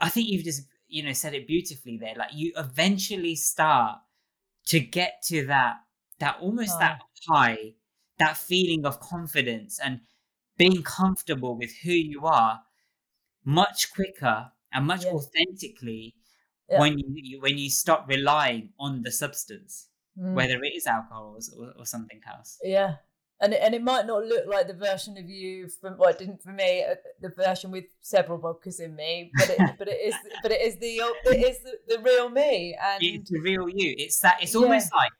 I 0.01 0.09
think 0.09 0.27
you've 0.27 0.43
just 0.43 0.63
you 0.87 1.03
know 1.03 1.13
said 1.13 1.33
it 1.35 1.47
beautifully 1.47 1.97
there. 1.97 2.15
Like 2.17 2.33
you 2.33 2.51
eventually 2.57 3.35
start 3.35 3.99
to 4.67 4.79
get 4.79 5.21
to 5.27 5.45
that 5.45 5.75
that 6.19 6.37
almost 6.41 6.79
that 6.79 6.99
oh. 7.01 7.33
high, 7.33 7.73
that 8.17 8.35
feeling 8.35 8.85
of 8.85 8.99
confidence 8.99 9.79
and 9.83 10.01
being 10.57 10.81
comfortable 10.83 11.57
with 11.57 11.71
who 11.83 11.91
you 11.91 12.25
are 12.25 12.61
much 13.45 13.91
quicker 13.93 14.51
and 14.73 14.85
much 14.85 15.05
Yeah. 15.05 15.11
authentically 15.11 16.15
Yeah. 16.69 16.79
when 16.79 16.99
you, 16.99 17.05
you 17.15 17.41
when 17.41 17.57
you 17.57 17.69
stop 17.69 18.07
relying 18.07 18.73
on 18.79 19.03
the 19.03 19.11
substance, 19.11 19.89
Mm. 20.17 20.33
whether 20.33 20.61
it 20.63 20.73
is 20.75 20.87
alcohol 20.87 21.37
or, 21.37 21.63
or, 21.65 21.73
or 21.79 21.85
something 21.85 22.19
else. 22.27 22.57
Yeah. 22.63 22.95
And 23.41 23.53
it, 23.53 23.61
and 23.63 23.73
it 23.73 23.81
might 23.81 24.05
not 24.05 24.25
look 24.25 24.47
like 24.47 24.67
the 24.67 24.73
version 24.73 25.17
of 25.17 25.29
you 25.29 25.69
from 25.79 25.97
well, 25.97 26.11
didn't 26.17 26.41
for 26.43 26.51
me 26.51 26.83
uh, 26.83 26.95
the 27.21 27.29
version 27.29 27.71
with 27.71 27.85
several 28.01 28.37
vodkas 28.37 28.81
in 28.81 28.95
me, 28.97 29.31
but 29.37 29.49
it 29.49 29.59
but 29.79 29.87
it 29.87 29.99
is 30.03 30.15
but 30.43 30.51
it 30.51 30.61
is 30.61 30.75
the 30.77 30.97
it 31.25 31.45
is 31.45 31.59
the, 31.63 31.95
the 31.95 32.01
real 32.01 32.29
me 32.29 32.75
and 32.83 33.01
it's 33.01 33.29
the 33.29 33.39
real 33.39 33.69
you 33.69 33.95
it's 33.97 34.19
that 34.19 34.39
it's 34.41 34.53
Yeah. 34.53 34.61
almost 34.61 34.89
like 34.93 35.11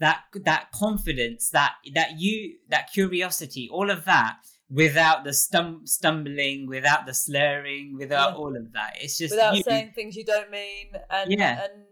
that 0.00 0.22
that 0.44 0.72
confidence 0.72 1.50
that 1.50 1.74
that 1.94 2.18
you 2.18 2.56
that 2.68 2.90
curiosity 2.92 3.68
all 3.70 3.90
of 3.90 4.04
that 4.06 4.38
without 4.70 5.22
the 5.24 5.30
stum- 5.30 5.86
stumbling 5.86 6.66
without 6.66 7.06
the 7.06 7.14
slurring 7.14 7.96
without 7.96 8.32
Yeah. 8.32 8.38
all 8.38 8.56
of 8.56 8.72
that 8.72 8.96
it's 9.00 9.18
just 9.18 9.32
without 9.34 9.56
you. 9.56 9.62
saying 9.62 9.92
things 9.94 10.16
you 10.16 10.24
don't 10.24 10.50
mean 10.50 10.86
and 11.10 11.30
Yeah. 11.30 11.62
and 11.64 11.84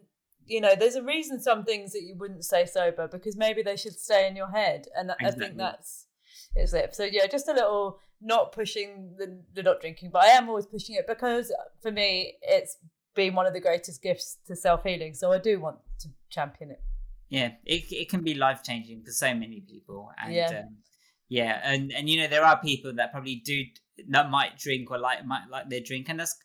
you 0.47 0.61
know 0.61 0.75
there's 0.79 0.95
a 0.97 1.03
reason 1.03 1.41
some 1.41 1.65
things 1.65 1.93
that 1.93 2.03
you 2.03 2.15
wouldn't 2.17 2.45
say 2.45 2.65
sober 2.67 3.09
because 3.09 3.37
maybe 3.37 3.63
they 3.63 3.77
should 3.77 3.99
stay 3.99 4.27
in 4.29 4.37
your 4.37 4.51
head 4.51 4.87
and 4.97 5.11
I- 5.11 5.17
I 5.21 5.31
think 5.33 5.57
that's 5.57 6.07
is 6.55 6.73
it. 6.75 6.95
So 6.95 7.05
yeah 7.05 7.27
just 7.27 7.49
a 7.49 7.53
little 7.53 7.99
not 8.21 8.53
pushing 8.53 9.15
the, 9.19 9.43
the 9.55 9.63
not 9.63 9.81
drinking 9.81 10.11
but 10.11 10.23
I 10.25 10.29
am 10.29 10.49
always 10.49 10.67
pushing 10.67 10.95
it 10.95 11.07
because 11.07 11.53
for 11.83 11.91
me 11.93 12.35
it's 12.43 12.79
been 13.15 13.35
one 13.35 13.47
of 13.47 13.53
the 13.55 13.61
greatest 13.61 14.03
gifts 14.03 14.39
to 14.47 14.57
self-healing 14.57 15.15
so 15.15 15.33
I 15.33 15.39
do 15.39 15.59
want 15.61 15.79
to 16.01 16.09
champion 16.31 16.71
it. 16.71 16.81
Yeah 17.29 17.51
it, 17.65 17.91
it 17.93 18.09
can 18.09 18.23
be 18.23 18.35
life 18.35 18.63
changing 18.63 19.03
for 19.05 19.11
so 19.11 19.35
many 19.35 19.61
people 19.61 20.11
and 20.23 20.33
Yeah. 20.35 20.61
um, 20.61 20.77
yeah 21.29 21.61
and 21.65 21.93
and 21.93 22.09
you 22.09 22.21
know 22.21 22.29
there 22.29 22.45
are 22.45 22.59
people 22.61 22.93
that 22.95 23.13
probably 23.13 23.37
do 23.45 23.65
that 24.09 24.31
might 24.31 24.57
drink 24.59 24.91
or 24.91 24.99
like 24.99 25.25
might 25.27 25.45
like 25.51 25.69
their 25.69 25.81
drink 25.81 26.09
and 26.09 26.21
that's 26.21 26.37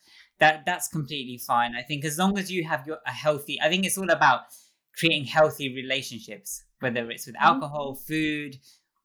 that 0.41 0.65
that's 0.65 0.89
completely 0.89 1.37
fine 1.37 1.73
i 1.75 1.81
think 1.81 2.03
as 2.03 2.17
long 2.17 2.37
as 2.37 2.51
you 2.51 2.65
have 2.65 2.85
your 2.85 2.97
a 3.07 3.11
healthy 3.11 3.57
i 3.61 3.69
think 3.69 3.85
it's 3.85 3.97
all 3.97 4.09
about 4.09 4.41
creating 4.97 5.25
healthy 5.25 5.73
relationships, 5.73 6.63
whether 6.79 7.09
it's 7.09 7.25
with 7.25 7.35
mm-hmm. 7.35 7.45
alcohol, 7.45 7.95
food, 7.95 8.57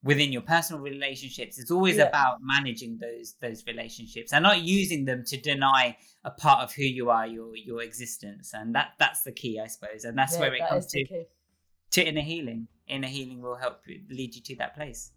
within 0.03 0.31
your 0.31 0.41
personal 0.41 0.81
relationships. 0.81 1.57
It's 1.57 1.71
always 1.71 1.97
Yeah. 1.97 2.07
about 2.07 2.37
managing 2.41 2.99
those 2.99 3.35
those 3.41 3.65
relationships 3.65 4.31
and 4.31 4.43
not 4.43 4.61
using 4.61 5.05
them 5.05 5.23
to 5.25 5.37
deny 5.37 5.97
a 6.23 6.31
part 6.31 6.63
of 6.63 6.73
who 6.73 6.83
you 6.83 7.09
are, 7.09 7.25
your 7.25 7.55
your 7.55 7.81
existence. 7.81 8.53
And 8.53 8.75
that 8.75 8.93
that's 8.99 9.23
the 9.23 9.31
key, 9.31 9.59
I 9.59 9.67
suppose. 9.67 10.05
And 10.05 10.17
that's 10.17 10.33
Yeah, 10.33 10.41
where 10.41 10.55
it 10.55 10.59
that 10.59 10.69
comes 10.69 10.87
to 10.87 11.25
to 11.91 12.07
inner 12.07 12.21
healing. 12.21 12.67
Inner 12.87 13.07
healing 13.07 13.41
will 13.41 13.55
help 13.55 13.81
you, 13.87 14.01
lead 14.09 14.35
you 14.35 14.41
to 14.41 14.55
that 14.57 14.75
place. 14.75 15.11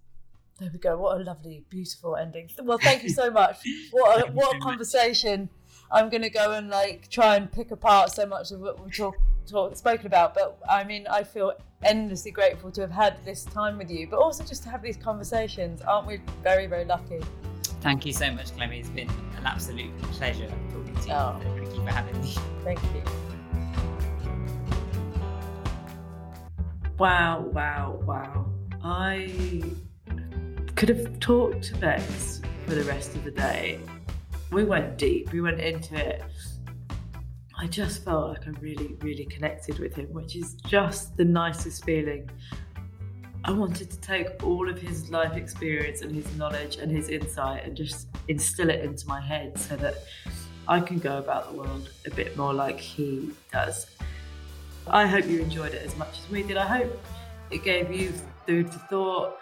There 0.59 0.71
we 0.73 0.79
go. 0.79 0.97
What 0.99 1.21
a 1.21 1.25
lovely, 1.25 1.65
beautiful 1.69 2.17
ending. 2.17 2.51
Well, 2.63 2.79
thank 2.79 3.03
you 3.03 3.11
so 3.11 3.31
much. 3.31 3.59
What 3.93 4.29
a, 4.29 4.33
what 4.39 4.57
a 4.57 4.59
conversation. 4.61 5.49
I'm 5.93 6.09
going 6.09 6.23
to 6.23 6.31
go 6.31 6.53
and 6.53 6.71
like 6.71 7.09
try 7.09 7.37
and 7.37 7.51
pick 7.51 7.73
apart 7.73 8.13
so 8.13 8.25
much 8.25 8.53
of 8.53 8.61
what 8.61 8.83
we've 8.83 8.97
talk, 8.97 9.17
talk, 9.47 9.77
spoken 9.77 10.07
about. 10.07 10.35
But 10.35 10.59
I 10.69 10.85
mean, 10.85 11.07
I 11.09 11.25
feel 11.25 11.53
endlessly 11.83 12.31
grateful 12.31 12.71
to 12.73 12.81
have 12.83 12.91
had 12.93 13.25
this 13.25 13.45
time 13.45 13.79
with 13.79 13.91
you, 13.91 14.07
but 14.07 14.19
also 14.19 14.45
just 14.45 14.63
to 14.65 14.69
have 14.69 14.83
these 14.83 14.97
conversations. 14.97 15.83
Aren't 15.83 16.07
we 16.07 16.21
very, 16.43 16.67
very 16.67 16.85
lucky? 16.85 17.21
Thank 17.81 18.07
you 18.07 18.13
so 18.13 18.31
much, 18.31 18.55
Clemmie. 18.55 18.79
It's 18.79 18.91
been 18.91 19.11
an 19.37 19.47
absolute 19.47 19.97
pleasure 20.03 20.49
talking 20.71 20.95
to 20.95 21.09
you. 21.09 21.15
Oh. 21.15 21.41
Thank 21.57 21.75
you 21.75 21.85
for 21.85 21.91
having 21.91 22.21
me. 22.21 22.35
Thank 22.63 22.83
you. 22.83 23.03
Wow, 26.99 27.41
wow, 27.53 27.99
wow. 28.05 28.47
I 28.85 29.63
could 30.77 30.91
have 30.91 31.19
talked 31.19 31.65
to 31.65 31.77
Vex 31.77 32.43
for 32.67 32.75
the 32.75 32.85
rest 32.85 33.17
of 33.17 33.25
the 33.25 33.31
day. 33.31 33.81
We 34.51 34.65
went 34.65 34.99
deep, 34.99 35.33
we 35.33 35.41
went 35.41 35.61
into 35.61 35.95
it. 35.95 36.23
I 37.57 37.67
just 37.67 38.05
felt 38.05 38.31
like 38.31 38.49
I 38.49 38.51
really, 38.61 38.97
really 39.01 39.27
connected 39.27 39.79
with 39.79 39.95
him, 39.95 40.07
which 40.13 40.35
is 40.35 40.55
just 40.67 41.17
the 41.17 41.25
nicest 41.25 41.85
feeling. 41.85 42.29
I 43.45 43.53
wanted 43.53 43.91
to 43.91 44.01
take 44.01 44.43
all 44.43 44.69
of 44.69 44.79
his 44.79 45.11
life 45.11 45.37
experience 45.37 46.03
and 46.03 46.15
his 46.15 46.37
knowledge 46.37 46.77
and 46.77 46.91
his 46.91 47.09
insight 47.09 47.65
and 47.65 47.77
just 47.77 48.09
instill 48.29 48.71
it 48.71 48.81
into 48.85 49.07
my 49.07 49.21
head 49.21 49.59
so 49.59 49.77
that 49.77 49.99
I 50.67 50.81
can 50.81 50.99
go 50.99 51.19
about 51.19 51.51
the 51.51 51.59
world 51.59 51.91
a 52.07 52.11
bit 52.11 52.37
more 52.37 52.53
like 52.53 52.81
he 52.81 53.31
does. 53.53 53.87
I 54.87 55.07
hope 55.07 55.27
you 55.27 55.41
enjoyed 55.41 55.75
it 55.75 55.83
as 55.87 55.97
much 55.97 56.19
as 56.19 56.31
we 56.31 56.43
did. 56.43 56.57
I 56.57 56.67
hope 56.67 57.01
it 57.51 57.63
gave 57.63 57.93
you 57.93 58.13
food 58.47 58.71
for 58.73 58.79
thought. 58.79 59.39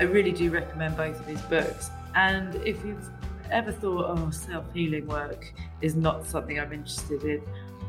I 0.00 0.04
really 0.04 0.32
do 0.32 0.50
recommend 0.50 0.96
both 0.96 1.20
of 1.20 1.26
his 1.26 1.40
books. 1.42 1.90
And 2.14 2.54
if 2.56 2.84
you've 2.84 3.08
ever 3.50 3.72
thought, 3.72 4.16
oh, 4.18 4.30
self 4.30 4.72
healing 4.72 5.06
work 5.06 5.52
is 5.80 5.94
not 5.94 6.26
something 6.26 6.58
I'm 6.58 6.72
interested 6.72 7.22
in, 7.24 7.42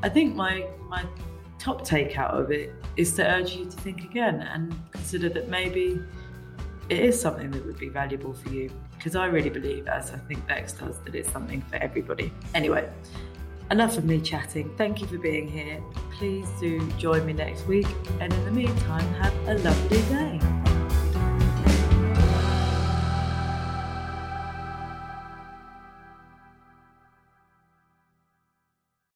I 0.04 0.10
think 0.10 0.36
my 0.36 0.66
my 0.88 1.06
top 1.58 1.84
take 1.84 2.18
out 2.18 2.34
of 2.40 2.52
it 2.52 2.74
is 2.96 3.14
to 3.14 3.30
urge 3.30 3.54
you 3.54 3.66
to 3.66 3.72
think 3.72 4.04
again 4.04 4.42
and 4.42 4.74
consider 4.92 5.28
that 5.30 5.50
maybe 5.50 6.02
it 6.90 7.00
is 7.00 7.20
something 7.20 7.52
that 7.52 7.66
would 7.66 7.78
be 7.78 7.90
valuable 7.90 8.34
for 8.34 8.50
you. 8.50 8.72
Because 8.98 9.16
I 9.16 9.28
really 9.28 9.50
believe, 9.50 9.88
as 9.88 10.12
I 10.12 10.18
think 10.18 10.46
Vex 10.48 10.74
does, 10.74 11.00
that 11.02 11.16
it's 11.16 11.32
something 11.32 11.62
for 11.62 11.76
everybody. 11.78 12.34
Anyway, 12.56 12.90
enough 13.72 13.98
of 13.98 14.06
me 14.06 14.20
chatting. 14.20 14.74
Thank 14.78 15.02
you 15.02 15.08
for 15.08 15.18
being 15.18 15.48
here. 15.48 15.82
Please 16.18 16.50
do 16.60 16.90
join 16.94 17.26
me 17.26 17.34
next 17.34 17.68
week. 17.68 17.88
And 18.20 18.34
in 18.34 18.46
the 18.46 18.52
meantime, 18.52 19.14
have 19.16 19.34
a 19.48 19.56
lovely 19.60 20.02
day. 20.04 20.89